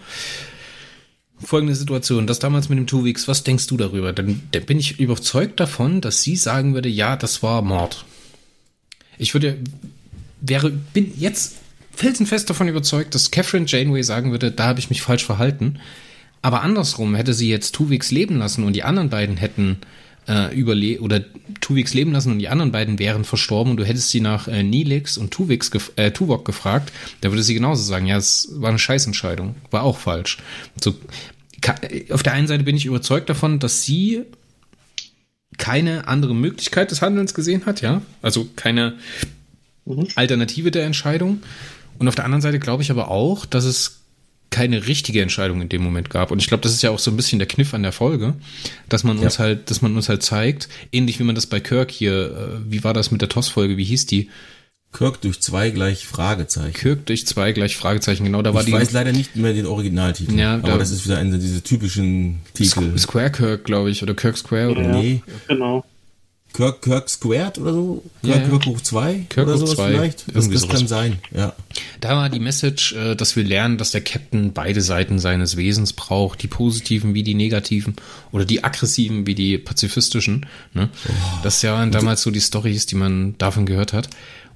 folgende 1.40 1.74
Situation, 1.74 2.28
das 2.28 2.38
damals 2.38 2.68
mit 2.68 2.78
dem 2.78 2.86
Two 2.86 3.04
Weeks, 3.04 3.26
was 3.26 3.42
denkst 3.42 3.66
du 3.66 3.76
darüber? 3.76 4.12
Dann, 4.12 4.40
dann 4.52 4.64
bin 4.64 4.78
ich 4.78 5.00
überzeugt 5.00 5.58
davon, 5.58 6.00
dass 6.00 6.22
sie 6.22 6.36
sagen 6.36 6.74
würde, 6.74 6.88
ja, 6.88 7.16
das 7.16 7.42
war 7.42 7.60
Mord. 7.60 8.04
Ich 9.18 9.34
würde, 9.34 9.58
wäre, 10.40 10.70
bin 10.70 11.12
jetzt 11.18 11.56
felsenfest 11.92 12.48
davon 12.48 12.68
überzeugt, 12.68 13.16
dass 13.16 13.32
Catherine 13.32 13.66
Janeway 13.66 14.04
sagen 14.04 14.30
würde, 14.30 14.52
da 14.52 14.68
habe 14.68 14.78
ich 14.78 14.90
mich 14.90 15.02
falsch 15.02 15.24
verhalten. 15.24 15.80
Aber 16.42 16.62
andersrum, 16.62 17.14
hätte 17.14 17.34
sie 17.34 17.48
jetzt 17.48 17.78
Weeks 17.90 18.10
leben 18.10 18.38
lassen 18.38 18.64
und 18.64 18.74
die 18.74 18.84
anderen 18.84 19.10
beiden 19.10 19.36
hätten 19.36 19.78
äh, 20.28 20.54
überle 20.54 21.00
oder 21.00 21.24
Tuvix 21.60 21.94
leben 21.94 22.12
lassen 22.12 22.32
und 22.32 22.38
die 22.38 22.48
anderen 22.48 22.70
beiden 22.70 22.98
wären 22.98 23.24
verstorben 23.24 23.70
und 23.72 23.76
du 23.78 23.84
hättest 23.84 24.10
sie 24.10 24.20
nach 24.20 24.46
äh, 24.46 24.62
Nilix 24.62 25.16
und 25.16 25.30
Tuvix 25.30 25.70
gef 25.70 25.92
äh, 25.96 26.10
Tuvok 26.10 26.44
gefragt, 26.44 26.92
da 27.22 27.30
würde 27.30 27.42
sie 27.42 27.54
genauso 27.54 27.82
sagen, 27.82 28.06
ja, 28.06 28.16
es 28.16 28.48
war 28.52 28.68
eine 28.68 28.78
Scheißentscheidung, 28.78 29.56
war 29.70 29.82
auch 29.82 29.96
falsch. 29.96 30.38
So, 30.82 30.94
auf 32.10 32.22
der 32.22 32.34
einen 32.34 32.46
Seite 32.46 32.64
bin 32.64 32.76
ich 32.76 32.86
überzeugt 32.86 33.30
davon, 33.30 33.58
dass 33.58 33.82
sie 33.82 34.22
keine 35.56 36.06
andere 36.06 36.34
Möglichkeit 36.34 36.90
des 36.90 37.02
Handelns 37.02 37.34
gesehen 37.34 37.66
hat, 37.66 37.80
ja, 37.80 38.02
also 38.22 38.48
keine 38.54 38.96
mhm. 39.86 40.08
Alternative 40.14 40.70
der 40.70 40.84
Entscheidung. 40.84 41.42
Und 41.98 42.06
auf 42.06 42.14
der 42.14 42.26
anderen 42.26 42.42
Seite 42.42 42.60
glaube 42.60 42.82
ich 42.82 42.92
aber 42.92 43.10
auch, 43.10 43.44
dass 43.44 43.64
es 43.64 43.97
keine 44.50 44.86
richtige 44.86 45.22
Entscheidung 45.22 45.60
in 45.60 45.68
dem 45.68 45.82
Moment 45.82 46.10
gab. 46.10 46.30
Und 46.30 46.40
ich 46.40 46.48
glaube, 46.48 46.62
das 46.62 46.72
ist 46.72 46.82
ja 46.82 46.90
auch 46.90 46.98
so 46.98 47.10
ein 47.10 47.16
bisschen 47.16 47.38
der 47.38 47.48
Kniff 47.48 47.74
an 47.74 47.82
der 47.82 47.92
Folge, 47.92 48.34
dass 48.88 49.04
man 49.04 49.18
uns 49.18 49.36
ja. 49.36 49.44
halt, 49.44 49.70
dass 49.70 49.82
man 49.82 49.94
uns 49.94 50.08
halt 50.08 50.22
zeigt, 50.22 50.68
ähnlich 50.92 51.18
wie 51.18 51.24
man 51.24 51.34
das 51.34 51.46
bei 51.46 51.60
Kirk 51.60 51.90
hier, 51.90 52.30
äh, 52.30 52.70
wie 52.70 52.84
war 52.84 52.94
das 52.94 53.10
mit 53.10 53.20
der 53.20 53.28
TOS-Folge, 53.28 53.76
wie 53.76 53.84
hieß 53.84 54.06
die? 54.06 54.30
Kirk 54.90 55.20
durch 55.20 55.40
zwei 55.40 55.68
gleich 55.70 56.06
Fragezeichen. 56.06 56.72
Kirk 56.72 57.04
durch 57.06 57.26
zwei 57.26 57.52
gleich 57.52 57.76
Fragezeichen, 57.76 58.24
genau, 58.24 58.40
da 58.40 58.54
war 58.54 58.62
ich 58.62 58.66
die. 58.66 58.72
Ich 58.72 58.78
weiß 58.78 58.92
leider 58.92 59.12
nicht 59.12 59.36
mehr 59.36 59.52
den 59.52 59.66
Originaltitel. 59.66 60.38
Ja, 60.38 60.54
aber 60.54 60.78
das 60.78 60.90
ist 60.90 61.04
wieder 61.04 61.18
einer 61.18 61.36
dieser 61.36 61.62
typischen 61.62 62.40
Titel. 62.54 62.96
Square 62.96 63.30
Kirk, 63.30 63.64
glaube 63.64 63.90
ich, 63.90 64.02
oder 64.02 64.14
Kirk 64.14 64.38
Square, 64.38 64.70
oder? 64.70 64.82
Ja, 64.82 64.92
nee. 64.92 65.22
Genau. 65.46 65.84
Kirk, 66.52 66.82
Kirk 66.82 67.08
Squared 67.08 67.58
oder 67.58 67.72
so? 67.72 68.02
Kirk, 68.22 68.36
ja, 68.36 68.48
Kirk 68.48 68.66
hoch 68.66 68.80
2 68.80 69.26
Kirk 69.28 69.46
oder 69.46 69.58
sowas 69.58 69.74
zwei. 69.74 69.90
vielleicht? 69.90 70.24
Das, 70.34 70.48
das 70.48 70.68
kann 70.68 70.86
sein, 70.88 71.18
ja. 71.34 71.54
Da 72.00 72.16
war 72.16 72.28
die 72.28 72.40
Message, 72.40 72.94
äh, 72.94 73.14
dass 73.14 73.36
wir 73.36 73.44
lernen, 73.44 73.78
dass 73.78 73.90
der 73.90 74.00
Captain 74.00 74.52
beide 74.52 74.80
Seiten 74.80 75.18
seines 75.18 75.56
Wesens 75.56 75.92
braucht, 75.92 76.42
die 76.42 76.48
positiven 76.48 77.14
wie 77.14 77.22
die 77.22 77.34
negativen 77.34 77.96
oder 78.32 78.44
die 78.44 78.64
aggressiven 78.64 79.26
wie 79.26 79.34
die 79.34 79.58
pazifistischen. 79.58 80.46
Ne? 80.74 80.88
Oh. 81.08 81.12
Das 81.42 81.62
ja 81.62 81.84
damals 81.86 82.22
so 82.22 82.30
die 82.30 82.40
Stories, 82.40 82.86
die 82.86 82.96
man 82.96 83.36
davon 83.38 83.66
gehört 83.66 83.92
hat. 83.92 84.08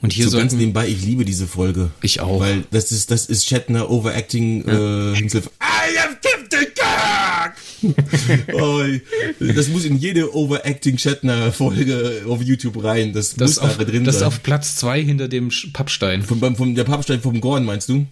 Und 0.03 0.13
hier 0.13 0.29
so 0.29 0.37
ganz 0.37 0.53
nebenbei, 0.53 0.89
ich 0.89 1.03
liebe 1.03 1.25
diese 1.25 1.47
Folge. 1.47 1.93
Ich 2.03 2.19
auch. 2.19 2.41
Weil 2.41 2.65
das 2.73 2.91
ist, 2.91 3.13
das 3.13 3.27
ist 3.27 3.47
Shatner 3.47 3.89
Overacting 3.89 4.67
ja. 4.67 5.13
äh, 5.13 5.17
himself. 5.17 5.49
I 5.63 5.97
am 5.99 6.17
Captain 6.21 6.67
Kirk! 6.75 7.55
oh, 8.53 8.83
das 9.41 9.69
muss 9.69 9.85
in 9.85 9.97
jede 9.97 10.35
Overacting 10.35 10.99
Shatner 10.99 11.53
Folge 11.53 12.23
auf 12.27 12.43
YouTube 12.43 12.83
rein. 12.83 13.13
Das, 13.13 13.35
das 13.35 13.57
muss 13.57 13.59
auf, 13.59 13.79
da 13.79 13.85
drin 13.85 14.05
das 14.05 14.17
sein. 14.17 14.25
Das 14.25 14.35
auf 14.35 14.43
Platz 14.43 14.77
zwei 14.77 15.03
hinter 15.03 15.29
dem 15.29 15.51
Pappstein. 15.73 16.23
Vom, 16.23 16.57
vom, 16.57 16.75
der 16.75 16.85
Pappstein 16.85 17.21
vom 17.21 17.41
Gorn, 17.41 17.65
meinst 17.65 17.89
du? 17.89 18.07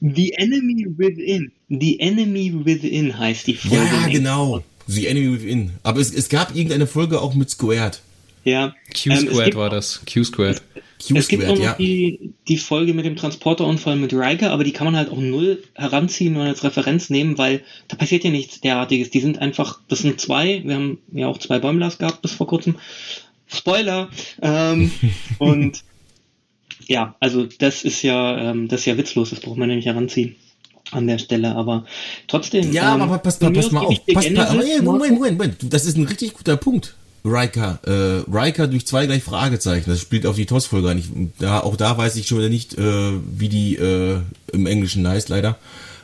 The 0.00 0.32
Enemy 0.34 0.86
Within. 0.96 1.50
The 1.68 2.00
Enemy 2.00 2.64
Within 2.64 3.18
heißt 3.18 3.46
die 3.46 3.54
Folge. 3.54 3.76
Ja, 3.76 4.08
genau. 4.08 4.62
The 4.86 5.06
Enemy 5.06 5.32
Within. 5.32 5.70
Aber 5.82 6.00
es, 6.00 6.12
es 6.12 6.28
gab 6.28 6.54
irgendeine 6.54 6.86
Folge 6.86 7.20
auch 7.20 7.34
mit 7.34 7.50
Squared. 7.50 8.00
Ja. 8.48 8.74
Q-Squared 8.94 9.54
ähm, 9.54 9.60
war 9.60 9.70
das. 9.70 10.02
Q-Squared. 10.12 10.62
Es 11.14 11.28
gibt 11.28 11.44
auch 11.44 11.56
noch 11.56 11.62
ja. 11.62 11.74
die, 11.74 12.32
die 12.48 12.56
Folge 12.56 12.92
mit 12.92 13.04
dem 13.04 13.14
Transporterunfall 13.14 13.96
mit 13.96 14.12
Riker, 14.12 14.50
aber 14.50 14.64
die 14.64 14.72
kann 14.72 14.86
man 14.86 14.96
halt 14.96 15.10
auch 15.10 15.18
null 15.18 15.62
heranziehen 15.74 16.36
und 16.36 16.42
als 16.42 16.64
Referenz 16.64 17.08
nehmen, 17.08 17.38
weil 17.38 17.62
da 17.86 17.96
passiert 17.96 18.24
ja 18.24 18.30
nichts 18.30 18.60
derartiges. 18.60 19.10
Die 19.10 19.20
sind 19.20 19.38
einfach, 19.38 19.80
das 19.88 20.00
sind 20.00 20.20
zwei, 20.20 20.62
wir 20.64 20.74
haben 20.74 20.98
ja 21.12 21.28
auch 21.28 21.38
zwei 21.38 21.60
Bäumlers 21.60 21.98
gehabt 21.98 22.22
bis 22.22 22.32
vor 22.32 22.48
kurzem. 22.48 22.76
Spoiler! 23.46 24.10
Ähm, 24.42 24.90
und 25.38 25.84
ja, 26.86 27.14
also 27.20 27.46
das 27.46 27.84
ist 27.84 28.02
ja, 28.02 28.50
ähm, 28.50 28.66
das 28.68 28.80
ist 28.80 28.86
ja 28.86 28.96
witzlos, 28.96 29.30
das 29.30 29.40
braucht 29.40 29.56
man 29.56 29.70
ja 29.70 29.76
nicht 29.76 29.86
heranziehen 29.86 30.34
an 30.90 31.06
der 31.06 31.18
Stelle, 31.18 31.54
aber 31.54 31.84
trotzdem. 32.26 32.72
Ja, 32.72 32.94
ähm, 32.94 33.02
aber 33.02 33.18
pass, 33.18 33.38
pass, 33.38 33.52
pass 33.52 33.70
mal 33.70 33.84
auf. 33.84 34.06
Pass, 34.06 34.32
pass, 34.32 34.50
aber, 34.50 34.64
Moment, 34.82 35.14
Moment, 35.14 35.38
Moment, 35.38 35.56
das 35.72 35.84
ist 35.84 35.96
ein 35.96 36.04
richtig 36.04 36.34
guter 36.34 36.56
Punkt. 36.56 36.94
Riker. 37.24 37.80
Äh, 37.84 38.30
Riker 38.30 38.66
durch 38.66 38.86
zwei 38.86 39.06
gleich 39.06 39.22
Fragezeichen. 39.22 39.90
Das 39.90 40.00
spielt 40.00 40.26
auf 40.26 40.36
die 40.36 40.46
TOS-Folge 40.46 40.90
an. 40.90 41.32
da, 41.38 41.60
auch 41.60 41.76
da 41.76 41.96
weiß 41.96 42.16
ich 42.16 42.26
schon 42.26 42.38
wieder 42.38 42.48
nicht, 42.48 42.76
äh, 42.78 43.12
wie 43.36 43.48
die 43.48 43.76
äh, 43.76 44.20
im 44.52 44.66
Englischen 44.66 45.06
heißt, 45.06 45.28
leider. 45.28 45.58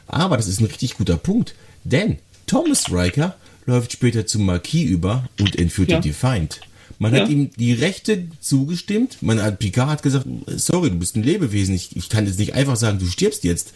Aber 0.06 0.36
das 0.36 0.48
ist 0.48 0.60
ein 0.60 0.66
richtig 0.66 0.96
guter 0.96 1.16
Punkt. 1.16 1.54
Denn 1.84 2.18
Thomas 2.46 2.90
Riker 2.90 3.36
läuft 3.66 3.92
später 3.92 4.26
zum 4.26 4.44
Marquis 4.46 4.88
über 4.88 5.28
und 5.40 5.58
entführt 5.58 5.90
ja. 5.90 5.98
den 5.98 6.02
Defiant. 6.02 6.60
Man 6.98 7.14
ja. 7.14 7.22
hat 7.22 7.30
ihm 7.30 7.50
die 7.56 7.72
Rechte 7.72 8.28
zugestimmt. 8.40 9.18
Man 9.22 9.42
hat, 9.42 9.58
Picard 9.58 9.88
hat 9.88 10.02
gesagt, 10.02 10.26
sorry, 10.46 10.90
du 10.90 10.96
bist 10.96 11.16
ein 11.16 11.22
Lebewesen. 11.22 11.74
Ich, 11.74 11.96
ich 11.96 12.08
kann 12.08 12.26
jetzt 12.26 12.38
nicht 12.38 12.54
einfach 12.54 12.76
sagen, 12.76 12.98
du 12.98 13.06
stirbst 13.06 13.44
jetzt. 13.44 13.72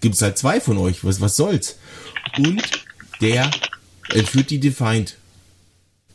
Gibt 0.00 0.14
es 0.14 0.22
halt 0.22 0.38
zwei 0.38 0.60
von 0.60 0.78
euch. 0.78 1.04
Was, 1.04 1.20
was 1.20 1.36
soll's? 1.36 1.76
Und 2.38 2.62
der 3.20 3.50
entführt 4.12 4.50
die 4.50 4.60
Defiant 4.60 5.16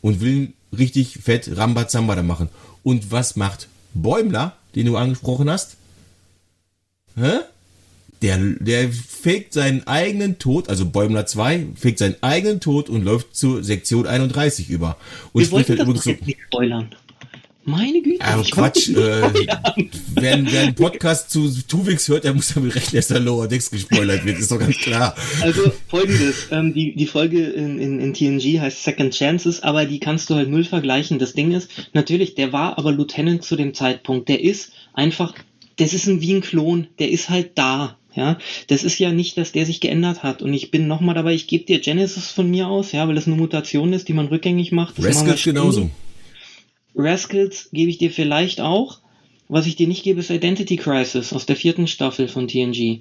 und 0.02 0.20
will 0.20 0.52
richtig 0.76 1.18
fett 1.22 1.56
Rambazamba 1.56 2.14
da 2.14 2.22
machen. 2.22 2.50
Und 2.82 3.10
was 3.10 3.36
macht 3.36 3.68
Bäumler, 3.94 4.56
den 4.74 4.86
du 4.86 4.96
angesprochen 4.96 5.48
hast? 5.48 5.76
Hä? 7.16 7.40
Der, 8.20 8.38
der 8.38 8.92
fegt 8.92 9.52
seinen 9.52 9.84
eigenen 9.88 10.38
Tod, 10.38 10.68
also 10.68 10.86
Bäumler 10.86 11.26
2, 11.26 11.66
fegt 11.74 11.98
seinen 11.98 12.14
eigenen 12.20 12.60
Tod 12.60 12.88
und 12.88 13.02
läuft 13.02 13.34
zur 13.34 13.64
Sektion 13.64 14.06
31 14.06 14.70
über. 14.70 14.96
Und 15.32 15.40
Wir 15.40 15.46
spricht 15.46 15.70
halt 15.70 15.80
übrigens. 15.80 16.06
Nicht 16.06 16.38
spoilern. 16.46 16.94
Meine 17.64 18.02
Güte. 18.02 18.24
Aber 18.24 18.42
Quatsch. 18.42 18.88
Äh, 18.88 18.94
wer, 20.14 20.44
wer 20.44 20.60
einen 20.62 20.74
Podcast 20.74 21.30
zu 21.30 21.48
Tuvix 21.68 22.08
hört, 22.08 22.24
der 22.24 22.34
muss 22.34 22.52
damit 22.54 22.74
rechnen, 22.74 22.96
dass 22.96 23.08
der 23.08 23.20
Lower 23.20 23.46
Decks 23.46 23.70
gespoilert 23.70 24.24
wird. 24.24 24.38
Ist 24.38 24.50
doch 24.50 24.58
ganz 24.58 24.76
klar. 24.78 25.14
Also 25.40 25.72
folgendes. 25.88 26.48
Ähm, 26.50 26.74
die, 26.74 26.94
die 26.96 27.06
Folge 27.06 27.44
in, 27.44 27.78
in, 27.78 28.00
in 28.00 28.14
TNG 28.14 28.60
heißt 28.60 28.82
Second 28.82 29.14
Chances, 29.14 29.62
aber 29.62 29.84
die 29.84 30.00
kannst 30.00 30.28
du 30.28 30.34
halt 30.34 30.48
null 30.48 30.64
vergleichen. 30.64 31.18
Das 31.18 31.34
Ding 31.34 31.52
ist, 31.52 31.70
natürlich, 31.92 32.34
der 32.34 32.52
war 32.52 32.78
aber 32.78 32.90
Lieutenant 32.90 33.44
zu 33.44 33.54
dem 33.54 33.74
Zeitpunkt. 33.74 34.28
Der 34.28 34.42
ist 34.42 34.72
einfach, 34.92 35.34
das 35.76 35.94
ist 35.94 36.06
ein, 36.08 36.20
wie 36.20 36.34
ein 36.34 36.40
Klon. 36.40 36.88
Der 36.98 37.10
ist 37.10 37.30
halt 37.30 37.52
da. 37.54 37.96
Ja, 38.14 38.36
das 38.66 38.84
ist 38.84 38.98
ja 38.98 39.10
nicht, 39.10 39.38
dass 39.38 39.52
der 39.52 39.64
sich 39.64 39.80
geändert 39.80 40.22
hat. 40.22 40.42
Und 40.42 40.52
ich 40.52 40.70
bin 40.70 40.86
nochmal 40.86 41.14
dabei, 41.14 41.32
ich 41.32 41.46
gebe 41.46 41.64
dir 41.64 41.80
Genesis 41.80 42.30
von 42.30 42.50
mir 42.50 42.68
aus, 42.68 42.92
ja, 42.92 43.08
weil 43.08 43.14
das 43.14 43.26
eine 43.26 43.36
Mutation 43.36 43.94
ist, 43.94 44.06
die 44.06 44.12
man 44.12 44.26
rückgängig 44.26 44.70
macht. 44.70 44.98
Das 44.98 45.06
Rescue 45.06 45.34
genauso. 45.34 45.90
Rascals 46.94 47.70
gebe 47.72 47.90
ich 47.90 47.98
dir 47.98 48.10
vielleicht 48.10 48.60
auch. 48.60 49.00
Was 49.48 49.66
ich 49.66 49.76
dir 49.76 49.88
nicht 49.88 50.02
gebe, 50.02 50.20
ist 50.20 50.30
Identity 50.30 50.76
Crisis 50.76 51.32
aus 51.32 51.46
der 51.46 51.56
vierten 51.56 51.86
Staffel 51.86 52.28
von 52.28 52.48
TNG. 52.48 53.00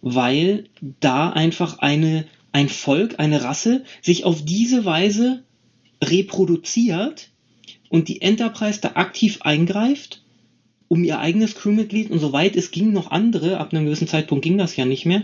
Weil 0.00 0.64
da 1.00 1.30
einfach 1.30 1.78
eine, 1.78 2.26
ein 2.50 2.68
Volk, 2.68 3.18
eine 3.18 3.44
Rasse 3.44 3.84
sich 4.00 4.24
auf 4.24 4.44
diese 4.44 4.84
Weise 4.84 5.44
reproduziert 6.02 7.30
und 7.88 8.08
die 8.08 8.20
Enterprise 8.22 8.80
da 8.80 8.92
aktiv 8.94 9.42
eingreift, 9.42 10.22
um 10.88 11.04
ihr 11.04 11.20
eigenes 11.20 11.54
Crewmitglied 11.54 12.10
und 12.10 12.18
soweit 12.18 12.56
es 12.56 12.70
ging 12.70 12.92
noch 12.92 13.10
andere, 13.10 13.58
ab 13.58 13.72
einem 13.72 13.84
gewissen 13.84 14.08
Zeitpunkt 14.08 14.44
ging 14.44 14.58
das 14.58 14.76
ja 14.76 14.84
nicht 14.84 15.06
mehr, 15.06 15.22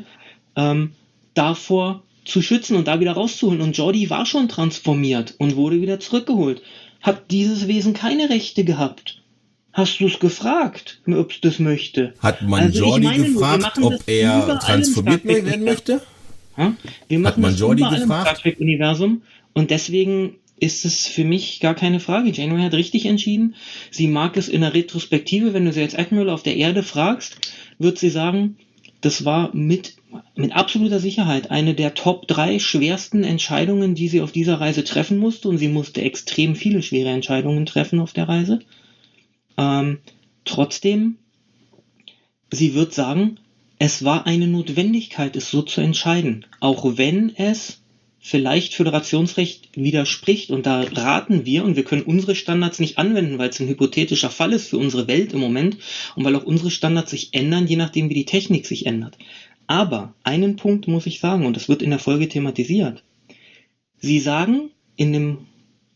ähm, 0.57 0.93
davor 1.35 2.05
zu 2.25 2.43
schützen 2.43 2.77
und 2.77 2.87
da 2.87 3.01
wieder 3.01 3.13
rauszuholen. 3.13 3.61
Und 3.61 3.77
Jordi 3.77 4.11
war 4.11 4.27
schon 4.27 4.49
transformiert 4.49 5.35
und 5.39 5.57
wurde 5.57 5.81
wieder 5.81 5.99
zurückgeholt. 5.99 6.63
Hat 7.01 7.31
dieses 7.31 7.69
Wesen 7.69 7.95
keine 7.95 8.31
Rechte 8.31 8.65
gehabt? 8.65 9.23
Hast 9.73 10.01
du 10.01 10.07
es 10.07 10.19
gefragt, 10.19 11.01
ob 11.07 11.31
es 11.31 11.41
das 11.41 11.59
möchte? 11.59 12.15
Hat 12.19 12.43
man 12.43 12.65
also 12.65 12.85
Jordi 12.85 13.07
meine, 13.07 13.25
gefragt, 13.25 13.79
ob 13.81 14.03
er 14.07 14.59
transformiert 14.59 15.25
werden 15.25 15.65
möchte? 15.65 16.03
Ja? 16.57 16.75
Wir 17.07 17.19
machen 17.21 17.35
Hat 17.35 17.39
man 17.39 17.51
das 17.53 17.61
Jordi 17.61 17.83
gefragt? 17.83 18.45
Im 18.45 18.57
Universum 18.57 19.23
und 19.53 19.71
deswegen 19.71 20.37
ist 20.61 20.85
es 20.85 21.07
für 21.07 21.25
mich 21.25 21.61
gar 21.61 21.75
keine 21.75 22.01
Frage. 22.01 22.31
Janeway 22.31 22.63
hat 22.63 22.75
richtig 22.75 23.07
entschieden. 23.07 23.55
Sie 23.91 24.09
mag 24.09 24.37
es 24.37 24.49
in 24.49 24.63
der 24.63 24.75
Retrospektive, 24.75 25.55
wenn 25.55 25.65
du 25.65 25.73
sie 25.73 25.83
als 25.83 25.95
Admiral 25.95 26.31
auf 26.31 26.43
der 26.43 26.57
Erde 26.57 26.83
fragst, 26.83 27.53
wird 27.79 27.99
sie 27.99 28.11
sagen, 28.11 28.57
das 29.01 29.25
war 29.25 29.55
mit, 29.55 29.95
mit 30.35 30.53
absoluter 30.53 31.01
Sicherheit 31.01 31.51
eine 31.51 31.75
der 31.75 31.95
Top 31.95 32.29
drei 32.29 32.59
schwersten 32.59 33.25
Entscheidungen, 33.25 33.95
die 33.95 34.09
sie 34.09 34.21
auf 34.21 34.33
dieser 34.33 34.61
Reise 34.61 34.85
treffen 34.85 35.19
musste. 35.19 35.49
Und 35.49 35.59
sie 35.59 35.69
musste 35.69 36.03
extrem 36.03 36.55
viele 36.57 36.83
schwere 36.83 37.11
Entscheidungen 37.11 37.67
treffen 37.67 38.01
auf 38.01 38.13
der 38.13 38.29
Reise. 38.29 38.61
Ähm, 39.57 39.99
trotzdem, 40.45 41.17
sie 42.53 42.75
wird 42.75 42.95
sagen, 42.95 43.39
es 43.79 44.05
war 44.05 44.27
eine 44.27 44.47
Notwendigkeit, 44.47 45.37
es 45.37 45.51
so 45.51 45.63
zu 45.63 45.81
entscheiden. 45.81 46.47
Auch 46.61 46.97
wenn 46.97 47.35
es 47.37 47.81
vielleicht 48.29 48.75
Föderationsrecht 48.75 49.71
widerspricht. 49.75 50.51
Und 50.51 50.67
da 50.67 50.83
raten 50.83 51.47
wir, 51.47 51.65
und 51.65 51.77
wir 51.77 51.85
können 51.85 52.03
unsere 52.03 52.35
Standards 52.35 52.79
nicht 52.79 52.99
anwenden, 52.99 53.39
weil 53.39 53.49
es 53.49 53.61
ein 53.61 53.69
hypothetischer 53.69 54.31
Fall 54.31 54.53
ist 54.53 54.69
für 54.69 54.79
unsere 54.79 55.09
Welt 55.09 55.33
im 55.33 55.41
Moment 55.41 55.79
und 56.15 56.25
weil 56.25 56.37
auch 56.37 56.45
unsere 56.45 56.71
Standards 56.71 57.11
sich 57.11 57.31
ändern, 57.33 57.67
je 57.67 57.77
nachdem, 57.77 58.11
wie 58.11 58.15
die 58.15 58.27
Technik 58.27 58.67
sich 58.67 58.87
ändert. 58.87 59.17
Aber 59.69 60.15
einen 60.25 60.57
Punkt 60.57 60.89
muss 60.89 61.07
ich 61.07 61.21
sagen, 61.21 61.47
und 61.47 61.55
das 61.55 61.69
wird 61.69 61.83
in 61.83 61.91
der 61.91 61.99
Folge 61.99 62.29
thematisiert. 62.29 63.05
Sie 63.99 64.19
sagen 64.19 64.71
in 64.97 65.13
dem, 65.13 65.47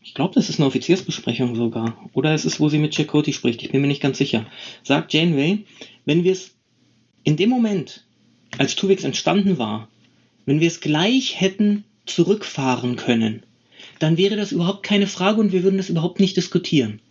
ich 0.01 0.13
glaube, 0.13 0.35
das 0.35 0.49
ist 0.49 0.59
eine 0.59 0.67
Offiziersbesprechung 0.67 1.55
sogar, 1.55 2.09
oder 2.13 2.33
es 2.33 2.45
ist, 2.45 2.59
wo 2.59 2.69
sie 2.69 2.77
mit 2.77 2.95
Chakoti 2.95 3.33
spricht, 3.33 3.63
ich 3.63 3.71
bin 3.71 3.81
mir 3.81 3.87
nicht 3.87 4.01
ganz 4.01 4.17
sicher, 4.17 4.45
sagt 4.83 5.11
Janeway, 5.11 5.65
wenn 6.05 6.23
wir 6.23 6.31
es 6.33 6.55
in 7.23 7.35
dem 7.35 7.49
Moment, 7.49 8.05
als 8.57 8.75
Tuvix 8.75 9.03
entstanden 9.03 9.57
war, 9.57 9.89
wenn 10.45 10.59
wir 10.59 10.67
es 10.67 10.79
gleich 10.79 11.41
hätten 11.41 11.83
zurückfahren 12.05 12.95
können, 12.95 13.43
dann 13.97 14.17
wäre 14.17 14.35
das 14.35 14.51
überhaupt 14.51 14.83
keine 14.83 15.07
Frage 15.07 15.39
und 15.39 15.51
wir 15.51 15.63
würden 15.63 15.77
das 15.77 15.89
überhaupt 15.89 16.19
nicht 16.19 16.37
diskutieren. 16.37 17.01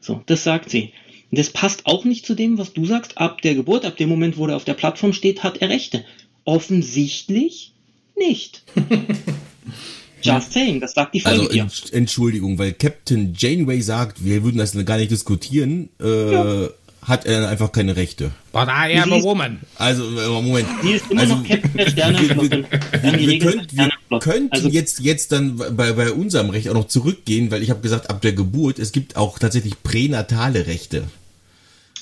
So, 0.00 0.22
das 0.26 0.42
sagt 0.42 0.70
sie. 0.70 0.92
Und 1.34 1.38
das 1.38 1.50
passt 1.50 1.86
auch 1.86 2.04
nicht 2.04 2.24
zu 2.24 2.36
dem, 2.36 2.58
was 2.58 2.74
du 2.74 2.86
sagst. 2.86 3.18
Ab 3.18 3.42
der 3.42 3.56
Geburt, 3.56 3.84
ab 3.84 3.96
dem 3.96 4.08
Moment, 4.08 4.36
wo 4.36 4.46
er 4.46 4.54
auf 4.54 4.62
der 4.62 4.74
Plattform 4.74 5.12
steht, 5.12 5.42
hat 5.42 5.56
er 5.56 5.68
Rechte. 5.68 6.04
Offensichtlich 6.44 7.72
nicht. 8.16 8.62
Just 10.22 10.52
saying, 10.52 10.80
das 10.80 10.92
sagt 10.92 11.12
die 11.12 11.18
Folge 11.18 11.60
Also 11.60 11.88
Entschuldigung, 11.90 12.56
weil 12.56 12.72
Captain 12.72 13.34
Janeway 13.36 13.80
sagt, 13.80 14.24
wir 14.24 14.44
würden 14.44 14.58
das 14.58 14.76
gar 14.84 14.96
nicht 14.96 15.10
diskutieren. 15.10 15.88
Äh, 16.00 16.32
ja 16.32 16.68
hat 17.06 17.26
er 17.26 17.48
einfach 17.48 17.70
keine 17.70 17.96
Rechte. 17.96 18.30
But 18.52 18.68
I 18.68 18.96
am 18.98 19.12
a 19.12 19.22
woman. 19.22 19.60
Also, 19.76 20.04
äh, 20.04 20.28
Moment. 20.28 20.66
Die 20.82 20.92
ist 20.92 21.10
immer 21.10 21.20
also, 21.20 21.36
noch 21.36 21.46
Captain 21.46 21.76
der 21.76 21.90
Sternenflotte. 21.90 22.64
Wir, 23.02 23.12
wir, 23.12 23.28
wir, 23.28 23.38
könnt, 23.38 23.76
wir 23.76 24.18
könnten 24.20 24.52
also, 24.52 24.68
jetzt, 24.68 25.00
jetzt 25.00 25.32
dann 25.32 25.56
bei, 25.56 25.92
bei 25.92 26.10
unserem 26.10 26.50
Recht 26.50 26.68
auch 26.70 26.74
noch 26.74 26.86
zurückgehen, 26.86 27.50
weil 27.50 27.62
ich 27.62 27.70
habe 27.70 27.80
gesagt, 27.80 28.08
ab 28.08 28.22
der 28.22 28.32
Geburt, 28.32 28.78
es 28.78 28.92
gibt 28.92 29.16
auch 29.16 29.38
tatsächlich 29.38 29.82
pränatale 29.82 30.66
Rechte. 30.66 31.04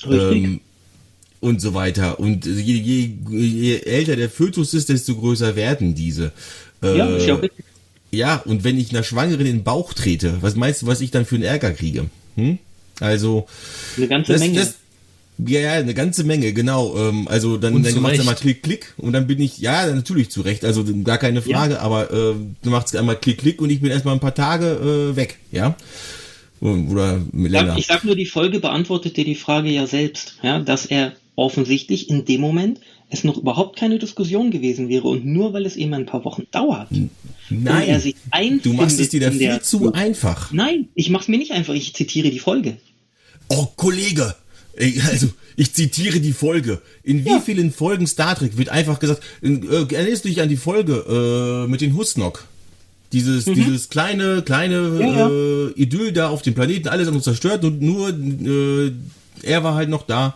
Richtig. 0.07 0.43
Ähm, 0.43 0.59
und 1.39 1.59
so 1.59 1.73
weiter. 1.73 2.19
Und 2.19 2.45
je, 2.45 2.73
je, 2.73 3.11
je 3.29 3.79
älter 3.81 4.15
der 4.15 4.29
Fötus 4.29 4.73
ist, 4.73 4.89
desto 4.89 5.15
größer 5.15 5.55
werden 5.55 5.93
diese. 5.93 6.31
Äh, 6.81 6.97
ja, 6.97 7.05
ist 7.07 7.27
ja 7.27 7.35
richtig. 7.35 7.65
Ja, 8.11 8.37
und 8.45 8.63
wenn 8.63 8.77
ich 8.77 8.91
einer 8.91 9.03
Schwangeren 9.03 9.45
in 9.45 9.57
den 9.57 9.63
Bauch 9.63 9.93
trete, 9.93 10.37
was 10.41 10.55
meinst 10.55 10.83
du, 10.83 10.87
was 10.87 11.01
ich 11.01 11.11
dann 11.11 11.25
für 11.25 11.35
einen 11.35 11.43
Ärger 11.43 11.71
kriege? 11.71 12.05
Hm? 12.35 12.59
Also, 12.99 13.47
eine 13.97 14.07
ganze 14.07 14.33
das, 14.33 14.41
Menge. 14.41 14.59
Das, 14.59 14.75
ja, 15.39 15.59
ja, 15.59 15.71
eine 15.73 15.95
ganze 15.95 16.23
Menge, 16.23 16.53
genau. 16.53 16.95
Ähm, 16.95 17.27
also 17.27 17.57
dann, 17.57 17.81
dann 17.81 18.01
macht 18.01 18.17
es 18.17 18.23
mal 18.23 18.35
Klick, 18.35 18.61
Klick 18.61 18.93
und 18.97 19.13
dann 19.13 19.25
bin 19.25 19.41
ich, 19.41 19.57
ja, 19.57 19.87
natürlich 19.87 20.29
zu 20.29 20.41
Recht, 20.41 20.63
also 20.63 20.85
gar 21.03 21.17
keine 21.17 21.41
Frage, 21.41 21.73
ja. 21.75 21.79
aber 21.79 22.11
äh, 22.11 22.35
du 22.61 22.69
machst 22.69 22.95
einmal 22.95 23.15
Klick, 23.15 23.39
Klick 23.39 23.61
und 23.61 23.71
ich 23.71 23.81
bin 23.81 23.89
erstmal 23.89 24.13
ein 24.13 24.19
paar 24.19 24.35
Tage 24.35 25.11
äh, 25.11 25.15
weg, 25.15 25.39
ja. 25.51 25.75
Oder 26.63 27.21
länger. 27.33 27.75
Ich 27.77 27.87
sag 27.87 28.05
nur, 28.05 28.15
die 28.15 28.25
Folge 28.25 28.59
beantwortet 28.59 29.17
dir 29.17 29.25
die 29.25 29.35
Frage 29.35 29.69
ja 29.69 29.85
selbst, 29.85 30.35
ja, 30.43 30.59
dass 30.59 30.85
er 30.85 31.13
offensichtlich 31.35 32.09
in 32.09 32.23
dem 32.23 32.39
Moment 32.39 32.79
es 33.09 33.23
noch 33.23 33.37
überhaupt 33.37 33.77
keine 33.77 33.99
Diskussion 33.99 34.49
gewesen 34.49 34.87
wäre 34.87 35.07
und 35.07 35.25
nur 35.25 35.53
weil 35.53 35.65
es 35.65 35.75
eben 35.75 35.93
ein 35.93 36.05
paar 36.05 36.23
Wochen 36.23 36.43
dauert. 36.51 36.87
Nein, 37.49 38.13
du 38.63 38.73
machst 38.73 38.99
es 38.99 39.09
dir 39.09 39.19
da 39.19 39.31
viel 39.31 39.59
zu 39.61 39.91
einfach. 39.91 40.53
Nein, 40.53 40.87
ich 40.95 41.09
mach's 41.09 41.27
mir 41.27 41.37
nicht 41.37 41.51
einfach, 41.51 41.73
ich 41.73 41.93
zitiere 41.93 42.31
die 42.31 42.39
Folge. 42.39 42.77
Oh, 43.49 43.67
Kollege, 43.75 44.33
also, 45.11 45.29
ich 45.55 45.73
zitiere 45.73 46.19
die 46.19 46.33
Folge. 46.33 46.81
In 47.03 47.25
wie 47.25 47.29
ja. 47.29 47.39
vielen 47.39 47.71
Folgen 47.71 48.07
Star 48.07 48.35
Trek 48.35 48.57
wird 48.57 48.69
einfach 48.69 48.99
gesagt, 48.99 49.21
äh, 49.41 49.49
erinnerst 49.93 50.23
du 50.23 50.29
dich 50.29 50.41
an 50.41 50.49
die 50.49 50.57
Folge 50.57 51.65
äh, 51.65 51.69
mit 51.69 51.81
den 51.81 51.95
Husnok? 51.95 52.47
Dieses, 53.13 53.45
mhm. 53.45 53.53
dieses 53.53 53.89
kleine, 53.89 54.41
kleine 54.41 54.99
ja. 54.99 55.29
Äh, 55.29 55.81
Idyll 55.81 56.11
da 56.11 56.29
auf 56.29 56.41
dem 56.41 56.55
Planeten, 56.55 56.87
alles 56.87 57.07
haben 57.07 57.15
uns 57.15 57.23
zerstört 57.23 57.63
und 57.63 57.81
nur 57.81 58.09
äh, 58.09 58.91
er 59.43 59.63
war 59.63 59.75
halt 59.75 59.89
noch 59.89 60.05
da. 60.05 60.35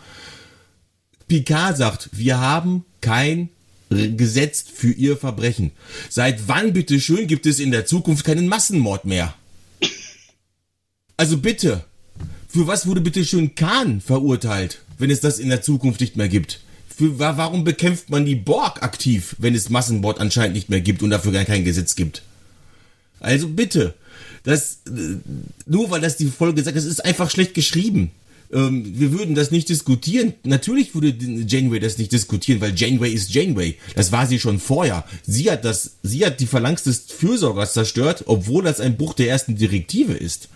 Picard 1.28 1.76
sagt, 1.76 2.10
wir 2.14 2.40
haben 2.40 2.86
kein 3.02 3.50
Gesetz 3.90 4.64
für 4.74 4.92
ihr 4.92 5.18
Verbrechen. 5.18 5.72
Seit 6.10 6.48
wann, 6.48 6.74
bitteschön, 6.74 7.28
gibt 7.28 7.46
es 7.46 7.60
in 7.60 7.72
der 7.72 7.86
Zukunft 7.86 8.26
keinen 8.26 8.48
Massenmord 8.48 9.06
mehr? 9.06 9.34
Also 11.16 11.38
bitte. 11.38 11.84
Für 12.48 12.68
was 12.68 12.86
wurde 12.86 13.02
bitte 13.02 13.26
schön 13.26 13.56
Kahn 13.56 14.02
verurteilt, 14.02 14.82
wenn 15.00 15.10
es 15.10 15.20
das 15.20 15.40
in 15.40 15.50
der 15.50 15.62
Zukunft 15.62 16.00
nicht 16.02 16.16
mehr 16.16 16.28
gibt? 16.28 16.62
Für, 16.96 17.18
warum 17.18 17.64
bekämpft 17.64 18.10
man 18.10 18.26
die 18.26 18.36
Borg 18.36 18.84
aktiv, 18.84 19.36
wenn 19.40 19.56
es 19.56 19.70
Massenbord 19.70 20.20
anscheinend 20.20 20.56
nicht 20.56 20.70
mehr 20.70 20.82
gibt 20.82 21.02
und 21.02 21.10
dafür 21.10 21.32
gar 21.32 21.46
kein 21.46 21.64
Gesetz 21.64 21.96
gibt? 21.96 22.24
Also 23.20 23.48
bitte, 23.50 23.94
das, 24.44 24.80
äh, 24.88 25.18
nur 25.66 25.92
weil 25.92 26.02
das 26.02 26.18
die 26.18 26.28
Folge 26.28 26.64
sagt, 26.64 26.78
das 26.78 26.86
ist 26.86 27.04
einfach 27.04 27.30
schlecht 27.30 27.54
geschrieben. 27.54 28.12
Ähm, 28.52 28.98
wir 28.98 29.12
würden 29.12 29.36
das 29.36 29.52
nicht 29.52 29.68
diskutieren. 29.68 30.34
Natürlich 30.44 30.96
würde 30.96 31.14
Janeway 31.46 31.80
das 31.80 31.98
nicht 31.98 32.14
diskutieren, 32.14 32.62
weil 32.62 32.74
Janeway 32.74 33.12
ist 33.12 33.34
Janeway. 33.34 33.76
Das 33.96 34.12
war 34.12 34.26
sie 34.26 34.40
schon 34.40 34.60
vorher. 34.60 35.04
Sie 35.26 35.52
hat 35.52 35.66
das, 35.66 35.98
sie 36.02 36.26
hat 36.26 36.40
die 36.40 36.46
Phalanx 36.46 36.84
des 36.84 37.00
Fürsorgers 37.10 37.74
zerstört, 37.74 38.24
obwohl 38.28 38.64
das 38.64 38.80
ein 38.80 38.96
Bruch 38.96 39.16
der 39.16 39.30
ersten 39.30 39.58
Direktive 39.58 40.14
ist. 40.14 40.48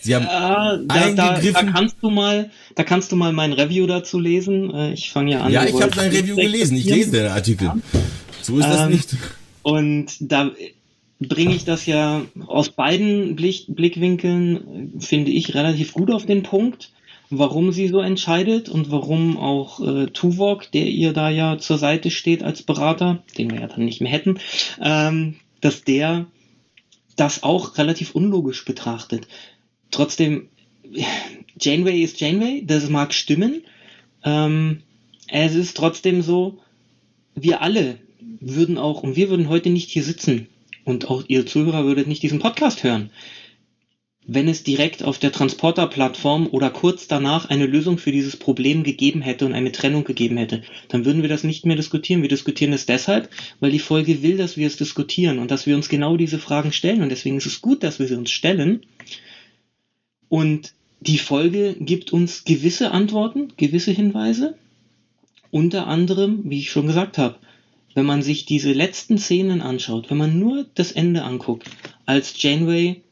Sie 0.00 0.14
haben 0.14 0.24
ja, 0.24 0.76
da, 0.76 1.10
da, 1.10 1.40
da, 1.40 1.62
kannst 1.64 1.96
du 2.00 2.08
mal, 2.08 2.50
da 2.76 2.84
kannst 2.84 3.10
du 3.12 3.16
mal 3.16 3.32
mein 3.32 3.52
Review 3.52 3.86
dazu 3.86 4.18
lesen. 4.18 4.72
Äh, 4.72 4.92
ich 4.92 5.10
fange 5.10 5.32
ja 5.32 5.42
an. 5.42 5.52
Ja, 5.52 5.64
ich 5.64 5.74
habe 5.74 5.90
dein 5.90 6.10
Review 6.10 6.36
gelesen. 6.36 6.76
Ich 6.76 6.84
lese 6.84 7.10
den 7.10 7.26
Artikel. 7.26 7.72
So 8.40 8.58
ist 8.58 8.64
ähm, 8.64 8.70
das 8.70 8.88
nicht. 8.88 9.16
Und 9.62 10.06
da 10.20 10.50
bringe 11.20 11.54
ich 11.54 11.64
das 11.64 11.86
ja 11.86 12.22
aus 12.46 12.70
beiden 12.70 13.36
Blick, 13.36 13.66
Blickwinkeln, 13.68 14.94
finde 15.00 15.30
ich, 15.30 15.54
relativ 15.54 15.92
gut 15.92 16.10
auf 16.10 16.26
den 16.26 16.42
Punkt, 16.42 16.92
warum 17.30 17.72
sie 17.72 17.88
so 17.88 18.00
entscheidet 18.00 18.68
und 18.68 18.90
warum 18.90 19.36
auch 19.36 19.80
äh, 19.80 20.06
Tuvok, 20.06 20.70
der 20.72 20.86
ihr 20.86 21.12
da 21.12 21.28
ja 21.28 21.58
zur 21.58 21.78
Seite 21.78 22.10
steht 22.10 22.42
als 22.42 22.62
Berater, 22.62 23.22
den 23.36 23.50
wir 23.50 23.60
ja 23.60 23.66
dann 23.66 23.84
nicht 23.84 24.00
mehr 24.00 24.12
hätten, 24.12 24.38
ähm, 24.80 25.36
dass 25.60 25.82
der 25.82 26.26
das 27.16 27.42
auch 27.42 27.78
relativ 27.78 28.14
unlogisch 28.14 28.64
betrachtet 28.64 29.26
trotzdem, 29.90 30.48
Janeway 31.60 32.02
ist 32.02 32.20
Janeway, 32.20 32.64
das 32.64 32.88
mag 32.88 33.12
stimmen. 33.12 33.62
Ähm, 34.24 34.82
es 35.28 35.54
ist 35.54 35.76
trotzdem 35.76 36.22
so, 36.22 36.58
wir 37.34 37.62
alle 37.62 37.98
würden 38.40 38.78
auch, 38.78 39.02
und 39.02 39.16
wir 39.16 39.30
würden 39.30 39.48
heute 39.48 39.70
nicht 39.70 39.90
hier 39.90 40.02
sitzen 40.02 40.48
und 40.88 41.10
auch 41.10 41.22
ihr 41.28 41.44
Zuhörer 41.44 41.84
würdet 41.84 42.08
nicht 42.08 42.22
diesen 42.22 42.38
Podcast 42.38 42.82
hören, 42.82 43.10
wenn 44.26 44.48
es 44.48 44.62
direkt 44.62 45.02
auf 45.02 45.18
der 45.18 45.32
Transporter-Plattform 45.32 46.48
oder 46.50 46.70
kurz 46.70 47.08
danach 47.08 47.48
eine 47.50 47.66
Lösung 47.66 47.98
für 47.98 48.10
dieses 48.10 48.36
Problem 48.36 48.84
gegeben 48.84 49.20
hätte 49.20 49.44
und 49.44 49.52
eine 49.52 49.72
Trennung 49.72 50.04
gegeben 50.04 50.38
hätte, 50.38 50.62
dann 50.88 51.04
würden 51.04 51.22
wir 51.22 51.28
das 51.28 51.44
nicht 51.44 51.66
mehr 51.66 51.76
diskutieren. 51.76 52.22
Wir 52.22 52.28
diskutieren 52.28 52.72
es 52.72 52.86
deshalb, 52.86 53.28
weil 53.60 53.70
die 53.70 53.78
Folge 53.78 54.22
will, 54.22 54.38
dass 54.38 54.56
wir 54.56 54.66
es 54.66 54.76
diskutieren 54.76 55.38
und 55.38 55.50
dass 55.50 55.66
wir 55.66 55.76
uns 55.76 55.88
genau 55.88 56.16
diese 56.16 56.38
Fragen 56.38 56.72
stellen. 56.72 57.02
Und 57.02 57.10
deswegen 57.10 57.36
ist 57.36 57.46
es 57.46 57.60
gut, 57.60 57.82
dass 57.82 57.98
wir 57.98 58.06
sie 58.06 58.16
uns 58.16 58.30
stellen 58.30 58.82
und 60.28 60.72
die 61.00 61.18
Folge 61.18 61.76
gibt 61.78 62.12
uns 62.12 62.44
gewisse 62.44 62.90
Antworten, 62.90 63.52
gewisse 63.56 63.92
Hinweise. 63.92 64.56
Unter 65.50 65.86
anderem, 65.86 66.42
wie 66.44 66.58
ich 66.58 66.70
schon 66.70 66.86
gesagt 66.86 67.16
habe, 67.16 67.38
wenn 67.94 68.06
man 68.06 68.22
sich 68.22 68.46
diese 68.46 68.72
letzten 68.72 69.18
Szenen 69.18 69.60
anschaut, 69.60 70.10
wenn 70.10 70.18
man 70.18 70.38
nur 70.38 70.66
das 70.74 70.92
Ende 70.92 71.22
anguckt, 71.22 71.68
als 72.06 72.40
Janeway 72.40 73.02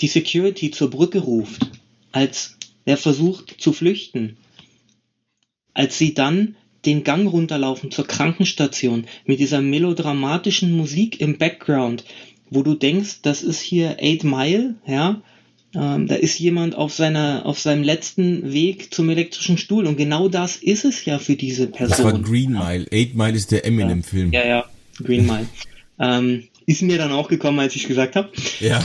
die 0.00 0.08
Security 0.08 0.70
zur 0.70 0.90
Brücke 0.90 1.20
ruft, 1.20 1.70
als 2.12 2.56
er 2.84 2.96
versucht 2.96 3.56
zu 3.58 3.72
flüchten, 3.72 4.36
als 5.74 5.98
sie 5.98 6.14
dann 6.14 6.56
den 6.84 7.02
Gang 7.02 7.30
runterlaufen 7.30 7.90
zur 7.90 8.06
Krankenstation 8.06 9.06
mit 9.24 9.40
dieser 9.40 9.60
melodramatischen 9.60 10.76
Musik 10.76 11.20
im 11.20 11.38
Background, 11.38 12.04
wo 12.48 12.62
du 12.62 12.74
denkst, 12.74 13.22
das 13.22 13.42
ist 13.42 13.60
hier 13.60 13.96
Eight 14.00 14.22
Mile, 14.22 14.76
ja, 14.86 15.22
ähm, 15.76 16.06
da 16.06 16.14
ist 16.14 16.38
jemand 16.38 16.74
auf 16.74 16.92
seiner, 16.94 17.44
auf 17.44 17.58
seinem 17.58 17.82
letzten 17.82 18.52
Weg 18.52 18.94
zum 18.94 19.10
elektrischen 19.10 19.58
Stuhl 19.58 19.86
und 19.86 19.96
genau 19.96 20.28
das 20.28 20.56
ist 20.56 20.84
es 20.84 21.04
ja 21.04 21.18
für 21.18 21.36
diese 21.36 21.66
Person. 21.66 22.04
Das 22.04 22.04
war 22.04 22.18
Green 22.18 22.52
Mile. 22.52 22.86
Eight 22.90 23.14
Mile 23.14 23.34
ist 23.34 23.50
der 23.50 23.66
Eminem-Film. 23.66 24.32
Ja, 24.32 24.46
ja, 24.46 24.64
Green 25.02 25.26
Mile. 25.26 25.46
ähm, 25.98 26.44
ist 26.64 26.82
mir 26.82 26.98
dann 26.98 27.12
auch 27.12 27.28
gekommen, 27.28 27.58
als 27.58 27.76
ich 27.76 27.86
gesagt 27.86 28.16
habe. 28.16 28.30
Ja. 28.60 28.82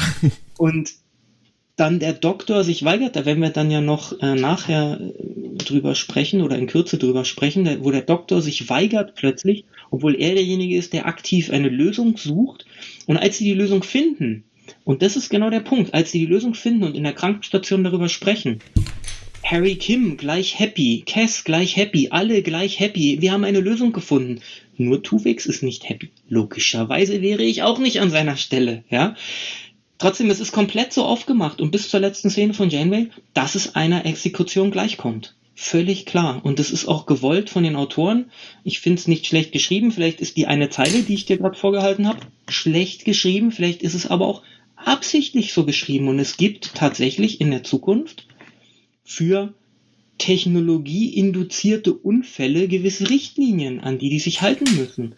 Und 0.58 0.92
dann 1.78 2.00
der 2.00 2.14
Doktor 2.14 2.64
sich 2.64 2.84
weigert, 2.84 3.16
da 3.16 3.26
werden 3.26 3.42
wir 3.42 3.50
dann 3.50 3.72
ja 3.72 3.82
noch 3.82 4.20
äh, 4.22 4.36
nachher 4.36 5.00
äh, 5.00 5.58
drüber 5.58 5.96
sprechen 5.96 6.42
oder 6.42 6.58
in 6.58 6.68
Kürze 6.68 6.98
drüber 6.98 7.24
sprechen, 7.26 7.68
wo 7.82 7.92
der 7.92 8.02
Doktor 8.02 8.42
sich 8.42 8.70
weigert 8.70 9.16
plötzlich, 9.16 9.66
obwohl 9.90 10.16
er 10.16 10.36
derjenige 10.36 10.76
ist, 10.76 10.94
der 10.94 11.08
aktiv 11.08 11.52
eine 11.52 11.70
Lösung 11.70 12.18
sucht. 12.18 12.66
Und 13.08 13.18
als 13.18 13.38
sie 13.38 13.46
die 13.46 13.54
Lösung 13.54 13.82
finden, 13.82 14.44
und 14.84 15.02
das 15.02 15.16
ist 15.16 15.30
genau 15.30 15.50
der 15.50 15.60
Punkt, 15.60 15.94
als 15.94 16.12
sie 16.12 16.20
die 16.20 16.26
Lösung 16.26 16.54
finden 16.54 16.84
und 16.84 16.96
in 16.96 17.04
der 17.04 17.14
Krankenstation 17.14 17.84
darüber 17.84 18.10
sprechen, 18.10 18.60
Harry 19.44 19.76
Kim 19.76 20.18
gleich 20.18 20.60
happy, 20.60 21.04
Cass 21.06 21.44
gleich 21.44 21.76
happy, 21.76 22.10
alle 22.12 22.42
gleich 22.42 22.80
happy, 22.80 23.18
wir 23.22 23.32
haben 23.32 23.44
eine 23.44 23.60
Lösung 23.60 23.92
gefunden. 23.92 24.42
Nur 24.78 25.04
Tuvix 25.04 25.46
ist 25.46 25.62
nicht 25.62 25.90
happy. 25.90 26.10
Logischerweise 26.30 27.22
wäre 27.22 27.44
ich 27.44 27.64
auch 27.64 27.78
nicht 27.78 28.00
an 28.00 28.10
seiner 28.10 28.38
Stelle, 28.38 28.84
ja. 28.90 29.16
Trotzdem, 29.98 30.30
es 30.30 30.40
ist 30.40 30.52
komplett 30.52 30.94
so 30.94 31.04
aufgemacht 31.06 31.62
und 31.62 31.72
bis 31.72 31.90
zur 31.90 32.00
letzten 32.00 32.30
Szene 32.30 32.54
von 32.54 32.70
Janeway, 32.70 33.10
dass 33.34 33.56
es 33.56 33.76
einer 33.76 34.06
Exekution 34.06 34.72
gleichkommt. 34.72 35.36
Völlig 35.54 36.08
klar. 36.08 36.40
Und 36.44 36.58
das 36.58 36.72
ist 36.72 36.88
auch 36.88 37.06
gewollt 37.06 37.52
von 37.52 37.64
den 37.64 37.76
Autoren. 37.76 38.32
Ich 38.64 38.80
finde 38.80 39.00
es 39.00 39.08
nicht 39.08 39.28
schlecht 39.28 39.52
geschrieben. 39.52 39.92
Vielleicht 39.92 40.20
ist 40.20 40.38
die 40.38 40.48
eine 40.48 40.70
Zeile, 40.70 41.04
die 41.04 41.14
ich 41.14 41.26
dir 41.26 41.38
gerade 41.38 41.56
vorgehalten 41.56 42.08
habe, 42.08 42.22
schlecht 42.50 43.06
geschrieben. 43.06 43.52
Vielleicht 43.52 43.84
ist 43.84 43.94
es 43.94 44.08
aber 44.08 44.26
auch 44.26 44.42
absichtlich 44.86 45.54
so 45.54 45.66
geschrieben. 45.66 46.08
Und 46.08 46.20
es 46.20 46.38
gibt 46.38 46.76
tatsächlich 46.76 47.42
in 47.42 47.52
der 47.52 47.64
Zukunft 47.64 48.28
für 49.04 49.54
technologieinduzierte 50.18 51.94
Unfälle 51.94 52.68
gewisse 52.68 53.10
Richtlinien, 53.10 53.80
an 53.80 53.98
die 53.98 54.10
die 54.10 54.20
sich 54.20 54.42
halten 54.42 54.76
müssen. 54.78 55.16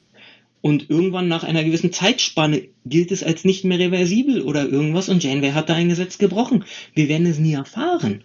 Und 0.62 0.90
irgendwann 0.90 1.28
nach 1.28 1.44
einer 1.44 1.66
gewissen 1.66 1.92
Zeitspanne 1.92 2.62
gilt 2.86 3.12
es 3.12 3.22
als 3.22 3.44
nicht 3.44 3.66
mehr 3.66 3.80
reversibel 3.80 4.42
oder 4.42 4.66
irgendwas 4.66 5.10
und 5.10 5.22
Janeway 5.22 5.52
hat 5.52 5.68
da 5.68 5.74
ein 5.76 5.90
Gesetz 5.90 6.18
gebrochen. 6.18 6.64
Wir 6.94 7.10
werden 7.10 7.28
es 7.28 7.38
nie 7.38 7.54
erfahren. 7.54 8.24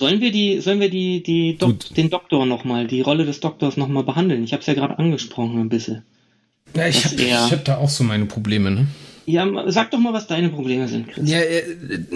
Sollen 0.00 0.20
wir 0.20 0.32
die, 0.32 0.60
sollen 0.60 0.80
wir 0.80 0.90
die, 0.90 1.22
die 1.22 1.56
Dok 1.56 1.94
den 1.94 2.10
Doktor 2.10 2.46
nochmal, 2.46 2.88
die 2.88 3.00
Rolle 3.00 3.24
des 3.24 3.38
Doktors 3.38 3.76
nochmal 3.76 4.02
behandeln? 4.02 4.42
Ich 4.42 4.52
habe 4.52 4.60
es 4.60 4.66
ja 4.66 4.74
gerade 4.74 4.98
angesprochen 4.98 5.60
ein 5.60 5.68
bisschen. 5.68 6.02
Ja, 6.74 6.88
ich 6.88 7.04
habe 7.04 7.16
hab 7.22 7.64
da 7.64 7.78
auch 7.78 7.88
so 7.88 8.02
meine 8.02 8.26
Probleme, 8.26 8.70
ne? 8.72 8.88
Ja, 9.28 9.46
sag 9.66 9.90
doch 9.90 9.98
mal, 9.98 10.14
was 10.14 10.26
deine 10.26 10.48
Probleme 10.48 10.88
sind, 10.88 11.08
Chris. 11.08 11.28
Ja, 11.28 11.38
er, 11.38 11.62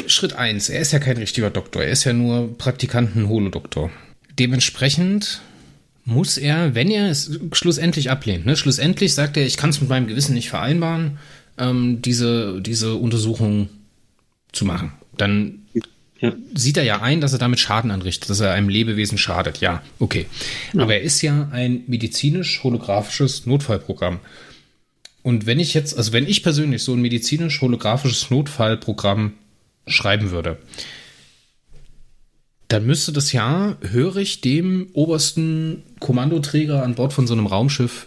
Schritt 0.06 0.32
eins. 0.32 0.70
Er 0.70 0.80
ist 0.80 0.92
ja 0.92 0.98
kein 0.98 1.18
richtiger 1.18 1.50
Doktor. 1.50 1.82
Er 1.82 1.90
ist 1.90 2.04
ja 2.04 2.14
nur 2.14 2.56
Praktikanten-Holodoktor. 2.56 3.90
Dementsprechend 4.38 5.42
muss 6.06 6.38
er, 6.38 6.74
wenn 6.74 6.90
er 6.90 7.10
es 7.10 7.38
schlussendlich 7.52 8.10
ablehnt, 8.10 8.46
ne, 8.46 8.56
schlussendlich 8.56 9.12
sagt 9.12 9.36
er, 9.36 9.44
ich 9.44 9.58
kann 9.58 9.68
es 9.68 9.82
mit 9.82 9.90
meinem 9.90 10.06
Gewissen 10.06 10.32
nicht 10.32 10.48
vereinbaren, 10.48 11.18
ähm, 11.58 12.00
diese, 12.00 12.62
diese 12.62 12.94
Untersuchung 12.94 13.68
zu 14.52 14.64
machen. 14.64 14.92
Dann 15.18 15.58
ja. 16.18 16.32
sieht 16.54 16.78
er 16.78 16.84
ja 16.84 17.02
ein, 17.02 17.20
dass 17.20 17.34
er 17.34 17.38
damit 17.38 17.60
Schaden 17.60 17.90
anrichtet, 17.90 18.30
dass 18.30 18.40
er 18.40 18.52
einem 18.52 18.70
Lebewesen 18.70 19.18
schadet. 19.18 19.60
Ja, 19.60 19.82
okay. 19.98 20.24
Ja. 20.72 20.84
Aber 20.84 20.94
er 20.94 21.02
ist 21.02 21.20
ja 21.20 21.50
ein 21.52 21.82
medizinisch-holographisches 21.88 23.44
Notfallprogramm. 23.44 24.20
Und 25.22 25.46
wenn 25.46 25.60
ich 25.60 25.74
jetzt, 25.74 25.96
also 25.96 26.12
wenn 26.12 26.26
ich 26.26 26.42
persönlich 26.42 26.82
so 26.82 26.94
ein 26.94 27.00
medizinisch-holographisches 27.00 28.30
Notfallprogramm 28.30 29.34
schreiben 29.86 30.30
würde, 30.30 30.58
dann 32.68 32.86
müsste 32.86 33.12
das 33.12 33.32
ja 33.32 33.76
hörig 33.82 34.40
dem 34.40 34.88
obersten 34.94 35.82
Kommandoträger 36.00 36.82
an 36.82 36.94
Bord 36.94 37.12
von 37.12 37.26
so 37.26 37.34
einem 37.34 37.46
Raumschiff 37.46 38.06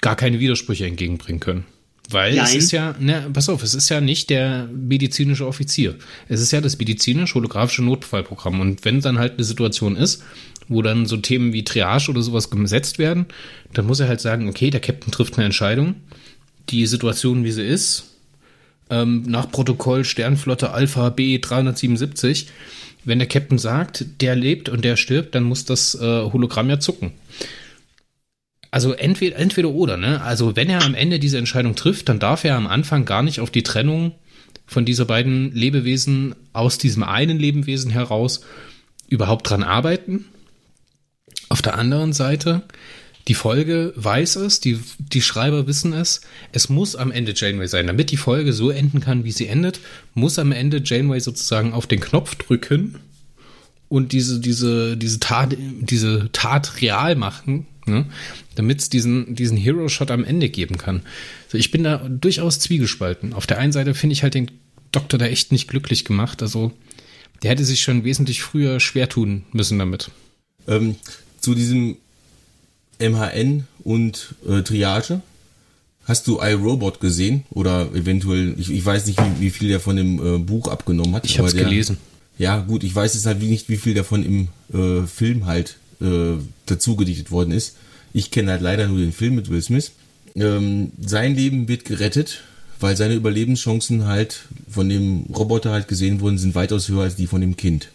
gar 0.00 0.16
keine 0.16 0.40
Widersprüche 0.40 0.86
entgegenbringen 0.86 1.40
können. 1.40 1.64
Weil 2.10 2.34
Nein. 2.34 2.44
es 2.44 2.54
ist 2.54 2.72
ja, 2.72 2.94
ne, 2.98 3.30
pass 3.32 3.48
auf, 3.48 3.62
es 3.62 3.74
ist 3.74 3.88
ja 3.88 4.00
nicht 4.00 4.30
der 4.30 4.68
medizinische 4.72 5.46
Offizier. 5.46 5.96
Es 6.28 6.40
ist 6.40 6.50
ja 6.52 6.60
das 6.60 6.78
medizinisch-holographische 6.78 7.82
Notfallprogramm. 7.82 8.60
Und 8.60 8.84
wenn 8.84 9.00
dann 9.00 9.18
halt 9.18 9.34
eine 9.34 9.44
Situation 9.44 9.96
ist, 9.96 10.22
wo 10.68 10.82
dann 10.82 11.06
so 11.06 11.16
Themen 11.16 11.52
wie 11.52 11.64
Triage 11.64 12.10
oder 12.10 12.22
sowas 12.22 12.50
gesetzt 12.50 12.98
werden, 12.98 13.26
dann 13.72 13.86
muss 13.86 14.00
er 14.00 14.08
halt 14.08 14.20
sagen, 14.20 14.48
okay, 14.48 14.70
der 14.70 14.80
Captain 14.80 15.12
trifft 15.12 15.36
eine 15.36 15.44
Entscheidung, 15.44 15.96
die 16.68 16.86
Situation, 16.86 17.44
wie 17.44 17.52
sie 17.52 17.66
ist, 17.66 18.04
ähm, 18.90 19.22
nach 19.26 19.50
Protokoll 19.50 20.04
Sternflotte 20.04 20.70
Alpha 20.70 21.10
B 21.10 21.38
377 21.38 22.48
wenn 23.04 23.18
der 23.18 23.28
Captain 23.28 23.58
sagt, 23.58 24.04
der 24.20 24.36
lebt 24.36 24.68
und 24.68 24.84
der 24.84 24.96
stirbt, 24.96 25.34
dann 25.34 25.44
muss 25.44 25.64
das 25.64 25.94
äh, 25.94 26.00
Hologramm 26.00 26.70
ja 26.70 26.78
zucken. 26.78 27.12
Also 28.70 28.92
entweder, 28.92 29.36
entweder 29.36 29.70
oder, 29.70 29.96
ne? 29.96 30.22
Also 30.22 30.56
wenn 30.56 30.70
er 30.70 30.82
am 30.82 30.94
Ende 30.94 31.18
diese 31.18 31.38
Entscheidung 31.38 31.74
trifft, 31.74 32.08
dann 32.08 32.20
darf 32.20 32.44
er 32.44 32.56
am 32.56 32.66
Anfang 32.66 33.04
gar 33.04 33.22
nicht 33.22 33.40
auf 33.40 33.50
die 33.50 33.62
Trennung 33.62 34.12
von 34.66 34.84
dieser 34.84 35.04
beiden 35.04 35.52
Lebewesen 35.52 36.34
aus 36.52 36.78
diesem 36.78 37.02
einen 37.02 37.38
Lebewesen 37.38 37.90
heraus 37.90 38.42
überhaupt 39.08 39.50
dran 39.50 39.62
arbeiten. 39.62 40.26
Auf 41.48 41.60
der 41.60 41.76
anderen 41.76 42.14
Seite 42.14 42.62
die 43.28 43.34
Folge 43.34 43.92
weiß 43.96 44.36
es, 44.36 44.60
die, 44.60 44.80
die 44.98 45.22
Schreiber 45.22 45.66
wissen 45.66 45.92
es. 45.92 46.22
Es 46.50 46.68
muss 46.68 46.96
am 46.96 47.12
Ende 47.12 47.32
Janeway 47.34 47.68
sein. 47.68 47.86
Damit 47.86 48.10
die 48.10 48.16
Folge 48.16 48.52
so 48.52 48.70
enden 48.70 49.00
kann, 49.00 49.24
wie 49.24 49.32
sie 49.32 49.46
endet, 49.46 49.80
muss 50.14 50.38
am 50.38 50.52
Ende 50.52 50.82
Janeway 50.84 51.20
sozusagen 51.20 51.72
auf 51.72 51.86
den 51.86 52.00
Knopf 52.00 52.34
drücken 52.34 52.96
und 53.88 54.12
diese, 54.12 54.40
diese, 54.40 54.96
diese 54.96 55.20
Tat, 55.20 55.54
diese 55.58 56.30
Tat 56.32 56.80
real 56.80 57.14
machen, 57.14 57.66
ne? 57.86 58.06
damit 58.56 58.80
es 58.80 58.88
diesen, 58.88 59.34
diesen 59.34 59.56
Hero-Shot 59.56 60.10
am 60.10 60.24
Ende 60.24 60.48
geben 60.48 60.78
kann. 60.78 61.02
Also 61.44 61.58
ich 61.58 61.70
bin 61.70 61.84
da 61.84 61.98
durchaus 62.08 62.58
zwiegespalten. 62.58 63.34
Auf 63.34 63.46
der 63.46 63.58
einen 63.58 63.72
Seite 63.72 63.94
finde 63.94 64.14
ich 64.14 64.22
halt 64.22 64.34
den 64.34 64.50
Doktor 64.90 65.18
da 65.18 65.26
echt 65.26 65.52
nicht 65.52 65.68
glücklich 65.68 66.04
gemacht. 66.04 66.42
Also 66.42 66.72
der 67.42 67.52
hätte 67.52 67.64
sich 67.64 67.82
schon 67.82 68.04
wesentlich 68.04 68.42
früher 68.42 68.80
schwer 68.80 69.08
tun 69.08 69.44
müssen 69.52 69.78
damit. 69.78 70.10
Ähm, 70.66 70.96
zu 71.40 71.54
diesem 71.54 71.96
MHN 73.02 73.66
und 73.84 74.34
äh, 74.48 74.62
Triage. 74.62 75.20
Hast 76.04 76.26
du 76.26 76.40
iRobot 76.40 77.00
gesehen? 77.00 77.44
Oder 77.50 77.90
eventuell, 77.94 78.54
ich, 78.58 78.70
ich 78.70 78.84
weiß 78.84 79.06
nicht, 79.06 79.20
wie, 79.20 79.40
wie 79.40 79.50
viel 79.50 79.68
der 79.68 79.80
von 79.80 79.96
dem 79.96 80.18
äh, 80.18 80.38
Buch 80.38 80.68
abgenommen 80.68 81.14
hat. 81.14 81.24
Ich 81.24 81.38
habe 81.38 81.48
es 81.48 81.54
gelesen. 81.54 81.96
Ja, 82.38 82.58
gut, 82.60 82.82
ich 82.82 82.94
weiß 82.94 83.14
jetzt 83.14 83.26
halt 83.26 83.40
nicht, 83.40 83.68
wie 83.68 83.76
viel 83.76 83.94
davon 83.94 84.24
im 84.24 84.48
äh, 84.72 85.06
Film 85.06 85.46
halt 85.46 85.76
äh, 86.00 86.34
dazu 86.66 86.96
gedichtet 86.96 87.30
worden 87.30 87.52
ist. 87.52 87.76
Ich 88.12 88.30
kenne 88.30 88.50
halt 88.50 88.62
leider 88.62 88.88
nur 88.88 88.98
den 88.98 89.12
Film 89.12 89.36
mit 89.36 89.48
Will 89.48 89.62
Smith. 89.62 89.92
Ähm, 90.34 90.92
sein 91.00 91.36
Leben 91.36 91.68
wird 91.68 91.84
gerettet, 91.84 92.42
weil 92.80 92.96
seine 92.96 93.14
Überlebenschancen 93.14 94.06
halt 94.06 94.46
von 94.68 94.88
dem 94.88 95.26
Roboter 95.34 95.70
halt 95.70 95.88
gesehen 95.88 96.20
wurden, 96.20 96.38
sind 96.38 96.54
weitaus 96.54 96.88
höher 96.88 97.02
als 97.02 97.16
die 97.16 97.26
von 97.26 97.40
dem 97.40 97.56
Kind. 97.56 97.90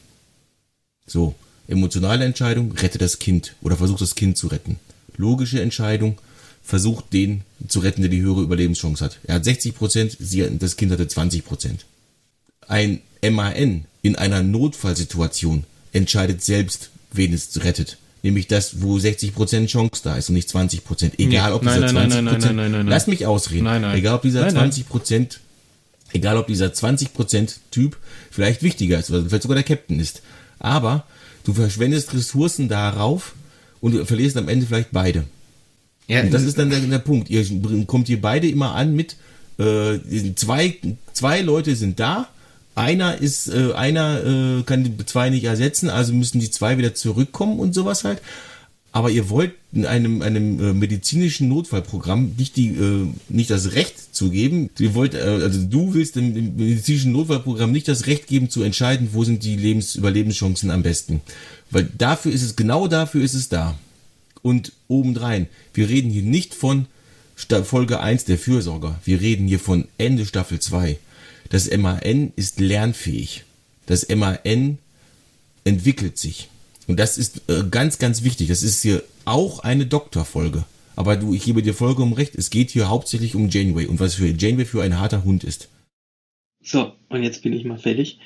So, 1.06 1.36
emotionale 1.68 2.24
Entscheidung, 2.26 2.72
rette 2.72 3.00
das 3.00 3.20
Kind 3.20 3.56
oder 3.62 3.76
versuch 3.76 3.98
das 3.98 4.16
Kind 4.16 4.38
zu 4.38 4.48
retten 4.48 4.78
logische 5.18 5.62
Entscheidung, 5.62 6.18
versucht 6.64 7.14
den 7.14 7.42
zu 7.68 7.80
retten, 7.80 8.02
der 8.02 8.10
die 8.10 8.22
höhere 8.22 8.42
Überlebenschance 8.42 9.04
hat. 9.04 9.20
Er 9.24 9.36
hat 9.36 9.46
60 9.46 9.76
Prozent, 9.76 10.18
das 10.20 10.76
Kind 10.76 10.92
hatte 10.92 11.08
20 11.08 11.46
Prozent. 11.46 11.86
Ein 12.68 13.02
MAN 13.22 13.86
in 14.02 14.16
einer 14.16 14.44
Notfallsituation 14.44 15.64
entscheidet 15.94 16.44
selbst, 16.44 16.90
wen 17.14 17.34
es 17.34 17.64
rettet. 17.64 17.98
Nämlich 18.24 18.48
das, 18.48 18.82
wo 18.82 19.00
60 19.00 19.34
Prozent 19.34 19.70
Chance 19.70 20.02
da 20.04 20.18
ist 20.18 20.28
und 20.28 20.36
nicht 20.36 20.50
20 20.50 20.84
Prozent. 20.84 21.20
Egal, 21.20 21.54
ob 21.54 21.62
dieser 21.62 21.88
20 21.88 22.26
Prozent, 22.26 22.90
lass 22.90 23.08
mich 23.08 23.26
ausreden. 23.26 23.64
Nein, 23.64 23.84
nein. 23.84 23.98
Egal, 23.98 24.16
ob 24.16 24.24
dieser 24.24 24.50
20 24.50 24.90
Prozent, 24.90 25.40
egal, 26.12 26.36
ob 26.36 26.48
dieser 26.48 26.74
20 26.74 27.14
Prozent 27.14 27.60
Typ 27.72 27.98
vielleicht 28.30 28.64
wichtiger 28.64 29.00
ist 29.00 29.10
oder 29.10 29.24
vielleicht 29.24 29.44
sogar 29.44 29.56
der 29.56 29.64
Captain 29.64 30.00
ist. 30.00 30.22
Aber 30.60 31.06
du 31.46 31.54
verschwendest 31.54 32.14
Ressourcen 32.14 32.68
darauf, 32.68 33.36
und 33.82 33.94
du 33.94 34.06
verlierst 34.06 34.38
am 34.38 34.50
Ende 34.50 34.66
vielleicht 34.66 34.92
beide. 34.92 35.24
Ja, 36.08 36.22
und 36.22 36.34
das 36.34 36.44
ist 36.44 36.58
dann 36.58 36.70
der, 36.70 36.80
der 36.80 37.00
Punkt. 37.00 37.30
Ihr 37.30 37.46
kommt 37.86 38.08
hier 38.08 38.22
beide 38.22 38.48
immer 38.48 38.76
an 38.76 38.96
mit, 38.96 39.18
äh, 39.58 40.00
zwei, 40.36 40.78
zwei 41.14 41.42
Leute 41.42 41.76
sind 41.76 42.00
da, 42.00 42.30
einer 42.76 43.18
ist, 43.20 43.50
äh, 43.50 43.74
einer 43.74 44.60
äh, 44.60 44.64
kann 44.64 44.84
die 44.84 45.06
zwei 45.06 45.30
nicht 45.30 45.46
ersetzen, 45.46 45.90
also 45.90 46.14
müssen 46.14 46.40
die 46.40 46.52
zwei 46.52 46.78
wieder 46.78 46.94
zurückkommen 46.94 47.60
und 47.60 47.74
sowas 47.74 48.04
halt. 48.04 48.22
Aber 48.92 49.12
ihr 49.12 49.30
wollt 49.30 49.54
in 49.74 49.86
einem, 49.86 50.22
einem 50.22 50.60
äh, 50.60 50.74
medizinischen 50.74 51.50
Notfallprogramm 51.50 52.34
nicht 52.38 52.56
die, 52.56 52.70
äh, 52.70 53.08
nicht 53.30 53.50
das 53.50 53.74
Recht 53.74 54.16
zu 54.16 54.30
geben. 54.30 54.70
Ihr 54.80 54.94
wollt, 54.96 55.14
äh, 55.14 55.20
also 55.20 55.64
du 55.64 55.94
willst 55.94 56.16
dem, 56.16 56.34
dem 56.34 56.56
medizinischen 56.56 57.12
Notfallprogramm 57.12 57.72
nicht 57.72 57.88
das 57.88 58.08
Recht 58.08 58.28
geben 58.28 58.50
zu 58.50 58.64
entscheiden, 58.64 59.10
wo 59.12 59.24
sind 59.24 59.44
die 59.44 59.56
Lebens 59.56 59.96
Überlebenschancen 59.96 60.72
am 60.72 60.84
besten. 60.84 61.22
Weil 61.70 61.90
dafür 61.98 62.32
ist 62.32 62.44
es, 62.44 62.56
genau 62.56 62.88
dafür 62.88 63.24
ist 63.24 63.34
es 63.34 63.50
da. 63.50 63.78
Und 64.42 64.72
obendrein, 64.88 65.48
wir 65.74 65.90
reden 65.90 66.10
hier 66.10 66.24
nicht 66.24 66.54
von 66.54 66.88
Folge 67.36 68.00
1 68.00 68.26
der 68.26 68.38
Fürsorger. 68.38 69.00
Wir 69.04 69.22
reden 69.22 69.48
hier 69.48 69.60
von 69.60 69.88
Ende 69.98 70.26
Staffel 70.26 70.60
2. 70.60 70.98
Das 71.50 71.70
MAN 71.76 72.34
ist 72.36 72.60
lernfähig. 72.60 73.44
Das 73.86 74.08
MAN 74.10 74.78
entwickelt 75.64 76.18
sich. 76.18 76.50
Und 76.88 77.00
das 77.00 77.18
ist 77.18 77.42
äh, 77.50 77.64
ganz, 77.70 78.00
ganz 78.00 78.24
wichtig. 78.24 78.48
Das 78.48 78.64
ist 78.64 78.82
hier 78.82 79.04
auch 79.26 79.60
eine 79.60 79.86
Doktorfolge. 79.86 80.64
Aber 80.96 81.16
du, 81.16 81.34
ich 81.34 81.44
gebe 81.44 81.62
dir 81.62 81.74
vollkommen 81.74 82.14
recht, 82.14 82.34
es 82.36 82.50
geht 82.50 82.72
hier 82.72 82.90
hauptsächlich 82.90 83.36
um 83.36 83.50
Janeway 83.50 83.86
und 83.86 84.00
was 84.00 84.16
für 84.16 84.28
Janeway 84.28 84.66
für 84.66 84.82
ein 84.82 85.00
harter 85.00 85.24
Hund 85.24 85.44
ist. 85.44 85.70
So, 86.64 86.94
und 87.10 87.24
jetzt 87.24 87.44
bin 87.44 87.54
ich 87.54 87.66
mal 87.66 87.78
fertig. 87.78 88.20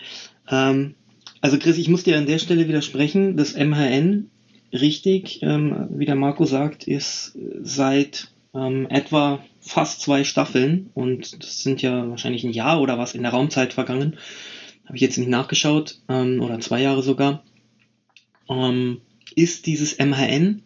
Ähm, 0.50 0.96
also 1.42 1.58
Chris, 1.58 1.78
ich 1.78 1.90
muss 1.90 2.04
dir 2.04 2.18
an 2.18 2.28
der 2.28 2.40
Stelle 2.40 2.68
widersprechen. 2.68 3.36
Das 3.36 3.56
MHN, 3.56 4.30
richtig, 4.72 5.42
ähm, 5.42 5.88
wie 5.90 6.06
der 6.06 6.16
Marco 6.16 6.46
sagt, 6.46 6.88
ist 6.88 7.38
seit 7.62 8.32
ähm, 8.54 8.88
etwa 8.90 9.44
fast 9.60 10.02
zwei 10.02 10.24
Staffeln 10.24 10.90
und 10.94 11.44
das 11.44 11.64
sind 11.64 11.82
ja 11.82 12.10
wahrscheinlich 12.10 12.44
ein 12.44 12.52
Jahr 12.52 12.82
oder 12.82 12.98
was 12.98 13.16
in 13.16 13.24
der 13.24 13.32
Raumzeit 13.32 13.74
vergangen. 13.74 14.18
Habe 14.86 14.96
ich 14.96 15.02
jetzt 15.02 15.18
nicht 15.18 15.30
nachgeschaut, 15.30 16.00
ähm, 16.10 16.42
oder 16.42 16.60
zwei 16.60 16.82
Jahre 16.82 17.04
sogar. 17.04 17.44
Ähm, 18.50 19.02
ist 19.36 19.66
dieses 19.66 19.98
MHN 19.98 20.62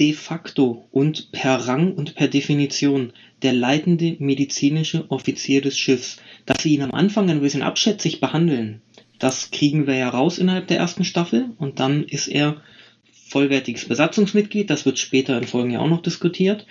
de 0.00 0.12
facto 0.14 0.88
und 0.90 1.30
per 1.32 1.68
Rang 1.68 1.94
und 1.94 2.14
per 2.16 2.28
Definition 2.28 3.12
der 3.42 3.52
leitende 3.52 4.16
medizinische 4.18 5.10
Offizier 5.10 5.60
des 5.60 5.78
Schiffs. 5.78 6.16
Dass 6.44 6.62
sie 6.62 6.74
ihn 6.74 6.82
am 6.82 6.92
Anfang 6.92 7.30
ein 7.30 7.40
bisschen 7.40 7.62
abschätzig 7.62 8.20
behandeln, 8.20 8.82
das 9.22 9.52
kriegen 9.52 9.86
wir 9.86 9.94
ja 9.94 10.08
raus 10.08 10.38
innerhalb 10.38 10.66
der 10.66 10.78
ersten 10.78 11.04
Staffel 11.04 11.50
und 11.58 11.78
dann 11.78 12.02
ist 12.02 12.26
er 12.26 12.56
vollwertiges 13.28 13.86
Besatzungsmitglied. 13.86 14.68
Das 14.68 14.84
wird 14.84 14.98
später 14.98 15.38
in 15.38 15.46
Folgen 15.46 15.70
ja 15.70 15.78
auch 15.78 15.88
noch 15.88 16.02
diskutiert. 16.02 16.66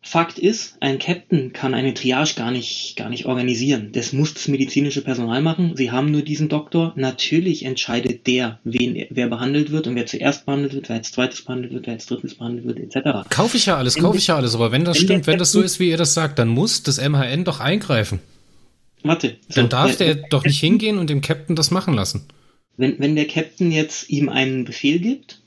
Fakt 0.00 0.38
ist, 0.38 0.76
ein 0.80 0.98
Captain 0.98 1.52
kann 1.52 1.74
eine 1.74 1.92
Triage 1.94 2.34
gar 2.34 2.50
nicht, 2.50 2.96
gar 2.96 3.10
nicht 3.10 3.26
organisieren. 3.26 3.90
Das 3.92 4.12
muss 4.12 4.34
das 4.34 4.48
medizinische 4.48 5.02
Personal 5.02 5.40
machen. 5.40 5.76
Sie 5.76 5.90
haben 5.90 6.10
nur 6.10 6.22
diesen 6.22 6.48
Doktor. 6.48 6.92
Natürlich 6.96 7.64
entscheidet 7.64 8.26
der, 8.26 8.58
wen, 8.64 9.06
wer 9.10 9.28
behandelt 9.28 9.70
wird 9.70 9.86
und 9.86 9.94
wer 9.94 10.06
zuerst 10.06 10.46
behandelt 10.46 10.74
wird, 10.74 10.88
wer 10.88 10.96
als 10.96 11.12
zweites 11.12 11.42
behandelt 11.42 11.72
wird, 11.72 11.86
wer 11.86 11.94
als 11.94 12.06
drittes 12.06 12.36
behandelt 12.36 12.66
wird, 12.66 12.78
etc. 12.78 13.28
Kaufe 13.28 13.56
ich 13.56 13.66
ja 13.66 13.76
alles, 13.76 13.96
kaufe 13.96 14.18
ich 14.18 14.28
ja 14.28 14.36
alles. 14.36 14.54
Aber 14.54 14.72
wenn 14.72 14.84
das 14.84 14.98
wenn 14.98 15.04
stimmt, 15.04 15.26
wenn 15.26 15.38
das 15.38 15.52
so 15.52 15.60
ist, 15.60 15.78
wie 15.78 15.90
ihr 15.90 15.96
das 15.96 16.14
sagt, 16.14 16.38
dann 16.38 16.48
muss 16.48 16.82
das 16.82 16.98
MHN 17.00 17.44
doch 17.44 17.60
eingreifen. 17.60 18.20
Warte. 19.02 19.36
So, 19.48 19.60
dann 19.60 19.68
darf 19.68 19.96
der, 19.96 20.14
der 20.14 20.28
doch 20.28 20.44
nicht 20.44 20.60
hingehen 20.60 20.98
und 20.98 21.10
dem 21.10 21.20
Captain 21.20 21.56
das 21.56 21.70
machen 21.70 21.94
lassen. 21.94 22.26
Wenn, 22.76 22.98
wenn 22.98 23.16
der 23.16 23.26
Captain 23.26 23.70
jetzt 23.72 24.08
ihm 24.08 24.28
einen 24.28 24.64
Befehl 24.64 24.98
gibt, 24.98 25.40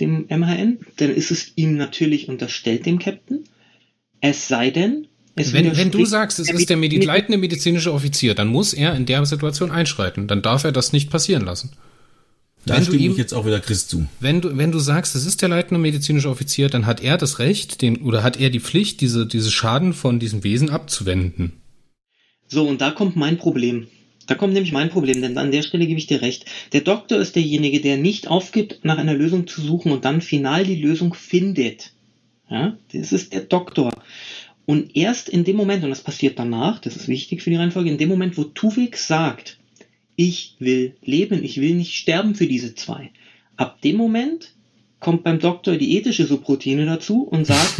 dem 0.00 0.26
MHN, 0.28 0.78
dann 0.96 1.10
ist 1.10 1.30
es 1.30 1.52
ihm 1.56 1.76
natürlich 1.76 2.28
unterstellt, 2.28 2.86
dem 2.86 2.98
Captain. 2.98 3.44
Es 4.20 4.48
sei 4.48 4.70
denn, 4.70 5.06
es 5.34 5.52
wenn, 5.52 5.76
wenn 5.76 5.90
du 5.90 6.04
sagst, 6.06 6.38
es 6.38 6.50
ist 6.50 6.70
der 6.70 6.78
Medi 6.78 6.98
leitende 6.98 7.38
medizinische 7.38 7.92
Offizier, 7.92 8.34
dann 8.34 8.48
muss 8.48 8.72
er 8.72 8.94
in 8.94 9.04
der 9.04 9.24
Situation 9.26 9.70
einschreiten. 9.70 10.28
Dann 10.28 10.42
darf 10.42 10.64
er 10.64 10.72
das 10.72 10.92
nicht 10.92 11.10
passieren 11.10 11.44
lassen. 11.44 11.72
Da 12.64 12.76
wenn 12.76 12.84
stimme 12.84 12.98
ihm, 12.98 13.12
ich 13.12 13.18
jetzt 13.18 13.34
auch 13.34 13.46
wieder 13.46 13.60
Chris 13.60 13.86
zu. 13.86 14.06
Wenn 14.18 14.40
du, 14.40 14.56
wenn 14.56 14.72
du 14.72 14.78
sagst, 14.78 15.14
es 15.14 15.26
ist 15.26 15.42
der 15.42 15.50
leitende 15.50 15.78
medizinische 15.78 16.30
Offizier, 16.30 16.68
dann 16.68 16.86
hat 16.86 17.02
er 17.02 17.18
das 17.18 17.38
Recht, 17.38 17.82
den, 17.82 17.98
oder 17.98 18.22
hat 18.22 18.40
er 18.40 18.50
die 18.50 18.60
Pflicht, 18.60 19.00
diese, 19.02 19.26
diese 19.26 19.52
Schaden 19.52 19.92
von 19.92 20.18
diesem 20.18 20.42
Wesen 20.42 20.70
abzuwenden. 20.70 21.52
So, 22.48 22.66
und 22.66 22.80
da 22.80 22.90
kommt 22.90 23.16
mein 23.16 23.38
Problem. 23.38 23.88
Da 24.26 24.34
kommt 24.34 24.54
nämlich 24.54 24.72
mein 24.72 24.90
Problem, 24.90 25.22
denn 25.22 25.38
an 25.38 25.52
der 25.52 25.62
Stelle 25.62 25.86
gebe 25.86 25.98
ich 25.98 26.06
dir 26.06 26.20
recht. 26.20 26.46
Der 26.72 26.80
Doktor 26.80 27.18
ist 27.18 27.36
derjenige, 27.36 27.80
der 27.80 27.96
nicht 27.96 28.28
aufgibt, 28.28 28.84
nach 28.84 28.98
einer 28.98 29.14
Lösung 29.14 29.46
zu 29.46 29.60
suchen 29.60 29.92
und 29.92 30.04
dann 30.04 30.20
final 30.20 30.64
die 30.64 30.80
Lösung 30.80 31.14
findet. 31.14 31.92
Ja, 32.50 32.76
das 32.92 33.12
ist 33.12 33.32
der 33.32 33.42
Doktor. 33.42 33.90
Und 34.64 34.96
erst 34.96 35.28
in 35.28 35.44
dem 35.44 35.56
Moment, 35.56 35.84
und 35.84 35.90
das 35.90 36.02
passiert 36.02 36.38
danach, 36.38 36.80
das 36.80 36.96
ist 36.96 37.08
wichtig 37.08 37.42
für 37.42 37.50
die 37.50 37.56
Reihenfolge, 37.56 37.90
in 37.90 37.98
dem 37.98 38.08
Moment, 38.08 38.36
wo 38.36 38.44
Tuvik 38.44 38.96
sagt, 38.96 39.58
ich 40.16 40.56
will 40.58 40.96
leben, 41.04 41.44
ich 41.44 41.60
will 41.60 41.74
nicht 41.74 41.94
sterben 41.94 42.34
für 42.34 42.46
diese 42.48 42.74
zwei, 42.74 43.10
ab 43.56 43.80
dem 43.82 43.96
Moment 43.96 44.55
kommt 45.06 45.22
beim 45.22 45.38
Doktor 45.38 45.76
die 45.76 45.96
ethische 45.96 46.26
Subroutine 46.26 46.84
dazu 46.84 47.22
und 47.22 47.46
sagt, 47.46 47.74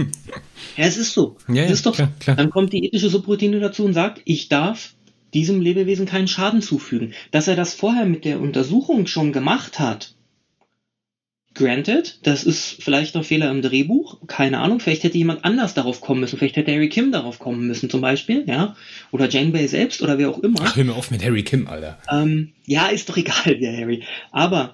ja, 0.78 0.86
es 0.86 0.96
ist 0.96 1.12
so. 1.12 1.36
Ja, 1.46 1.64
es 1.64 1.72
ist 1.72 1.84
doch, 1.84 1.94
klar, 1.94 2.10
klar. 2.18 2.34
Dann 2.34 2.48
kommt 2.48 2.72
die 2.72 2.86
ethische 2.86 3.10
Subroutine 3.10 3.60
dazu 3.60 3.84
und 3.84 3.92
sagt, 3.92 4.22
ich 4.24 4.48
darf 4.48 4.94
diesem 5.34 5.60
Lebewesen 5.60 6.06
keinen 6.06 6.28
Schaden 6.28 6.62
zufügen. 6.62 7.12
Dass 7.30 7.46
er 7.46 7.56
das 7.56 7.74
vorher 7.74 8.06
mit 8.06 8.24
der 8.24 8.40
Untersuchung 8.40 9.06
schon 9.06 9.32
gemacht 9.32 9.80
hat, 9.80 10.14
Granted, 11.54 12.20
das 12.22 12.42
ist 12.42 12.82
vielleicht 12.82 13.14
ein 13.16 13.24
Fehler 13.24 13.50
im 13.50 13.60
Drehbuch, 13.60 14.26
keine 14.26 14.60
Ahnung, 14.60 14.80
vielleicht 14.80 15.04
hätte 15.04 15.18
jemand 15.18 15.44
anders 15.44 15.74
darauf 15.74 16.00
kommen 16.00 16.20
müssen, 16.20 16.38
vielleicht 16.38 16.56
hätte 16.56 16.72
Harry 16.72 16.88
Kim 16.88 17.12
darauf 17.12 17.38
kommen 17.38 17.66
müssen 17.66 17.90
zum 17.90 18.00
Beispiel, 18.00 18.44
ja, 18.46 18.76
oder 19.10 19.28
Jane 19.28 19.50
Bay 19.50 19.68
selbst 19.68 20.00
oder 20.00 20.16
wer 20.16 20.30
auch 20.30 20.38
immer. 20.38 20.60
Ach, 20.62 20.74
hör 20.74 20.84
mir 20.84 20.94
auf 20.94 21.10
mit 21.10 21.22
Harry 21.22 21.42
Kim, 21.42 21.66
Alter. 21.66 21.98
Ähm, 22.10 22.54
ja, 22.64 22.86
ist 22.86 23.10
doch 23.10 23.18
egal, 23.18 23.56
wer 23.58 23.76
Harry. 23.76 24.04
Aber 24.30 24.72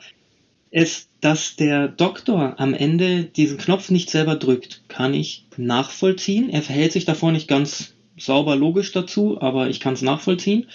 es, 0.70 1.07
dass 1.20 1.56
der 1.56 1.88
Doktor 1.88 2.60
am 2.60 2.74
Ende 2.74 3.24
diesen 3.24 3.58
Knopf 3.58 3.90
nicht 3.90 4.10
selber 4.10 4.36
drückt, 4.36 4.82
kann 4.88 5.14
ich 5.14 5.46
nachvollziehen. 5.56 6.48
Er 6.50 6.62
verhält 6.62 6.92
sich 6.92 7.04
davor 7.04 7.32
nicht 7.32 7.48
ganz 7.48 7.94
sauber 8.16 8.56
logisch 8.56 8.92
dazu, 8.92 9.40
aber 9.40 9.68
ich 9.68 9.80
kann 9.80 9.94
es 9.94 10.02
nachvollziehen. 10.02 10.66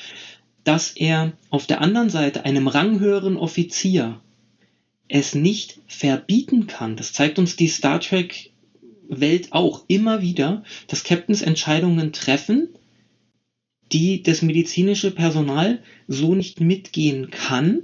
Dass 0.63 0.91
er 0.91 1.33
auf 1.49 1.65
der 1.65 1.81
anderen 1.81 2.09
Seite 2.09 2.45
einem 2.45 2.67
ranghöheren 2.67 3.37
Offizier 3.37 4.21
es 5.07 5.35
nicht 5.35 5.79
verbieten 5.87 6.67
kann. 6.67 6.95
Das 6.95 7.13
zeigt 7.13 7.39
uns 7.39 7.55
die 7.55 7.67
Star 7.67 7.99
Trek 7.99 8.51
Welt 9.07 9.51
auch 9.51 9.83
immer 9.87 10.21
wieder, 10.21 10.63
dass 10.87 11.03
Captains 11.03 11.41
Entscheidungen 11.41 12.13
treffen, 12.13 12.69
die 13.91 14.23
das 14.23 14.41
medizinische 14.41 15.11
Personal 15.11 15.79
so 16.07 16.35
nicht 16.35 16.59
mitgehen 16.61 17.29
kann, 17.29 17.83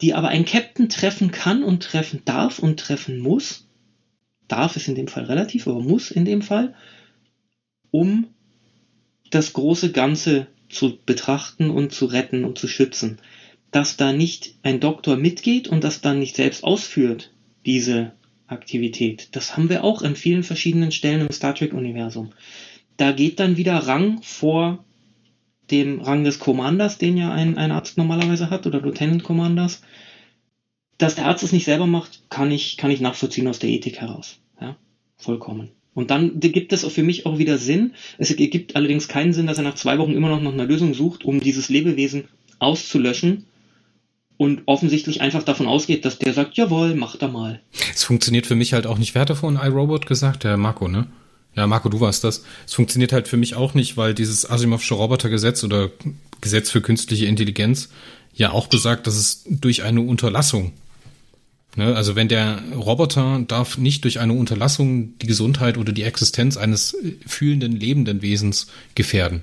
die 0.00 0.14
aber 0.14 0.28
ein 0.28 0.44
Captain 0.44 0.88
treffen 0.88 1.30
kann 1.30 1.62
und 1.62 1.82
treffen 1.82 2.22
darf 2.24 2.58
und 2.58 2.78
treffen 2.78 3.18
muss. 3.18 3.66
Darf 4.46 4.76
ist 4.76 4.88
in 4.88 4.94
dem 4.94 5.08
Fall 5.08 5.24
relativ, 5.24 5.66
aber 5.66 5.80
muss 5.80 6.10
in 6.10 6.24
dem 6.24 6.42
Fall, 6.42 6.74
um 7.90 8.28
das 9.30 9.52
große 9.52 9.92
Ganze 9.92 10.46
zu 10.68 10.98
betrachten 11.04 11.70
und 11.70 11.92
zu 11.92 12.06
retten 12.06 12.44
und 12.44 12.58
zu 12.58 12.68
schützen 12.68 13.18
dass 13.70 13.96
da 13.96 14.12
nicht 14.12 14.54
ein 14.62 14.80
Doktor 14.80 15.16
mitgeht 15.16 15.68
und 15.68 15.84
das 15.84 16.00
dann 16.00 16.18
nicht 16.18 16.36
selbst 16.36 16.64
ausführt, 16.64 17.32
diese 17.66 18.12
Aktivität. 18.46 19.28
Das 19.32 19.56
haben 19.56 19.68
wir 19.68 19.84
auch 19.84 20.02
an 20.02 20.16
vielen 20.16 20.42
verschiedenen 20.42 20.90
Stellen 20.90 21.20
im 21.20 21.32
Star 21.32 21.54
Trek-Universum. 21.54 22.32
Da 22.96 23.12
geht 23.12 23.40
dann 23.40 23.56
wieder 23.56 23.76
Rang 23.76 24.22
vor 24.22 24.84
dem 25.70 26.00
Rang 26.00 26.24
des 26.24 26.38
Commanders, 26.38 26.98
den 26.98 27.16
ja 27.16 27.32
ein, 27.32 27.58
ein 27.58 27.72
Arzt 27.72 27.98
normalerweise 27.98 28.50
hat, 28.50 28.66
oder 28.66 28.80
Lieutenant 28.80 29.22
Commanders. 29.22 29.82
Dass 30.96 31.14
der 31.14 31.26
Arzt 31.26 31.44
es 31.44 31.52
nicht 31.52 31.64
selber 31.64 31.86
macht, 31.86 32.22
kann 32.30 32.50
ich, 32.50 32.76
kann 32.76 32.90
ich 32.90 33.00
nachvollziehen 33.00 33.46
aus 33.46 33.58
der 33.58 33.70
Ethik 33.70 34.00
heraus. 34.00 34.38
Ja, 34.60 34.76
vollkommen. 35.16 35.70
Und 35.94 36.10
dann 36.10 36.38
gibt 36.38 36.72
es 36.72 36.84
für 36.84 37.02
mich 37.02 37.26
auch 37.26 37.38
wieder 37.38 37.58
Sinn. 37.58 37.94
Es 38.18 38.30
ergibt 38.30 38.76
allerdings 38.76 39.08
keinen 39.08 39.32
Sinn, 39.32 39.46
dass 39.46 39.58
er 39.58 39.64
nach 39.64 39.74
zwei 39.74 39.98
Wochen 39.98 40.12
immer 40.12 40.28
noch 40.28 40.40
nach 40.40 40.52
einer 40.52 40.64
Lösung 40.64 40.94
sucht, 40.94 41.24
um 41.24 41.40
dieses 41.40 41.68
Lebewesen 41.68 42.28
auszulöschen 42.60 43.46
und 44.36 44.62
offensichtlich 44.66 45.20
einfach 45.20 45.42
davon 45.42 45.66
ausgeht, 45.66 46.04
dass 46.04 46.18
der 46.18 46.32
sagt, 46.32 46.56
jawohl, 46.56 46.94
mach 46.94 47.16
da 47.16 47.28
mal. 47.28 47.60
Es 47.92 48.04
funktioniert 48.04 48.46
für 48.46 48.54
mich 48.54 48.72
halt 48.72 48.86
auch 48.86 48.98
nicht. 48.98 49.14
Wer 49.14 49.22
hat 49.22 49.30
davon 49.30 49.58
iRobot 49.60 50.06
gesagt? 50.06 50.44
Der 50.44 50.56
Marco, 50.56 50.88
ne? 50.88 51.08
Ja, 51.58 51.66
Marco, 51.66 51.88
du 51.88 52.00
warst 52.00 52.22
das. 52.22 52.44
Es 52.66 52.74
funktioniert 52.74 53.12
halt 53.12 53.26
für 53.26 53.36
mich 53.36 53.56
auch 53.56 53.74
nicht, 53.74 53.96
weil 53.96 54.14
dieses 54.14 54.48
Asimovsche 54.48 54.94
Robotergesetz 54.94 55.64
oder 55.64 55.90
Gesetz 56.40 56.70
für 56.70 56.80
künstliche 56.80 57.26
Intelligenz 57.26 57.88
ja 58.32 58.52
auch 58.52 58.68
besagt, 58.68 59.08
dass 59.08 59.16
es 59.16 59.42
durch 59.48 59.82
eine 59.82 60.00
Unterlassung 60.00 60.72
Ne, 61.76 61.94
also 61.94 62.16
wenn 62.16 62.26
der 62.26 62.60
Roboter 62.74 63.44
darf 63.46 63.78
nicht 63.78 64.02
durch 64.02 64.18
eine 64.18 64.32
Unterlassung 64.32 65.16
die 65.18 65.26
Gesundheit 65.26 65.78
oder 65.78 65.92
die 65.92 66.02
Existenz 66.02 66.56
eines 66.56 66.96
fühlenden, 67.26 67.72
lebenden 67.72 68.20
Wesens 68.20 68.68
gefährden. 68.96 69.42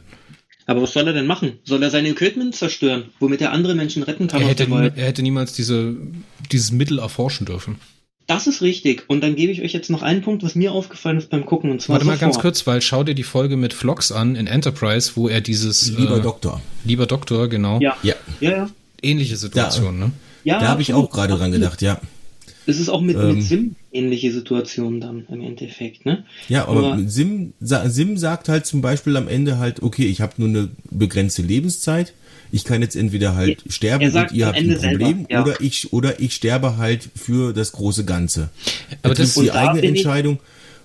Aber 0.66 0.82
was 0.82 0.92
soll 0.92 1.08
er 1.08 1.14
denn 1.14 1.28
machen? 1.28 1.60
Soll 1.64 1.82
er 1.84 1.92
sein 1.92 2.06
Equipment 2.06 2.54
zerstören, 2.56 3.06
womit 3.20 3.40
er 3.40 3.52
andere 3.52 3.76
Menschen 3.76 4.04
retten 4.04 4.28
kann? 4.28 4.42
Er 4.42 4.48
hätte, 4.48 4.66
er 4.70 5.06
hätte 5.06 5.22
niemals 5.22 5.54
diese, 5.54 5.96
dieses 6.52 6.72
Mittel 6.72 7.00
erforschen 7.00 7.46
dürfen. 7.46 7.78
Das 8.28 8.48
ist 8.48 8.62
richtig. 8.62 9.04
Und 9.08 9.22
dann 9.22 9.36
gebe 9.36 9.52
ich 9.52 9.62
euch 9.62 9.74
jetzt 9.74 9.90
noch 9.90 10.02
einen 10.02 10.22
Punkt, 10.22 10.42
was 10.44 10.56
mir 10.56 10.72
aufgefallen 10.72 11.18
ist 11.18 11.30
beim 11.30 11.46
Gucken. 11.46 11.70
Und 11.70 11.82
zwar 11.82 11.96
Warte 11.96 12.08
mal 12.08 12.18
ganz 12.18 12.40
kurz, 12.40 12.66
weil 12.66 12.82
schau 12.82 13.04
dir 13.04 13.14
die 13.14 13.24
Folge 13.24 13.56
mit 13.56 13.74
Vlogs 13.74 14.12
an 14.12 14.36
in 14.36 14.48
Enterprise, 14.48 15.12
wo 15.16 15.28
er 15.28 15.42
dieses 15.42 15.96
Lieber 15.96 16.18
äh, 16.18 16.22
Doktor. 16.22 16.62
Lieber 16.84 17.06
Doktor, 17.06 17.48
genau. 17.50 17.80
Ja. 17.80 17.96
Ja. 18.02 18.16
ja, 18.40 18.52
ja. 18.52 18.70
Ähnliche 19.02 19.38
Situation, 19.38 20.00
da, 20.00 20.06
ne? 20.08 20.12
Ja. 20.44 20.60
Da 20.60 20.68
habe 20.70 20.82
ich 20.82 20.94
auch 20.94 21.10
gerade 21.12 21.36
dran 21.36 21.52
gedacht, 21.52 21.82
ja. 21.82 22.00
Es 22.68 22.80
ist 22.80 22.90
auch 22.90 23.02
mit, 23.02 23.16
ähm, 23.16 23.36
mit 23.36 23.44
Sim 23.44 23.76
ähnliche 23.92 24.32
Situation 24.32 25.00
dann 25.00 25.26
im 25.30 25.42
Endeffekt, 25.42 26.06
ne? 26.06 26.26
Ja, 26.50 26.68
aber, 26.68 26.94
aber 26.94 27.04
Sim, 27.08 27.54
Sim 27.60 28.18
sagt 28.18 28.50
halt 28.50 28.66
zum 28.66 28.82
Beispiel 28.82 29.16
am 29.18 29.28
Ende 29.28 29.58
halt, 29.58 29.82
okay, 29.82 30.06
ich 30.06 30.22
habe 30.22 30.34
nur 30.38 30.50
eine 30.50 30.70
begrenzte 30.90 31.42
Lebenszeit 31.42 32.14
ich 32.56 32.64
kann 32.64 32.82
jetzt 32.82 32.96
entweder 32.96 33.36
halt 33.36 33.64
ja, 33.66 33.72
sterben 33.72 34.06
und 34.06 34.32
ihr 34.32 34.48
habt 34.48 34.58
ein 34.58 34.78
Problem 34.78 35.28
ja. 35.30 35.44
oder 35.44 35.60
ich 35.60 35.92
oder 35.92 36.22
ich 36.22 36.34
sterbe 36.34 36.78
halt 36.78 37.10
für 37.14 37.52
das 37.52 37.74
große 37.74 38.06
Ganze. 38.06 38.50
Aber 39.04 39.14
das 39.14 39.36
ist 39.36 39.42
die 39.42 39.52
eigene 39.52 39.86
Entscheidung 39.86 40.40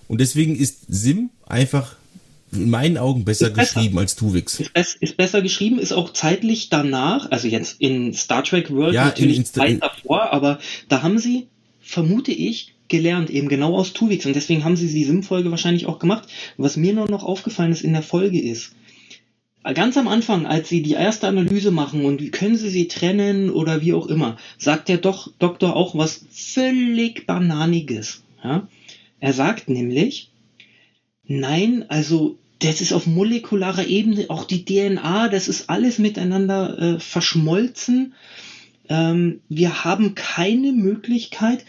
und 0.08 0.20
deswegen 0.20 0.56
ist 0.56 0.80
Sim 0.88 1.30
einfach 1.46 1.94
in 2.52 2.70
meinen 2.70 2.98
Augen 2.98 3.24
besser, 3.24 3.50
besser. 3.50 3.74
geschrieben 3.74 3.98
als 4.00 4.16
Tuvix. 4.16 4.58
Ist, 4.74 4.96
ist, 4.96 5.16
besser 5.16 5.42
geschrieben, 5.42 5.78
ist 5.78 5.92
auch 5.92 6.12
zeitlich 6.12 6.70
danach, 6.70 7.30
also 7.30 7.46
jetzt 7.46 7.80
in 7.80 8.12
Star 8.14 8.42
Trek 8.42 8.72
World 8.72 8.94
ja, 8.94 9.04
natürlich 9.04 9.36
in, 9.36 9.42
in, 9.42 9.46
Zeit 9.46 9.80
davor, 9.80 10.32
aber 10.32 10.58
da 10.88 11.02
haben 11.02 11.20
sie, 11.20 11.46
vermute 11.80 12.32
ich, 12.32 12.74
gelernt, 12.88 13.30
eben 13.30 13.48
genau 13.48 13.76
aus 13.76 13.92
Tuvix 13.92 14.26
und 14.26 14.34
deswegen 14.34 14.64
haben 14.64 14.76
sie 14.76 14.92
die 14.92 15.04
Sim-Folge 15.04 15.52
wahrscheinlich 15.52 15.86
auch 15.86 16.00
gemacht. 16.00 16.28
was 16.56 16.76
mir 16.76 16.92
nur 16.92 17.08
noch 17.08 17.22
aufgefallen 17.22 17.70
ist 17.70 17.84
in 17.84 17.92
der 17.92 18.02
Folge 18.02 18.40
ist, 18.40 18.72
ganz 19.62 19.96
am 19.96 20.08
Anfang, 20.08 20.46
als 20.46 20.68
sie 20.68 20.82
die 20.82 20.92
erste 20.92 21.28
Analyse 21.28 21.70
machen 21.70 22.04
und 22.04 22.20
wie 22.20 22.30
können 22.30 22.56
sie 22.56 22.70
sie 22.70 22.88
trennen 22.88 23.50
oder 23.50 23.82
wie 23.82 23.92
auch 23.92 24.06
immer, 24.06 24.36
sagt 24.58 24.88
der 24.88 24.98
doch, 24.98 25.30
Doktor 25.38 25.76
auch 25.76 25.94
was 25.94 26.24
völlig 26.30 27.26
Bananiges. 27.26 28.22
Ja? 28.42 28.68
Er 29.20 29.32
sagt 29.32 29.68
nämlich, 29.68 30.30
nein, 31.24 31.84
also 31.88 32.38
das 32.60 32.80
ist 32.80 32.92
auf 32.92 33.06
molekularer 33.06 33.86
Ebene, 33.86 34.26
auch 34.28 34.44
die 34.44 34.64
DNA, 34.64 35.28
das 35.28 35.48
ist 35.48 35.68
alles 35.70 35.98
miteinander 35.98 36.78
äh, 36.78 37.00
verschmolzen. 37.00 38.14
Ähm, 38.88 39.40
wir 39.48 39.84
haben 39.84 40.14
keine 40.14 40.72
Möglichkeit, 40.72 41.64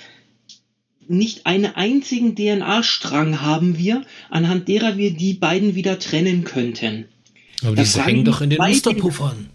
nicht 1.07 1.45
einen 1.45 1.75
einzigen 1.75 2.35
DNA-Strang 2.35 3.41
haben 3.41 3.77
wir, 3.77 4.03
anhand 4.29 4.69
derer 4.69 4.97
wir 4.97 5.13
die 5.13 5.33
beiden 5.33 5.75
wieder 5.75 5.99
trennen 5.99 6.45
könnten. 6.45 7.05
Aber 7.63 7.75
die 7.75 7.83
hängen 7.83 8.25
doch 8.25 8.41
in 8.41 8.49
den 8.49 8.59
Musterpuffern. 8.59 9.49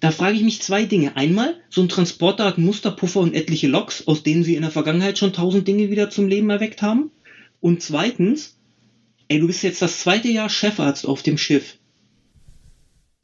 Da 0.00 0.10
frage 0.10 0.36
ich 0.36 0.42
mich 0.42 0.60
zwei 0.60 0.84
Dinge. 0.84 1.16
Einmal, 1.16 1.54
so 1.70 1.80
ein 1.80 1.88
Transporter 1.88 2.44
hat 2.44 2.58
Musterpuffer 2.58 3.20
und 3.20 3.34
etliche 3.34 3.68
Loks, 3.68 4.06
aus 4.08 4.24
denen 4.24 4.42
sie 4.42 4.56
in 4.56 4.62
der 4.62 4.72
Vergangenheit 4.72 5.16
schon 5.16 5.32
tausend 5.32 5.68
Dinge 5.68 5.90
wieder 5.90 6.10
zum 6.10 6.26
Leben 6.26 6.50
erweckt 6.50 6.82
haben. 6.82 7.12
Und 7.60 7.82
zweitens, 7.82 8.56
ey, 9.28 9.38
du 9.38 9.46
bist 9.46 9.62
jetzt 9.62 9.80
das 9.80 10.00
zweite 10.00 10.28
Jahr 10.28 10.48
Chefarzt 10.48 11.06
auf 11.06 11.22
dem 11.22 11.38
Schiff. 11.38 11.78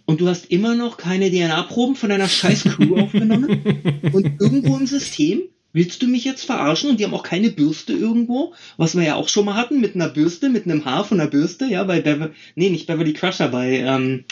Und 0.05 0.21
du 0.21 0.29
hast 0.29 0.53
immer 0.53 0.75
noch 0.77 0.97
keine 0.97 1.31
DNA-Proben 1.31 1.97
von 1.97 2.11
deiner 2.11 2.29
scheiß 2.29 2.65
Crew 2.65 2.97
aufgenommen. 3.01 4.01
Und 4.13 4.41
irgendwo 4.41 4.77
im 4.77 4.87
System 4.87 5.43
Willst 5.79 6.03
du 6.03 6.09
mich 6.09 6.25
jetzt 6.25 6.45
verarschen? 6.45 6.91
Und 6.91 6.99
die 6.99 7.05
haben 7.05 7.15
auch 7.15 7.23
keine 7.23 7.51
Bürste 7.51 7.93
irgendwo, 7.93 8.53
was 8.79 8.97
wir 8.97 9.05
ja 9.05 9.15
auch 9.15 9.29
schon 9.29 9.45
mal 9.45 9.55
hatten, 9.55 9.81
mit 9.81 9.95
einer 9.95 10.09
Bürste, 10.09 10.49
mit 10.49 10.65
einem 10.65 10.85
Haar 10.85 11.05
von 11.05 11.21
einer 11.21 11.31
Bürste, 11.31 11.67
ja, 11.67 11.85
bei 11.85 12.01
Beverly, 12.01 12.33
nee, 12.57 12.69
nicht 12.69 12.89
Beverly 12.89 13.13
Crusher, 13.13 13.47
bei, 13.47 13.79
ähm, 13.79 14.25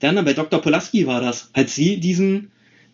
der 0.00 0.08
andere, 0.08 0.24
bei 0.24 0.32
Dr. 0.32 0.62
Polaski 0.62 1.06
war 1.06 1.20
das, 1.20 1.50
als 1.52 1.74
sie 1.74 1.98
diesen, 1.98 2.52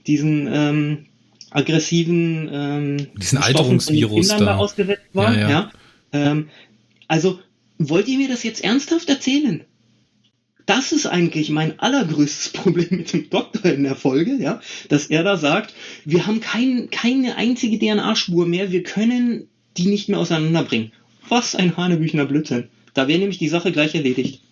diesen, 0.08 0.48
ähm, 0.52 1.06
aggressiven, 1.50 2.50
ähm, 2.52 3.06
diesen 3.16 3.38
Alterungsvirus 3.38 4.26
da. 4.26 4.38
da 4.38 4.56
ausgesetzt 4.56 5.06
war, 5.12 5.32
ja. 5.32 5.40
ja. 5.40 5.48
ja. 5.50 5.70
Ähm, 6.12 6.48
also, 7.06 7.38
wollt 7.78 8.08
ihr 8.08 8.18
mir 8.18 8.28
das 8.28 8.42
jetzt 8.42 8.64
ernsthaft 8.64 9.08
erzählen? 9.08 9.62
Das 10.70 10.92
ist 10.92 11.06
eigentlich 11.06 11.50
mein 11.50 11.80
allergrößtes 11.80 12.48
Problem 12.52 12.88
mit 12.90 13.12
dem 13.12 13.28
Doktor 13.28 13.72
in 13.72 13.82
der 13.82 13.96
Folge, 13.96 14.36
ja, 14.40 14.60
dass 14.88 15.06
er 15.06 15.24
da 15.24 15.36
sagt, 15.36 15.74
wir 16.04 16.26
haben 16.28 16.40
kein, 16.40 16.90
keine 16.90 17.36
einzige 17.36 17.78
DNA-Spur 17.78 18.46
mehr, 18.46 18.70
wir 18.70 18.84
können 18.84 19.48
die 19.76 19.86
nicht 19.86 20.08
mehr 20.08 20.20
auseinanderbringen. 20.20 20.92
Was 21.28 21.56
ein 21.56 21.76
Hanebüchner 21.76 22.24
Blödsinn. 22.24 22.68
Da 22.94 23.08
wäre 23.08 23.18
nämlich 23.18 23.38
die 23.38 23.48
Sache 23.48 23.72
gleich 23.72 23.94
erledigt. 23.94 24.42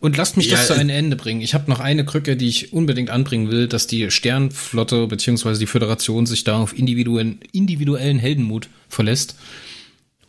Und 0.00 0.16
lasst 0.16 0.36
mich 0.36 0.48
ja, 0.48 0.56
das 0.56 0.68
zu 0.68 0.74
einem 0.74 0.90
Ende 0.90 1.16
bringen. 1.16 1.40
Ich 1.40 1.54
habe 1.54 1.68
noch 1.70 1.80
eine 1.80 2.04
Krücke, 2.04 2.36
die 2.36 2.48
ich 2.48 2.72
unbedingt 2.72 3.10
anbringen 3.10 3.50
will, 3.50 3.66
dass 3.66 3.86
die 3.86 4.10
Sternflotte 4.10 5.08
bzw. 5.08 5.58
die 5.58 5.66
Föderation 5.66 6.24
sich 6.24 6.44
da 6.44 6.58
auf 6.58 6.76
individuellen, 6.76 7.40
individuellen 7.52 8.18
Heldenmut 8.18 8.68
verlässt. 8.88 9.36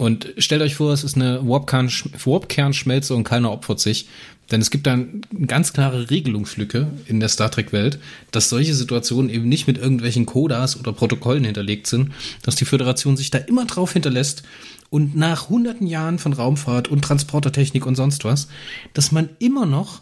Und 0.02 0.34
stellt 0.40 0.64
euch 0.64 0.74
vor, 0.74 0.92
es 0.94 1.04
ist 1.04 1.16
eine 1.16 1.48
Warp-Kernschmelze 1.48 3.14
und 3.14 3.24
keiner 3.24 3.52
opfert 3.52 3.80
sich. 3.80 4.08
Denn 4.50 4.60
es 4.60 4.72
gibt 4.72 4.88
da 4.88 4.94
eine 4.94 5.22
ganz 5.46 5.74
klare 5.74 6.10
Regelungslücke 6.10 6.88
in 7.06 7.20
der 7.20 7.30
Star 7.30 7.52
Trek-Welt, 7.52 8.00
dass 8.32 8.50
solche 8.50 8.74
Situationen 8.74 9.30
eben 9.30 9.48
nicht 9.48 9.68
mit 9.68 9.78
irgendwelchen 9.78 10.26
Codas 10.26 10.80
oder 10.80 10.92
Protokollen 10.92 11.44
hinterlegt 11.44 11.86
sind, 11.86 12.14
dass 12.42 12.56
die 12.56 12.66
Föderation 12.66 13.16
sich 13.16 13.30
da 13.30 13.38
immer 13.38 13.66
drauf 13.66 13.94
hinterlässt 13.94 14.42
und 14.90 15.16
nach 15.16 15.50
hunderten 15.50 15.86
Jahren 15.86 16.18
von 16.18 16.34
Raumfahrt 16.34 16.88
und 16.88 17.04
Transportertechnik 17.04 17.86
und 17.86 17.94
sonst 17.94 18.26
was, 18.26 18.48
dass 18.96 19.12
man 19.12 19.30
immer 19.38 19.68
noch 19.68 20.02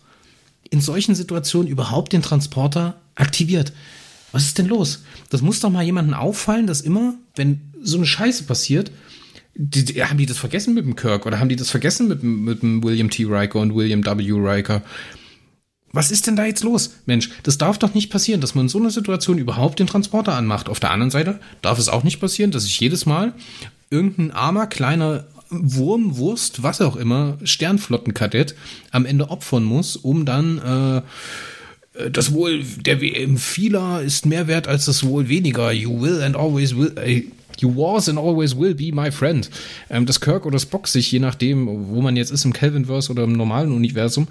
in 0.69 0.79
solchen 0.79 1.13
Situationen 1.13 1.67
überhaupt 1.67 2.13
den 2.13 2.21
Transporter 2.21 3.01
aktiviert. 3.15 3.73
Was 4.31 4.43
ist 4.43 4.59
denn 4.59 4.67
los? 4.67 5.03
Das 5.29 5.41
muss 5.41 5.59
doch 5.59 5.69
mal 5.69 5.83
jemandem 5.83 6.13
auffallen, 6.13 6.67
dass 6.67 6.79
immer, 6.79 7.15
wenn 7.35 7.59
so 7.81 7.97
eine 7.97 8.05
Scheiße 8.05 8.45
passiert, 8.45 8.91
die, 9.61 9.83
die, 9.83 10.03
haben 10.05 10.17
die 10.17 10.25
das 10.25 10.37
vergessen 10.37 10.73
mit 10.73 10.85
dem 10.85 10.95
Kirk 10.95 11.25
oder 11.25 11.39
haben 11.39 11.49
die 11.49 11.57
das 11.57 11.69
vergessen 11.69 12.07
mit, 12.07 12.23
mit 12.23 12.61
dem 12.61 12.81
William 12.81 13.09
T. 13.09 13.25
Riker 13.25 13.59
und 13.59 13.75
William 13.75 14.05
W. 14.05 14.31
Riker? 14.31 14.81
Was 15.91 16.11
ist 16.11 16.27
denn 16.27 16.37
da 16.37 16.45
jetzt 16.45 16.63
los? 16.63 16.95
Mensch, 17.05 17.29
das 17.43 17.57
darf 17.57 17.77
doch 17.77 17.93
nicht 17.93 18.09
passieren, 18.09 18.39
dass 18.39 18.55
man 18.55 18.65
in 18.65 18.69
so 18.69 18.79
einer 18.79 18.89
Situation 18.89 19.37
überhaupt 19.37 19.79
den 19.79 19.87
Transporter 19.87 20.33
anmacht. 20.33 20.69
Auf 20.69 20.79
der 20.79 20.91
anderen 20.91 21.11
Seite 21.11 21.41
darf 21.61 21.77
es 21.77 21.89
auch 21.89 22.03
nicht 22.03 22.21
passieren, 22.21 22.51
dass 22.51 22.65
ich 22.65 22.79
jedes 22.79 23.05
Mal 23.05 23.33
irgendein 23.89 24.31
armer, 24.31 24.67
kleiner 24.67 25.25
Wurm, 25.49 26.15
Wurst, 26.15 26.63
was 26.63 26.79
auch 26.79 26.95
immer, 26.95 27.37
Sternflottenkadett 27.43 28.55
am 28.91 29.05
Ende 29.05 29.29
opfern 29.29 29.63
muss, 29.63 29.97
um 29.97 30.25
dann 30.25 31.03
äh, 31.97 32.09
das 32.11 32.31
Wohl 32.31 32.63
der 32.63 33.01
WM 33.01 33.37
vieler 33.37 34.01
ist 34.01 34.25
mehr 34.25 34.47
wert 34.47 34.69
als 34.69 34.85
das 34.85 35.03
Wohl 35.03 35.27
weniger. 35.27 35.73
You 35.73 35.99
will 35.99 36.21
and 36.21 36.37
always 36.37 36.77
will. 36.77 36.93
Ey, 36.95 37.31
You 37.61 37.75
was 37.75 38.09
and 38.09 38.17
always 38.17 38.57
will 38.57 38.73
be 38.73 38.91
my 38.93 39.11
friend. 39.11 39.49
Ähm, 39.89 40.05
dass 40.05 40.21
Kirk 40.21 40.45
oder 40.45 40.59
Spock 40.59 40.87
sich, 40.87 41.11
je 41.11 41.19
nachdem, 41.19 41.89
wo 41.89 42.01
man 42.01 42.15
jetzt 42.15 42.31
ist, 42.31 42.45
im 42.45 42.53
Kelvinverse 42.53 43.11
oder 43.11 43.23
im 43.23 43.33
normalen 43.33 43.71
Universum, 43.71 44.27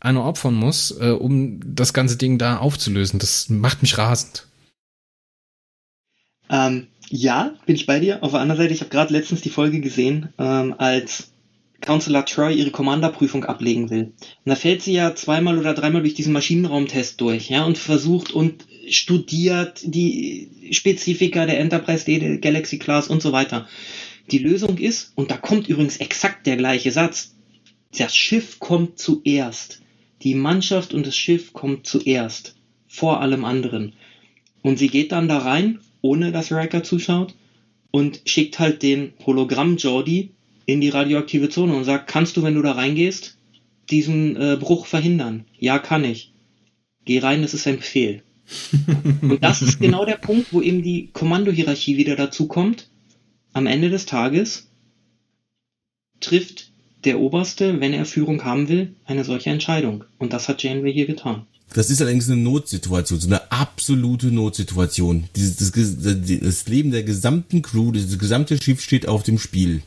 einer 0.00 0.24
opfern 0.24 0.54
muss, 0.54 0.90
äh, 1.00 1.10
um 1.10 1.60
das 1.64 1.92
ganze 1.92 2.16
Ding 2.16 2.38
da 2.38 2.58
aufzulösen. 2.58 3.18
Das 3.18 3.48
macht 3.48 3.82
mich 3.82 3.98
rasend. 3.98 4.46
Ähm, 6.48 6.88
ja, 7.08 7.54
bin 7.66 7.76
ich 7.76 7.86
bei 7.86 8.00
dir. 8.00 8.22
Auf 8.22 8.32
der 8.32 8.40
anderen 8.40 8.60
Seite, 8.60 8.74
ich 8.74 8.80
habe 8.80 8.90
gerade 8.90 9.12
letztens 9.12 9.40
die 9.40 9.50
Folge 9.50 9.80
gesehen, 9.80 10.30
ähm, 10.38 10.74
als 10.78 11.30
Counselor 11.80 12.24
Troy 12.24 12.54
ihre 12.54 12.70
Commanderprüfung 12.70 13.44
ablegen 13.44 13.90
will. 13.90 14.02
Und 14.04 14.14
da 14.44 14.54
fällt 14.54 14.82
sie 14.82 14.92
ja 14.92 15.14
zweimal 15.14 15.58
oder 15.58 15.74
dreimal 15.74 16.02
durch 16.02 16.14
diesen 16.14 16.32
Maschinenraumtest 16.32 17.20
durch, 17.20 17.48
ja, 17.48 17.64
und 17.64 17.78
versucht 17.78 18.32
und 18.32 18.64
studiert 18.88 19.80
die 19.84 20.48
Spezifika 20.72 21.46
der 21.46 21.60
Enterprise 21.60 22.04
D, 22.04 22.18
der 22.18 22.38
Galaxy 22.38 22.78
Class 22.78 23.08
und 23.08 23.22
so 23.22 23.32
weiter. 23.32 23.68
Die 24.30 24.38
Lösung 24.38 24.78
ist, 24.78 25.12
und 25.16 25.30
da 25.30 25.36
kommt 25.36 25.68
übrigens 25.68 25.96
exakt 25.96 26.46
der 26.46 26.56
gleiche 26.56 26.92
Satz, 26.92 27.34
das 27.96 28.14
Schiff 28.14 28.58
kommt 28.60 28.98
zuerst. 28.98 29.80
Die 30.22 30.34
Mannschaft 30.34 30.94
und 30.94 31.06
das 31.06 31.16
Schiff 31.16 31.52
kommt 31.52 31.86
zuerst. 31.86 32.54
Vor 32.86 33.20
allem 33.20 33.44
anderen. 33.44 33.94
Und 34.62 34.78
sie 34.78 34.88
geht 34.88 35.12
dann 35.12 35.28
da 35.28 35.38
rein, 35.38 35.80
ohne 36.02 36.32
dass 36.32 36.52
Riker 36.52 36.82
zuschaut, 36.82 37.34
und 37.90 38.22
schickt 38.24 38.58
halt 38.58 38.82
den 38.82 39.12
Hologramm 39.26 39.76
Jordi 39.76 40.30
in 40.66 40.80
die 40.80 40.90
radioaktive 40.90 41.48
Zone 41.48 41.74
und 41.74 41.84
sagt, 41.84 42.08
kannst 42.08 42.36
du, 42.36 42.42
wenn 42.42 42.54
du 42.54 42.62
da 42.62 42.72
reingehst, 42.72 43.36
diesen 43.90 44.36
äh, 44.36 44.56
Bruch 44.60 44.86
verhindern? 44.86 45.44
Ja, 45.58 45.78
kann 45.78 46.04
ich. 46.04 46.32
Geh 47.04 47.18
rein, 47.18 47.42
das 47.42 47.54
ist 47.54 47.66
ein 47.66 47.78
Befehl. 47.78 48.22
Und 49.22 49.42
das 49.42 49.62
ist 49.62 49.80
genau 49.80 50.04
der 50.04 50.16
Punkt, 50.16 50.52
wo 50.52 50.60
eben 50.60 50.82
die 50.82 51.08
Kommandohierarchie 51.12 51.96
wieder 51.96 52.16
dazu 52.16 52.46
kommt. 52.46 52.88
Am 53.52 53.66
Ende 53.66 53.90
des 53.90 54.06
Tages 54.06 54.66
trifft 56.20 56.70
der 57.04 57.20
Oberste, 57.20 57.80
wenn 57.80 57.92
er 57.92 58.04
Führung 58.04 58.44
haben 58.44 58.68
will, 58.68 58.94
eine 59.06 59.24
solche 59.24 59.50
Entscheidung. 59.50 60.04
Und 60.18 60.32
das 60.32 60.48
hat 60.48 60.62
Janeway 60.62 60.92
hier 60.92 61.06
getan. 61.06 61.46
Das 61.72 61.88
ist 61.88 62.00
allerdings 62.00 62.28
eine 62.28 62.40
Notsituation, 62.40 63.20
so 63.20 63.28
eine 63.28 63.50
absolute 63.52 64.26
Notsituation. 64.26 65.24
Dieses, 65.36 65.56
das, 65.56 65.70
das 66.40 66.66
Leben 66.66 66.90
der 66.90 67.04
gesamten 67.04 67.62
Crew, 67.62 67.92
das 67.92 68.18
gesamte 68.18 68.60
Schiff 68.60 68.80
steht 68.80 69.06
auf 69.06 69.22
dem 69.22 69.38
Spiel. 69.38 69.82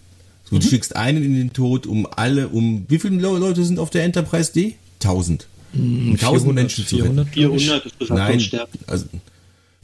So, 0.45 0.55
mhm. 0.55 0.61
Du 0.61 0.67
schickst 0.67 0.95
einen 0.95 1.23
in 1.23 1.35
den 1.35 1.51
Tod, 1.51 1.85
um 1.85 2.05
alle, 2.05 2.47
um 2.47 2.85
wie 2.87 2.99
viele 2.99 3.17
Leute 3.17 3.65
sind 3.65 3.79
auf 3.79 3.89
der 3.89 4.05
Enterprise 4.05 4.53
D? 4.53 4.75
Tausend. 4.99 5.47
Um 5.73 6.17
tausend 6.19 6.53
Menschen 6.53 6.85
zu 6.85 6.97
400, 6.97 7.29
400 7.29 7.85
ist 7.85 8.09
Nein, 8.09 8.49
also 8.87 9.05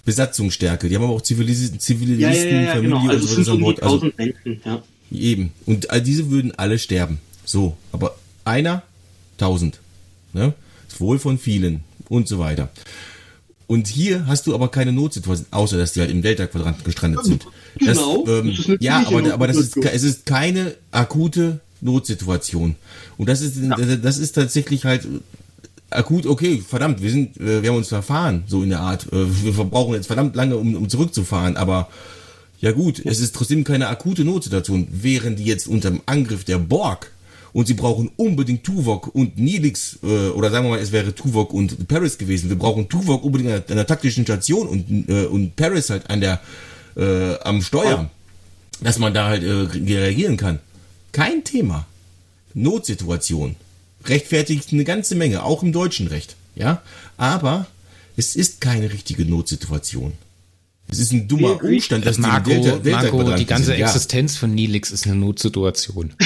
Besatzungsstärke. 0.06 0.90
Die 0.90 0.96
haben 0.96 1.04
aber 1.04 1.14
auch 1.14 1.22
Zivilis 1.22 1.78
Zivilisten, 1.78 2.20
Ja, 2.20 2.32
ja, 2.32 2.46
ja, 2.46 2.62
ja 2.62 2.76
Familie 2.76 2.90
genau. 2.90 3.10
Also 3.10 3.38
und 3.38 3.44
so 3.44 3.62
weiter 3.62 3.64
um. 3.64 3.84
Also 3.84 3.96
1000 3.96 4.18
Menschen, 4.18 4.62
ja. 4.66 4.84
Eben. 5.12 5.52
Und 5.66 5.90
all 5.90 6.02
diese 6.02 6.30
würden 6.30 6.54
alle 6.58 6.80
sterben. 6.80 7.20
So. 7.46 7.78
Aber 7.92 8.16
einer, 8.46 8.84
tausend. 9.38 9.80
Ne? 10.34 10.54
Das 10.88 11.00
Wohl 11.00 11.20
von 11.20 11.38
vielen. 11.38 11.82
Und 12.08 12.28
so 12.28 12.40
weiter. 12.40 12.70
Und 13.68 13.88
hier 13.88 14.26
hast 14.26 14.48
du 14.48 14.56
aber 14.56 14.70
keine 14.70 14.92
Notsituation, 14.92 15.46
außer 15.52 15.78
dass 15.78 15.94
die 15.94 16.00
halt 16.00 16.10
im 16.10 16.24
Delta-Quadranten 16.24 16.84
gestrandet 16.84 17.24
sind. 17.24 17.46
Genau. 17.78 18.26
Das, 18.26 18.40
ähm, 18.40 18.56
Das 18.56 18.78
ja, 18.80 19.06
aber, 19.06 19.32
aber 19.32 19.48
das 19.48 19.58
ist, 19.58 19.78
es 19.78 20.02
ist 20.02 20.26
keine 20.26 20.74
akute 20.90 21.60
Notsituation. 21.82 22.76
Und 23.20 23.30
das 23.30 23.42
ist, 23.42 23.58
das 24.02 24.18
ist 24.18 24.32
tatsächlich 24.32 24.86
halt 24.86 25.08
akut, 25.90 26.26
okay, 26.26 26.64
verdammt, 26.66 27.02
wir 27.02 27.12
sind, 27.12 27.38
äh, 27.38 27.62
wir 27.62 27.70
haben 27.70 27.78
uns 27.78 27.90
verfahren, 27.90 28.44
so 28.48 28.64
in 28.64 28.70
der 28.70 28.80
Art. 28.80 29.08
Äh, 29.12 29.26
Wir 29.44 29.54
verbrauchen 29.54 29.94
jetzt 29.94 30.08
verdammt 30.08 30.36
lange, 30.36 30.58
um, 30.58 30.76
um 30.76 30.90
zurückzufahren, 30.90 31.58
aber 31.58 31.90
ja 32.62 32.72
gut, 32.72 33.02
es 33.06 33.20
ist 33.20 33.36
trotzdem 33.36 33.64
keine 33.64 33.88
akute 33.88 34.26
Notsituation. 34.26 34.88
Wären 34.92 35.36
die 35.36 35.46
jetzt 35.46 35.68
unter 35.68 35.90
dem 35.92 36.02
Angriff 36.06 36.44
der 36.44 36.58
Borg 36.58 37.12
und 37.54 37.68
sie 37.68 37.74
brauchen 37.74 38.12
unbedingt 38.18 38.64
Tuvok 38.64 39.14
und 39.16 39.38
Nilix, 39.38 40.00
äh, 40.04 40.30
oder 40.30 40.52
sagen 40.52 40.66
wir 40.66 40.72
mal, 40.72 40.80
es 40.80 40.92
wäre 40.92 41.16
Tuvok 41.16 41.54
und 41.54 41.88
Paris 41.88 42.18
gewesen. 42.18 42.50
Wir 42.50 42.58
brauchen 42.58 42.90
Tuvok 42.90 43.24
unbedingt 43.24 43.52
an 43.52 43.64
einer 43.70 43.88
taktischen 43.88 44.24
Station 44.24 44.68
und, 44.68 45.10
äh, 45.10 45.26
und 45.26 45.56
Paris 45.56 45.90
halt 45.90 46.10
an 46.10 46.22
der, 46.22 46.42
äh, 46.98 47.40
am 47.44 47.62
Steuer, 47.62 48.10
dass 48.82 49.00
man 49.00 49.14
da 49.14 49.28
halt 49.28 49.44
äh, 49.44 49.52
reagieren 49.52 50.38
kann. 50.38 50.60
Kein 51.12 51.44
Thema. 51.44 51.86
Notsituation. 52.54 53.56
Rechtfertigt 54.10 54.74
eine 54.74 54.84
ganze 54.84 55.16
Menge, 55.16 55.44
auch 55.44 55.64
im 55.64 55.72
deutschen 55.72 56.08
Recht. 56.08 56.36
Ja, 56.56 56.82
aber 57.18 57.68
es 58.18 58.36
ist 58.36 58.60
keine 58.60 58.92
richtige 58.92 59.26
Notsituation. 59.26 60.14
Es 60.92 61.00
ist 61.00 61.14
ein 61.14 61.28
dummer 61.28 61.64
Umstand, 61.64 62.06
dass 62.06 62.18
Marco, 62.18 62.50
die 62.50 62.62
Delta, 62.62 62.78
Delta 62.80 63.02
Marco 63.16 63.36
die 63.36 63.46
ganze 63.46 63.66
sind. 63.68 63.80
Ja. 63.80 63.86
Existenz 63.86 64.38
von 64.38 64.54
Nilix 64.54 64.92
ist 64.92 65.06
eine 65.06 65.16
Notsituation. 65.16 66.14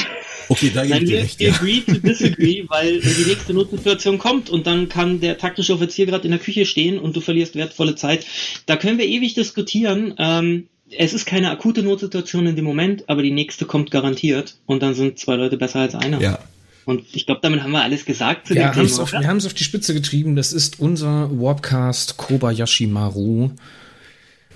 Okay, 0.50 0.72
da 0.74 0.86
gebe 0.86 1.00
ich 1.00 1.06
dir 1.10 1.20
recht. 1.20 1.42
Ja. 1.42 1.54
agree 1.54 1.80
to 1.80 1.94
disagree, 1.94 2.66
weil 2.68 3.00
die 3.00 3.26
nächste 3.30 3.54
Notsituation 3.54 4.18
kommt 4.18 4.50
und 4.50 4.68
dann 4.68 4.90
kann 4.90 5.22
der 5.22 5.38
taktische 5.38 5.74
Offizier 5.74 6.06
gerade 6.06 6.26
in 6.26 6.32
der 6.32 6.40
Küche 6.40 6.66
stehen 6.66 7.00
und 7.00 7.16
du 7.16 7.22
verlierst 7.22 7.56
wertvolle 7.56 7.96
Zeit. 7.96 8.26
Da 8.66 8.76
können 8.76 8.98
wir 8.98 9.06
ewig 9.06 9.36
diskutieren. 9.36 10.14
Ähm, 10.18 10.68
es 10.90 11.14
ist 11.14 11.26
keine 11.26 11.50
akute 11.50 11.82
Notsituation 11.82 12.46
in 12.46 12.58
dem 12.58 12.66
Moment, 12.66 13.08
aber 13.08 13.24
die 13.24 13.32
nächste 13.32 13.66
kommt 13.66 13.90
garantiert 13.90 14.56
und 14.66 14.84
dann 14.84 14.96
sind 14.96 15.18
zwei 15.18 15.36
Leute 15.36 15.58
besser 15.58 15.80
als 15.80 15.96
einer. 15.96 16.20
ja. 16.20 16.40
Und 16.86 17.04
ich 17.14 17.26
glaube, 17.26 17.42
damit 17.42 17.64
haben 17.64 17.72
wir 17.72 17.82
alles 17.82 18.06
gesagt 18.06 18.48
zu 18.48 18.54
Ja, 18.56 18.72
dem 18.72 18.88
Thema. 18.88 19.04
auf, 19.04 19.12
wir 19.12 19.28
haben 19.28 19.38
es 19.38 19.46
auf 19.46 19.54
die 19.54 19.64
Spitze 19.64 19.94
getrieben. 19.94 20.36
Das 20.36 20.52
ist 20.52 20.80
unser 20.80 21.30
Warpcast 21.32 22.18
Kobayashi 22.18 22.88
Maru. 22.88 23.52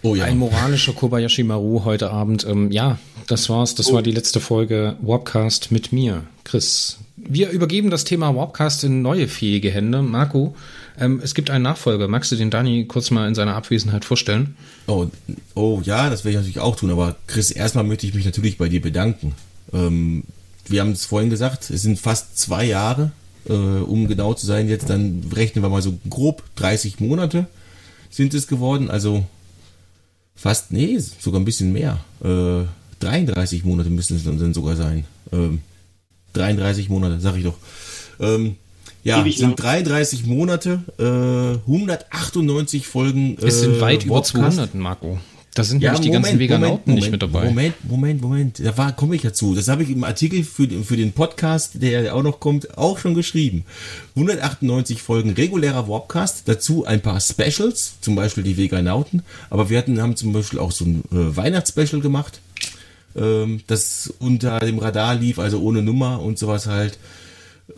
Oh 0.04 0.16
ja. 0.16 0.26
Ein 0.26 0.38
moralischer 0.38 0.94
Kobayashi 0.94 1.44
Maru 1.44 1.84
heute 1.86 2.12
Abend. 2.12 2.46
Ähm, 2.46 2.72
ja, 2.72 3.00
das 3.28 3.50
war's. 3.50 3.76
Das 3.76 3.92
war 3.92 4.02
die 4.02 4.12
letzte 4.12 4.40
Folge 4.40 4.96
Warpcast 5.02 5.72
mit 5.72 5.92
mir, 5.92 6.24
Chris. 6.44 7.00
Wir 7.16 7.50
übergeben 7.50 7.90
das 7.90 8.04
Thema 8.04 8.36
Warpcast 8.36 8.84
in 8.84 9.02
neue 9.02 9.28
fähige 9.28 9.72
Hände. 9.72 10.02
Marco, 10.04 10.56
ähm, 11.00 11.20
es 11.24 11.34
gibt 11.34 11.50
einen 11.50 11.64
Nachfolger. 11.64 12.08
Magst 12.08 12.32
du 12.32 12.36
den 12.36 12.52
Dani 12.52 12.86
kurz 12.86 13.10
mal 13.10 13.28
in 13.28 13.36
seiner 13.36 13.56
Abwesenheit 13.56 14.06
vorstellen? 14.06 14.56
Oh, 14.86 15.08
oh 15.56 15.82
ja, 15.84 16.10
das 16.10 16.24
werde 16.24 16.32
ich 16.32 16.38
natürlich 16.38 16.60
auch 16.60 16.76
tun, 16.76 16.92
aber 16.92 17.16
Chris, 17.26 17.52
erstmal 17.52 17.84
möchte 17.84 18.06
ich 18.06 18.14
mich 18.14 18.26
natürlich 18.26 18.58
bei 18.58 18.70
dir 18.70 18.82
bedanken. 18.82 19.34
Ähm, 19.74 20.24
wir 20.70 20.82
haben 20.82 20.92
es 20.92 21.06
vorhin 21.06 21.30
gesagt, 21.30 21.70
es 21.70 21.82
sind 21.82 22.00
fast 22.00 22.38
zwei 22.38 22.66
Jahre, 22.66 23.12
äh, 23.48 23.54
um 23.54 24.08
genau 24.08 24.34
zu 24.34 24.46
sein, 24.46 24.68
jetzt 24.68 24.90
dann 24.90 25.24
rechnen 25.34 25.64
wir 25.64 25.70
mal 25.70 25.82
so 25.82 25.98
grob 26.10 26.44
30 26.56 27.00
Monate 27.00 27.48
sind 28.10 28.34
es 28.34 28.48
geworden, 28.48 28.90
also 28.90 29.24
fast, 30.36 30.72
nee, 30.72 30.98
sogar 30.98 31.42
ein 31.42 31.46
bisschen 31.46 31.74
mehr. 31.74 32.00
Äh, 32.24 32.66
33 33.00 33.64
Monate 33.64 33.90
müssen 33.90 34.18
es 34.18 34.24
dann 34.24 34.54
sogar 34.54 34.76
sein. 34.76 35.06
Ähm, 35.32 35.62
33 36.34 36.90
Monate, 36.90 37.20
sag 37.20 37.36
ich 37.36 37.44
doch. 37.44 37.58
Ähm, 38.20 38.56
ja, 39.04 39.22
Ewig 39.22 39.34
es 39.34 39.40
sind 39.40 39.60
lang. 39.60 39.84
33 39.84 40.26
Monate, 40.26 40.82
äh, 40.98 41.70
198 41.70 42.88
Folgen. 42.88 43.38
Es 43.42 43.62
sind 43.62 43.76
äh, 43.76 43.82
weit 43.82 44.06
über 44.06 44.16
Warpcast. 44.16 44.58
200, 44.58 44.76
Marco. 44.76 45.20
Da 45.58 45.64
sind 45.64 45.82
nämlich 45.82 46.02
die 46.02 46.12
ganzen 46.12 46.38
Veganauten 46.38 46.94
nicht 46.94 47.10
mit 47.10 47.22
dabei. 47.24 47.46
Moment, 47.46 47.74
Moment, 47.90 48.22
Moment. 48.22 48.60
Da 48.64 48.78
war, 48.78 48.96
komme 48.96 49.16
ich 49.16 49.24
dazu. 49.24 49.56
Das 49.56 49.68
habe 49.70 49.82
ich 49.82 49.90
im 49.90 50.04
Artikel 50.04 50.44
für, 50.44 50.68
den- 50.68 50.84
für 50.84 50.98
den 50.98 51.14
Podcast, 51.14 51.82
der 51.82 52.02
ja 52.02 52.14
auch 52.14 52.22
noch 52.22 52.40
kommt, 52.40 52.78
auch 52.78 53.00
schon 53.00 53.16
geschrieben. 53.16 53.66
198 54.16 55.02
Folgen 55.02 55.32
regulärer 55.32 55.88
Warpcast, 55.88 56.44
dazu 56.48 56.86
ein 56.86 57.02
paar 57.02 57.20
Specials, 57.20 57.94
zum 58.02 58.16
Beispiel 58.16 58.44
die 58.44 58.56
Veganauten. 58.56 59.24
Aber 59.50 59.70
wir 59.72 59.80
hatten, 59.80 60.00
haben 60.00 60.16
zum 60.16 60.32
Beispiel 60.32 60.60
auch 60.60 60.72
so 60.72 60.86
ein 60.86 61.04
äh, 61.12 61.36
Weihnachtsspecial 61.36 62.02
gemacht, 62.02 62.40
ähm, 63.16 63.62
das 63.66 64.14
unter 64.20 64.60
dem 64.60 64.78
Radar 64.78 65.16
lief, 65.16 65.40
also 65.40 65.60
ohne 65.62 65.82
Nummer 65.82 66.22
und 66.22 66.38
sowas 66.38 66.68
halt. 66.68 67.00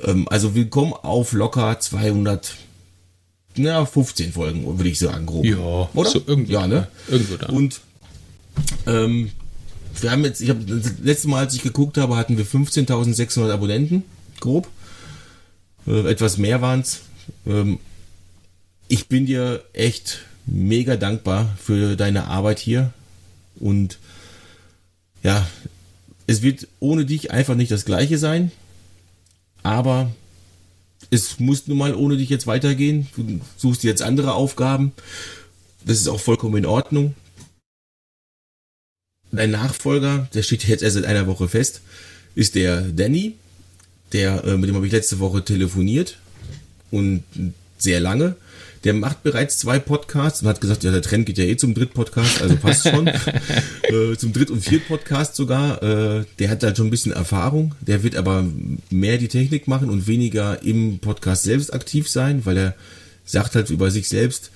Ähm, 0.03 0.27
also 0.29 0.53
willkommen 0.53 0.91
auf 0.93 1.31
locker 1.31 1.79
200 1.79 2.55
na, 3.59 3.85
15 3.85 4.33
Folgen, 4.33 4.77
würde 4.77 4.89
ich 4.89 4.99
sagen, 4.99 5.25
grob. 5.25 5.45
Ja, 5.45 5.89
oder? 5.93 6.09
so 6.09 6.21
irgendwo 6.25 6.51
ja, 6.51 6.67
ne? 6.67 6.87
da. 7.07 7.13
Irgendwo 7.13 7.37
da. 7.37 7.47
Und 7.47 7.81
ähm, 8.87 9.31
wir 10.01 10.11
haben 10.11 10.23
jetzt, 10.23 10.41
ich 10.41 10.49
habe 10.49 10.63
das 10.63 10.93
letzte 11.01 11.27
Mal, 11.27 11.39
als 11.39 11.55
ich 11.55 11.61
geguckt 11.61 11.97
habe, 11.97 12.15
hatten 12.15 12.37
wir 12.37 12.45
15.600 12.45 13.51
Abonnenten, 13.51 14.03
grob. 14.39 14.67
Äh, 15.87 16.09
etwas 16.09 16.37
mehr 16.37 16.61
waren's. 16.61 17.01
Ähm, 17.45 17.79
ich 18.87 19.07
bin 19.07 19.25
dir 19.25 19.63
echt 19.73 20.19
mega 20.45 20.95
dankbar 20.95 21.55
für 21.61 21.95
deine 21.95 22.25
Arbeit 22.25 22.59
hier. 22.59 22.91
Und 23.59 23.99
ja, 25.23 25.47
es 26.27 26.41
wird 26.41 26.67
ohne 26.79 27.05
dich 27.05 27.31
einfach 27.31 27.55
nicht 27.55 27.71
das 27.71 27.85
gleiche 27.85 28.17
sein. 28.17 28.51
Aber 29.63 30.11
es 31.09 31.39
muss 31.39 31.67
nun 31.67 31.77
mal 31.77 31.95
ohne 31.95 32.17
dich 32.17 32.29
jetzt 32.29 32.47
weitergehen. 32.47 33.07
Du 33.15 33.41
suchst 33.57 33.83
jetzt 33.83 34.01
andere 34.01 34.33
Aufgaben. 34.33 34.91
Das 35.85 35.99
ist 35.99 36.07
auch 36.07 36.19
vollkommen 36.19 36.57
in 36.57 36.65
Ordnung. 36.65 37.15
Dein 39.31 39.51
Nachfolger, 39.51 40.27
der 40.33 40.43
steht 40.43 40.67
jetzt 40.67 40.81
erst 40.81 40.95
seit 40.95 41.05
einer 41.05 41.27
Woche 41.27 41.47
fest, 41.47 41.81
ist 42.35 42.55
der 42.55 42.81
Danny. 42.81 43.35
Der, 44.11 44.43
äh, 44.43 44.57
mit 44.57 44.69
dem 44.69 44.75
habe 44.75 44.87
ich 44.87 44.91
letzte 44.91 45.19
Woche 45.19 45.45
telefoniert 45.45 46.17
und 46.89 47.23
sehr 47.77 47.99
lange. 47.99 48.35
Der 48.85 48.93
macht 48.93 49.23
bereits 49.23 49.57
zwei 49.57 49.77
Podcasts 49.77 50.41
und 50.41 50.47
hat 50.47 50.61
gesagt, 50.61 50.83
ja, 50.83 50.91
der 50.91 51.01
Trend 51.01 51.25
geht 51.25 51.37
ja 51.37 51.43
eh 51.43 51.57
zum 51.57 51.73
Dritt-Podcast, 51.73 52.41
also 52.41 52.55
passt 52.55 52.87
schon. 52.87 53.07
äh, 53.83 54.15
zum 54.17 54.31
Dritt- 54.31 54.51
und 54.51 54.61
Viert-Podcast 54.61 55.35
sogar. 55.35 55.83
Äh, 55.83 56.25
der 56.39 56.49
hat 56.49 56.63
da 56.63 56.73
schon 56.73 56.87
ein 56.87 56.91
bisschen 56.91 57.11
Erfahrung. 57.11 57.75
Der 57.81 58.03
wird 58.03 58.15
aber 58.15 58.45
mehr 58.89 59.17
die 59.17 59.27
Technik 59.27 59.67
machen 59.67 59.89
und 59.89 60.07
weniger 60.07 60.63
im 60.63 60.99
Podcast 60.99 61.43
selbst 61.43 61.73
aktiv 61.73 62.09
sein, 62.09 62.45
weil 62.45 62.57
er 62.57 62.75
sagt 63.25 63.55
halt 63.55 63.69
über 63.69 63.91
sich 63.91 64.07
selbst, 64.07 64.51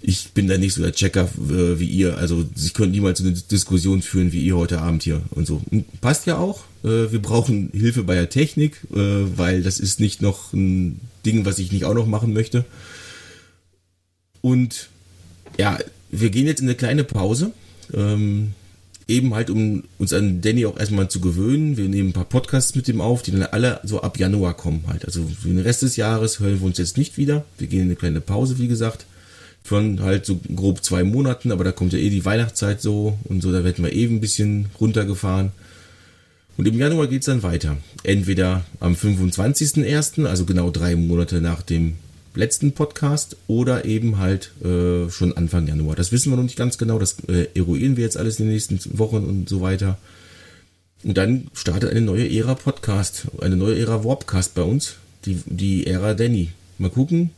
ich 0.00 0.30
bin 0.30 0.46
da 0.46 0.56
nicht 0.56 0.74
so 0.74 0.82
der 0.82 0.92
Checker 0.92 1.24
äh, 1.24 1.80
wie 1.80 1.86
ihr. 1.86 2.16
Also 2.18 2.44
ich 2.56 2.74
könnte 2.74 2.92
niemals 2.92 3.18
so 3.18 3.24
eine 3.24 3.34
Diskussion 3.34 4.02
führen 4.02 4.32
wie 4.32 4.44
ihr 4.44 4.56
heute 4.56 4.80
Abend 4.80 5.02
hier 5.02 5.22
und 5.30 5.46
so. 5.46 5.60
Und 5.70 6.00
passt 6.00 6.26
ja 6.26 6.38
auch. 6.38 6.60
Äh, 6.84 7.10
wir 7.10 7.20
brauchen 7.20 7.70
Hilfe 7.72 8.04
bei 8.04 8.14
der 8.14 8.30
Technik, 8.30 8.80
äh, 8.94 8.96
weil 9.36 9.62
das 9.62 9.80
ist 9.80 9.98
nicht 9.98 10.22
noch 10.22 10.52
ein 10.52 11.00
Ding, 11.26 11.44
was 11.44 11.58
ich 11.58 11.72
nicht 11.72 11.84
auch 11.84 11.94
noch 11.94 12.06
machen 12.06 12.32
möchte. 12.32 12.64
Und 14.48 14.88
ja, 15.58 15.78
wir 16.10 16.30
gehen 16.30 16.46
jetzt 16.46 16.60
in 16.60 16.66
eine 16.66 16.74
kleine 16.74 17.04
Pause. 17.04 17.52
Ähm, 17.92 18.52
eben 19.06 19.34
halt, 19.34 19.50
um 19.50 19.84
uns 19.98 20.14
an 20.14 20.40
Danny 20.40 20.64
auch 20.64 20.78
erstmal 20.78 21.10
zu 21.10 21.20
gewöhnen. 21.20 21.76
Wir 21.76 21.86
nehmen 21.86 22.10
ein 22.10 22.14
paar 22.14 22.24
Podcasts 22.24 22.74
mit 22.74 22.88
ihm 22.88 23.02
auf, 23.02 23.22
die 23.22 23.32
dann 23.32 23.42
alle 23.42 23.78
so 23.82 24.00
ab 24.00 24.18
Januar 24.18 24.54
kommen 24.54 24.84
halt. 24.86 25.04
Also 25.04 25.28
für 25.38 25.48
den 25.48 25.58
Rest 25.58 25.82
des 25.82 25.96
Jahres 25.96 26.40
hören 26.40 26.60
wir 26.60 26.66
uns 26.66 26.78
jetzt 26.78 26.96
nicht 26.96 27.18
wieder. 27.18 27.44
Wir 27.58 27.66
gehen 27.66 27.80
in 27.80 27.86
eine 27.86 27.96
kleine 27.96 28.22
Pause, 28.22 28.58
wie 28.58 28.68
gesagt. 28.68 29.04
Von 29.64 30.00
halt 30.00 30.24
so 30.24 30.40
grob 30.56 30.82
zwei 30.82 31.04
Monaten, 31.04 31.52
aber 31.52 31.64
da 31.64 31.72
kommt 31.72 31.92
ja 31.92 31.98
eh 31.98 32.08
die 32.08 32.24
Weihnachtszeit 32.24 32.80
so 32.80 33.18
und 33.24 33.42
so, 33.42 33.52
da 33.52 33.64
werden 33.64 33.84
wir 33.84 33.92
eben 33.92 34.16
ein 34.16 34.20
bisschen 34.22 34.66
runtergefahren. 34.80 35.52
Und 36.56 36.66
im 36.66 36.78
Januar 36.78 37.06
geht's 37.06 37.26
dann 37.26 37.42
weiter. 37.42 37.76
Entweder 38.02 38.64
am 38.80 38.94
25.01., 38.94 40.24
also 40.24 40.46
genau 40.46 40.70
drei 40.70 40.96
Monate 40.96 41.42
nach 41.42 41.60
dem 41.60 41.96
letzten 42.38 42.72
Podcast, 42.72 43.36
oder 43.48 43.84
eben 43.84 44.18
halt 44.18 44.52
äh, 44.64 45.10
schon 45.10 45.36
Anfang 45.36 45.66
Januar. 45.66 45.96
Das 45.96 46.12
wissen 46.12 46.30
wir 46.30 46.36
noch 46.36 46.44
nicht 46.44 46.56
ganz 46.56 46.78
genau, 46.78 46.98
das 46.98 47.16
äh, 47.28 47.48
eruieren 47.54 47.96
wir 47.96 48.04
jetzt 48.04 48.16
alles 48.16 48.38
in 48.38 48.46
den 48.46 48.54
nächsten 48.54 48.78
Wochen 48.98 49.24
und 49.24 49.48
so 49.48 49.60
weiter. 49.60 49.98
Und 51.02 51.18
dann 51.18 51.48
startet 51.52 51.90
eine 51.90 52.00
neue 52.00 52.30
Ära 52.30 52.54
Podcast, 52.54 53.26
eine 53.40 53.56
neue 53.56 53.78
Ära 53.78 54.04
Warpcast 54.04 54.54
bei 54.54 54.62
uns, 54.62 54.94
die, 55.24 55.42
die 55.46 55.86
Ära 55.86 56.14
Danny. 56.14 56.52
Mal 56.78 56.90
gucken, 56.90 57.30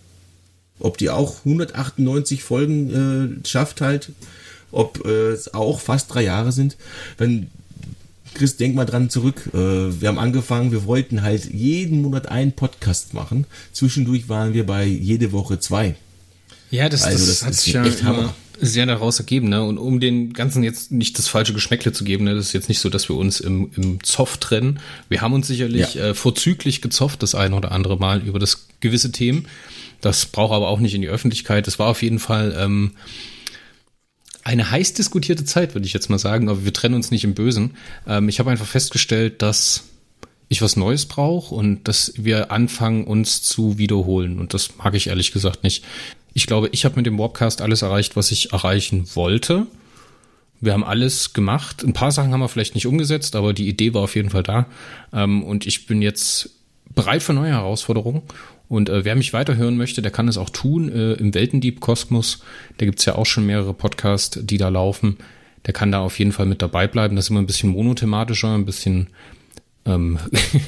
ob 0.79 0.99
die 0.99 1.09
auch 1.09 1.47
198 1.47 2.43
Folgen 2.43 3.41
äh, 3.43 3.49
schafft 3.49 3.81
halt, 3.81 4.11
ob 4.71 5.05
äh, 5.07 5.31
es 5.31 5.55
auch 5.55 5.81
fast 5.81 6.13
drei 6.13 6.25
Jahre 6.25 6.53
sind. 6.53 6.77
Wenn 7.17 7.51
Chris, 8.35 8.57
denk 8.57 8.75
mal 8.75 8.85
dran 8.87 9.11
zurück. 9.11 9.51
Äh, 9.53 9.59
wir 10.01 10.09
haben 10.09 10.19
angefangen, 10.19 10.73
wir 10.73 10.85
wollten 10.85 11.23
halt 11.23 11.53
jeden 11.53 12.03
Monat 12.03 12.29
einen 12.29 12.53
Podcast 12.53 13.15
machen. 13.15 13.47
Zwischendurch 13.73 14.29
waren 14.29 14.55
wir 14.55 14.65
bei 14.67 14.85
jede 14.85 15.33
Woche 15.33 15.59
zwei. 15.61 15.95
Ja, 16.71 16.89
das, 16.89 17.03
Also 17.03 17.27
das, 17.27 17.41
das 17.41 17.47
hat 17.47 17.55
sich 17.55 17.73
ja 17.73 17.85
echt 17.85 18.01
immer, 18.01 18.17
Hammer. 18.17 18.35
sehr 18.61 18.87
daraus 18.87 19.19
ergeben, 19.19 19.49
ne? 19.49 19.63
Und 19.65 19.79
um 19.79 19.99
den 19.99 20.33
ganzen 20.33 20.63
jetzt 20.63 20.93
nicht 20.93 21.19
das 21.19 21.27
falsche 21.27 21.53
Geschmäckle 21.53 21.93
zu 21.93 22.05
geben, 22.05 22.25
ne? 22.25 22.35
Das 22.35 22.47
ist 22.47 22.53
jetzt 22.53 22.69
nicht 22.69 22.79
so, 22.79 22.89
dass 22.89 23.09
wir 23.09 23.17
uns 23.17 23.41
im, 23.41 23.71
im 23.77 24.03
Zoff 24.05 24.39
trennen. 24.39 24.79
Wir 25.09 25.21
haben 25.21 25.33
uns 25.33 25.49
sicherlich 25.49 25.95
ja. 25.95 26.09
äh, 26.09 26.15
vorzüglich 26.15 26.81
gezofft, 26.81 27.23
das 27.23 27.35
eine 27.35 27.57
oder 27.57 27.73
andere 27.73 27.99
Mal 27.99 28.23
über 28.23 28.39
das 28.39 28.67
gewisse 28.81 29.11
Themen. 29.11 29.47
Das 30.01 30.27
braucht 30.27 30.55
aber 30.55 30.69
auch 30.69 30.81
nicht 30.81 30.95
in 30.95 31.03
die 31.03 31.09
Öffentlichkeit. 31.09 31.67
Das 31.67 31.79
war 31.79 31.89
auf 31.89 32.03
jeden 32.03 32.21
Fall 32.21 32.57
ähm, 32.57 32.93
eine 34.51 34.69
heiß 34.69 34.95
diskutierte 34.95 35.45
Zeit, 35.45 35.75
würde 35.75 35.87
ich 35.87 35.93
jetzt 35.93 36.11
mal 36.11 36.19
sagen, 36.19 36.49
aber 36.49 36.65
wir 36.65 36.73
trennen 36.73 36.97
uns 36.97 37.13
nicht 37.13 37.23
im 37.23 37.35
Bösen. 37.35 37.77
Ähm, 38.05 38.29
ich 38.29 38.41
habe 38.41 38.51
einfach 38.51 38.67
festgestellt, 38.67 39.43
dass 39.43 39.85
ich 40.49 40.61
was 40.61 40.75
Neues 40.75 41.07
brauche 41.07 41.55
und 41.55 41.87
dass 41.87 42.15
wir 42.17 42.51
anfangen, 42.51 43.05
uns 43.05 43.43
zu 43.43 43.79
wiederholen. 43.79 44.41
Und 44.41 44.53
das 44.53 44.77
mag 44.77 44.95
ich 44.95 45.07
ehrlich 45.07 45.31
gesagt 45.31 45.63
nicht. 45.63 45.85
Ich 46.35 46.49
glaube, 46.49 46.69
ich 46.73 46.85
habe 46.85 46.97
mit 46.97 47.07
dem 47.07 47.17
Warpcast 47.17 47.63
alles 47.63 47.83
erreicht, 47.83 48.17
was 48.17 48.33
ich 48.33 48.53
erreichen 48.53 49.07
wollte. 49.15 49.69
Wir 50.61 50.73
haben 50.73 50.85
alles 50.85 51.33
gemacht. 51.33 51.85
Ein 51.85 51.93
paar 51.93 52.11
Sachen 52.11 52.33
haben 52.33 52.41
wir 52.41 52.49
vielleicht 52.49 52.75
nicht 52.75 52.89
umgesetzt, 52.89 53.37
aber 53.37 53.53
die 53.53 53.69
Idee 53.69 53.95
war 53.95 54.03
auf 54.03 54.17
jeden 54.17 54.31
Fall 54.31 54.43
da. 54.43 54.67
Ähm, 55.13 55.45
und 55.45 55.65
ich 55.65 55.87
bin 55.87 56.03
jetzt 56.03 56.51
bereit 56.93 57.23
für 57.23 57.35
neue 57.35 57.53
Herausforderungen. 57.53 58.23
Und 58.71 58.89
äh, 58.89 59.05
wer 59.05 59.17
mich 59.17 59.33
weiterhören 59.33 59.77
möchte, 59.77 60.01
der 60.01 60.13
kann 60.13 60.29
es 60.29 60.39
auch 60.39 60.49
tun 60.49 60.93
äh, 60.93 61.15
im 61.15 61.35
Weltendieb-Kosmos. 61.35 62.45
Da 62.79 62.87
gibt's 62.87 63.05
ja 63.05 63.17
auch 63.17 63.27
schon 63.27 63.45
mehrere 63.45 63.75
Podcasts, 63.75 64.39
die 64.41 64.59
da 64.59 64.69
laufen. 64.69 65.17
Der 65.67 65.75
kann 65.75 65.91
da 65.91 65.99
auf 65.99 66.21
jeden 66.21 66.31
Fall 66.31 66.47
mit 66.47 66.63
dabei 66.63 66.87
bleiben. 66.87 67.17
Das 67.17 67.25
ist 67.25 67.31
immer 67.31 67.43
ein 67.43 67.47
bisschen 67.47 67.71
monothematischer, 67.71 68.55
ein 68.55 68.65
bisschen 68.65 69.09
ähm, 69.87 70.21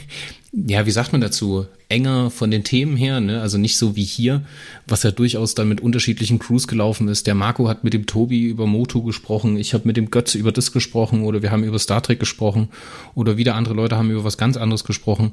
ja, 0.52 0.84
wie 0.84 0.90
sagt 0.90 1.12
man 1.12 1.20
dazu, 1.22 1.66
enger 1.88 2.30
von 2.30 2.50
den 2.50 2.62
Themen 2.62 2.96
her, 2.96 3.20
ne? 3.20 3.40
Also 3.40 3.56
nicht 3.56 3.78
so 3.78 3.96
wie 3.96 4.04
hier, 4.04 4.42
was 4.86 5.02
ja 5.02 5.10
durchaus 5.10 5.54
dann 5.54 5.68
mit 5.68 5.80
unterschiedlichen 5.80 6.38
Crews 6.38 6.68
gelaufen 6.68 7.08
ist. 7.08 7.26
Der 7.26 7.34
Marco 7.34 7.68
hat 7.68 7.84
mit 7.84 7.94
dem 7.94 8.06
Tobi 8.06 8.44
über 8.44 8.66
Moto 8.66 9.02
gesprochen, 9.02 9.56
ich 9.56 9.72
habe 9.72 9.86
mit 9.86 9.96
dem 9.96 10.10
Götze 10.10 10.38
über 10.38 10.52
das 10.52 10.72
gesprochen 10.72 11.24
oder 11.24 11.40
wir 11.40 11.50
haben 11.50 11.64
über 11.64 11.78
Star 11.78 12.02
Trek 12.02 12.20
gesprochen 12.20 12.68
oder 13.14 13.38
wieder 13.38 13.54
andere 13.54 13.74
Leute 13.74 13.96
haben 13.96 14.10
über 14.10 14.24
was 14.24 14.36
ganz 14.36 14.56
anderes 14.58 14.84
gesprochen. 14.84 15.32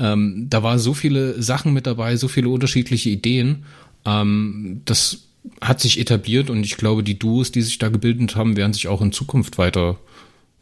Ähm, 0.00 0.46
da 0.50 0.62
war 0.62 0.78
so 0.78 0.94
viele 0.94 1.40
Sachen 1.40 1.72
mit 1.72 1.86
dabei, 1.86 2.16
so 2.16 2.26
viele 2.26 2.48
unterschiedliche 2.48 3.10
Ideen. 3.10 3.64
Ähm, 4.04 4.80
das 4.86 5.28
hat 5.60 5.80
sich 5.80 6.00
etabliert 6.00 6.50
und 6.50 6.64
ich 6.64 6.76
glaube, 6.76 7.02
die 7.02 7.18
Duos, 7.18 7.52
die 7.52 7.62
sich 7.62 7.78
da 7.78 7.88
gebildet 7.88 8.34
haben, 8.34 8.56
werden 8.56 8.72
sich 8.72 8.88
auch 8.88 9.00
in 9.02 9.12
Zukunft 9.12 9.58
weiter 9.58 9.98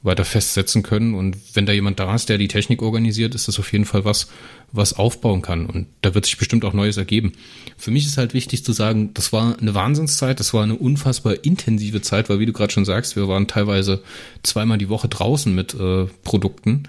weiter 0.02 0.24
festsetzen 0.24 0.82
können. 0.82 1.14
Und 1.14 1.36
wenn 1.54 1.66
da 1.66 1.72
jemand 1.72 1.98
da 1.98 2.14
ist, 2.14 2.28
der 2.28 2.38
die 2.38 2.48
Technik 2.48 2.82
organisiert, 2.82 3.34
ist 3.34 3.48
das 3.48 3.58
auf 3.58 3.72
jeden 3.72 3.84
Fall 3.84 4.04
was, 4.04 4.28
was 4.70 4.92
aufbauen 4.92 5.42
kann. 5.42 5.66
Und 5.66 5.86
da 6.02 6.14
wird 6.14 6.24
sich 6.24 6.38
bestimmt 6.38 6.64
auch 6.64 6.72
Neues 6.72 6.96
ergeben. 6.96 7.32
Für 7.76 7.90
mich 7.90 8.06
ist 8.06 8.16
halt 8.16 8.32
wichtig 8.32 8.64
zu 8.64 8.72
sagen, 8.72 9.12
das 9.14 9.32
war 9.32 9.58
eine 9.58 9.74
Wahnsinnszeit, 9.74 10.38
das 10.38 10.54
war 10.54 10.62
eine 10.62 10.76
unfassbar 10.76 11.44
intensive 11.44 12.00
Zeit, 12.00 12.28
weil 12.28 12.38
wie 12.38 12.46
du 12.46 12.52
gerade 12.52 12.72
schon 12.72 12.84
sagst, 12.84 13.16
wir 13.16 13.26
waren 13.28 13.48
teilweise 13.48 14.02
zweimal 14.42 14.78
die 14.78 14.88
Woche 14.88 15.08
draußen 15.08 15.52
mit 15.52 15.74
äh, 15.74 16.06
Produkten. 16.22 16.84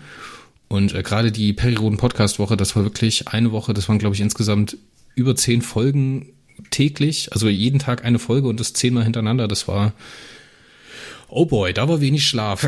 Und 0.69 0.93
äh, 0.93 1.03
gerade 1.03 1.31
die 1.31 1.51
Perioden-Podcast-Woche, 1.51 2.55
das 2.55 2.75
war 2.75 2.83
wirklich 2.83 3.27
eine 3.27 3.51
Woche, 3.51 3.73
das 3.73 3.89
waren, 3.89 3.99
glaube 3.99 4.15
ich, 4.15 4.21
insgesamt 4.21 4.77
über 5.15 5.35
zehn 5.35 5.61
Folgen 5.61 6.29
täglich, 6.71 7.33
also 7.33 7.49
jeden 7.49 7.79
Tag 7.79 8.05
eine 8.05 8.19
Folge 8.19 8.47
und 8.47 8.59
das 8.59 8.73
zehnmal 8.73 9.03
hintereinander. 9.03 9.47
Das 9.47 9.67
war 9.67 9.93
oh 11.29 11.45
boy, 11.45 11.73
da 11.73 11.87
war 11.87 12.01
wenig 12.01 12.27
Schlaf. 12.27 12.67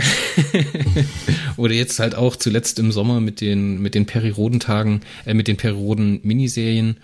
Oder 1.57 1.73
jetzt 1.73 1.99
halt 1.99 2.15
auch 2.15 2.35
zuletzt 2.35 2.79
im 2.79 2.91
Sommer 2.91 3.19
mit 3.19 3.41
den, 3.41 3.81
mit 3.81 3.95
den 3.95 4.05
Perirodentagen, 4.05 5.01
äh, 5.25 5.33
mit 5.33 5.47
den 5.47 5.57
Perioden-Miniserien 5.57 6.97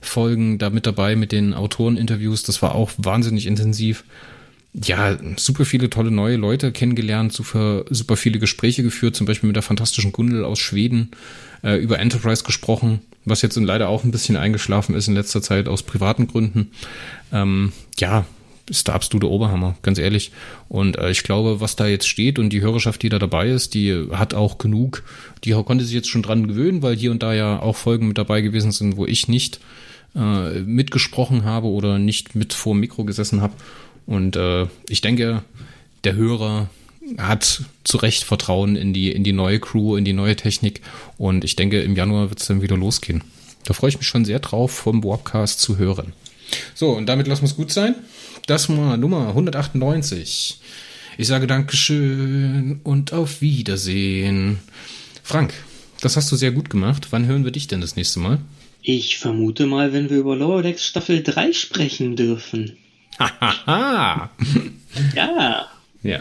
Folgen 0.00 0.58
da 0.58 0.70
mit 0.70 0.86
dabei, 0.86 1.16
mit 1.16 1.32
den 1.32 1.54
Autoreninterviews. 1.54 2.42
Das 2.42 2.62
war 2.62 2.74
auch 2.74 2.90
wahnsinnig 2.98 3.46
intensiv. 3.46 4.04
Ja, 4.74 5.16
super 5.36 5.64
viele 5.64 5.88
tolle 5.88 6.10
neue 6.10 6.36
Leute 6.36 6.72
kennengelernt, 6.72 7.32
super, 7.32 7.84
super 7.90 8.16
viele 8.16 8.40
Gespräche 8.40 8.82
geführt, 8.82 9.14
zum 9.14 9.24
Beispiel 9.24 9.46
mit 9.46 9.54
der 9.54 9.62
fantastischen 9.62 10.10
Gundel 10.10 10.44
aus 10.44 10.58
Schweden, 10.58 11.12
äh, 11.62 11.76
über 11.76 12.00
Enterprise 12.00 12.42
gesprochen, 12.42 13.00
was 13.24 13.40
jetzt 13.42 13.56
leider 13.56 13.88
auch 13.88 14.02
ein 14.02 14.10
bisschen 14.10 14.36
eingeschlafen 14.36 14.96
ist 14.96 15.06
in 15.06 15.14
letzter 15.14 15.42
Zeit 15.42 15.68
aus 15.68 15.84
privaten 15.84 16.26
Gründen. 16.26 16.72
Ähm, 17.32 17.72
ja, 17.98 18.26
ist 18.68 18.88
der 18.88 18.96
absolute 18.96 19.30
Oberhammer, 19.30 19.76
ganz 19.82 19.98
ehrlich. 19.98 20.32
Und 20.68 20.96
äh, 20.96 21.10
ich 21.10 21.22
glaube, 21.22 21.60
was 21.60 21.76
da 21.76 21.86
jetzt 21.86 22.08
steht 22.08 22.40
und 22.40 22.50
die 22.50 22.60
Hörerschaft, 22.60 23.00
die 23.02 23.10
da 23.10 23.20
dabei 23.20 23.50
ist, 23.50 23.74
die 23.74 24.08
hat 24.10 24.34
auch 24.34 24.58
genug, 24.58 25.04
die 25.44 25.52
konnte 25.52 25.84
sich 25.84 25.94
jetzt 25.94 26.08
schon 26.08 26.22
dran 26.22 26.48
gewöhnen, 26.48 26.82
weil 26.82 26.96
hier 26.96 27.12
und 27.12 27.22
da 27.22 27.32
ja 27.32 27.60
auch 27.60 27.76
Folgen 27.76 28.08
mit 28.08 28.18
dabei 28.18 28.40
gewesen 28.40 28.72
sind, 28.72 28.96
wo 28.96 29.06
ich 29.06 29.28
nicht 29.28 29.60
äh, 30.16 30.60
mitgesprochen 30.60 31.44
habe 31.44 31.68
oder 31.68 31.98
nicht 31.98 32.34
mit 32.34 32.54
vor 32.54 32.74
dem 32.74 32.80
Mikro 32.80 33.04
gesessen 33.04 33.40
habe. 33.40 33.54
Und 34.06 34.36
äh, 34.36 34.66
ich 34.88 35.00
denke, 35.00 35.42
der 36.04 36.14
Hörer 36.14 36.68
hat 37.18 37.62
zu 37.84 37.96
Recht 37.98 38.24
Vertrauen 38.24 38.76
in 38.76 38.92
die, 38.92 39.12
in 39.12 39.24
die 39.24 39.32
neue 39.32 39.60
Crew, 39.60 39.96
in 39.96 40.04
die 40.04 40.12
neue 40.12 40.36
Technik. 40.36 40.80
Und 41.18 41.44
ich 41.44 41.56
denke, 41.56 41.80
im 41.82 41.96
Januar 41.96 42.30
wird 42.30 42.40
es 42.40 42.46
dann 42.46 42.62
wieder 42.62 42.76
losgehen. 42.76 43.22
Da 43.64 43.74
freue 43.74 43.90
ich 43.90 43.98
mich 43.98 44.06
schon 44.06 44.24
sehr 44.24 44.40
drauf, 44.40 44.72
vom 44.72 45.02
Warpcast 45.04 45.60
zu 45.60 45.78
hören. 45.78 46.12
So, 46.74 46.90
und 46.90 47.06
damit 47.06 47.26
lassen 47.26 47.42
wir 47.42 47.48
es 47.48 47.56
gut 47.56 47.72
sein. 47.72 47.94
Das 48.46 48.68
war 48.68 48.96
Nummer 48.96 49.28
198. 49.28 50.60
Ich 51.16 51.26
sage 51.26 51.46
Dankeschön 51.46 52.80
und 52.82 53.12
auf 53.12 53.40
Wiedersehen. 53.40 54.58
Frank, 55.22 55.54
das 56.00 56.16
hast 56.16 56.30
du 56.30 56.36
sehr 56.36 56.52
gut 56.52 56.68
gemacht. 56.68 57.08
Wann 57.10 57.26
hören 57.26 57.44
wir 57.44 57.52
dich 57.52 57.66
denn 57.68 57.80
das 57.80 57.96
nächste 57.96 58.20
Mal? 58.20 58.38
Ich 58.82 59.16
vermute 59.16 59.66
mal, 59.66 59.94
wenn 59.94 60.10
wir 60.10 60.18
über 60.18 60.36
Lower 60.36 60.62
Decks 60.62 60.86
Staffel 60.86 61.22
3 61.22 61.54
sprechen 61.54 62.16
dürfen. 62.16 62.76
Ja. 65.14 65.66
Ja. 66.02 66.20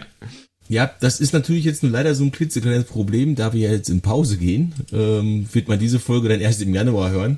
Ja, 0.69 0.91
das 0.99 1.19
ist 1.19 1.33
natürlich 1.33 1.65
jetzt 1.65 1.83
nur 1.83 1.91
leider 1.91 2.15
so 2.15 2.23
ein 2.23 2.31
klitzekleines 2.31 2.85
Problem, 2.85 3.35
da 3.35 3.53
wir 3.53 3.69
jetzt 3.69 3.89
in 3.89 4.01
Pause 4.01 4.37
gehen, 4.37 4.73
ähm, 4.91 5.47
wird 5.51 5.67
man 5.67 5.77
diese 5.77 5.99
Folge 5.99 6.29
dann 6.29 6.39
erst 6.39 6.61
im 6.61 6.73
Januar 6.73 7.11
hören. 7.11 7.37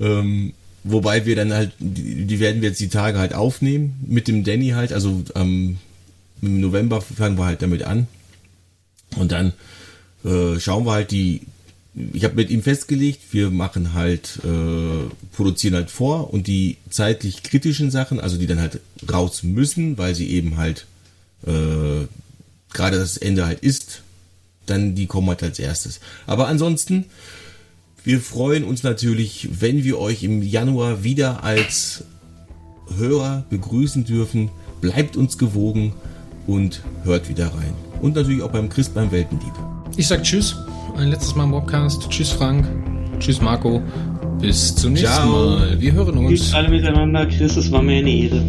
Ähm, 0.00 0.54
Wobei 0.84 1.26
wir 1.26 1.36
dann 1.36 1.52
halt, 1.52 1.72
die, 1.78 2.24
die, 2.24 2.40
werden 2.40 2.60
wir 2.60 2.70
jetzt 2.70 2.80
die 2.80 2.88
Tage 2.88 3.18
halt 3.18 3.34
aufnehmen, 3.34 3.94
mit 4.04 4.26
dem 4.26 4.42
Danny 4.42 4.70
halt, 4.70 4.92
also 4.92 5.22
ähm, 5.36 5.78
im 6.40 6.60
November 6.60 7.00
fangen 7.00 7.38
wir 7.38 7.44
halt 7.44 7.62
damit 7.62 7.84
an. 7.84 8.08
Und 9.16 9.30
dann 9.30 9.52
äh, 10.24 10.58
schauen 10.58 10.84
wir 10.84 10.92
halt 10.92 11.12
die, 11.12 11.42
ich 11.94 12.24
habe 12.24 12.36
mit 12.36 12.50
ihm 12.50 12.62
festgelegt, 12.62 13.20
wir 13.32 13.50
machen 13.50 13.92
halt, 13.92 14.38
äh, 14.44 15.10
produzieren 15.32 15.74
halt 15.74 15.90
vor 15.90 16.32
und 16.32 16.46
die 16.46 16.78
zeitlich 16.88 17.42
kritischen 17.42 17.90
Sachen, 17.90 18.18
also 18.18 18.38
die 18.38 18.46
dann 18.46 18.60
halt 18.60 18.80
raus 19.12 19.42
müssen, 19.42 19.98
weil 19.98 20.14
sie 20.14 20.30
eben 20.30 20.56
halt 20.56 20.86
äh, 21.46 22.06
gerade 22.72 22.98
das 22.98 23.18
Ende 23.18 23.46
halt 23.46 23.60
ist, 23.60 24.02
dann 24.64 24.94
die 24.94 25.06
kommen 25.06 25.28
halt 25.28 25.42
als 25.42 25.58
erstes. 25.58 26.00
Aber 26.26 26.48
ansonsten 26.48 27.06
wir 28.04 28.20
freuen 28.20 28.64
uns 28.64 28.82
natürlich, 28.82 29.48
wenn 29.60 29.84
wir 29.84 29.98
euch 29.98 30.24
im 30.24 30.42
Januar 30.42 31.04
wieder 31.04 31.44
als 31.44 32.04
Hörer 32.96 33.44
begrüßen 33.48 34.04
dürfen. 34.04 34.50
Bleibt 34.80 35.16
uns 35.16 35.38
gewogen 35.38 35.92
und 36.48 36.82
hört 37.04 37.28
wieder 37.28 37.46
rein. 37.54 37.74
Und 38.00 38.16
natürlich 38.16 38.42
auch 38.42 38.50
beim 38.50 38.68
Christ 38.68 38.94
beim 38.94 39.12
Weltendieb. 39.12 39.52
Ich 39.96 40.08
sag 40.08 40.24
Tschüss. 40.24 40.56
Ein 40.96 41.08
letztes 41.08 41.34
Mal 41.34 41.44
im 41.44 41.50
Podcast. 41.52 42.08
Tschüss 42.10 42.30
Frank. 42.30 42.66
Tschüss 43.18 43.40
Marco. 43.40 43.82
Bis 44.40 44.74
zum 44.74 44.92
nächsten 44.92 45.08
Ciao. 45.08 45.56
Mal. 45.56 45.80
Wir 45.80 45.92
hören 45.92 46.18
uns. 46.18 46.28
Tschüss 46.28 46.54
alle 46.54 46.68
miteinander. 46.68 47.26
Chris, 47.26 47.56
es 47.56 47.70
war 47.70 47.82
mir 47.82 47.98
eine 47.98 48.10
Ehre. 48.10 48.42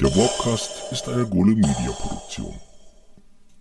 Der 0.00 0.08
Broadcast 0.08 0.90
ist 0.92 1.06
eine 1.10 1.26
Golem 1.26 1.56
Media 1.56 1.92
Produktion. 1.92 2.54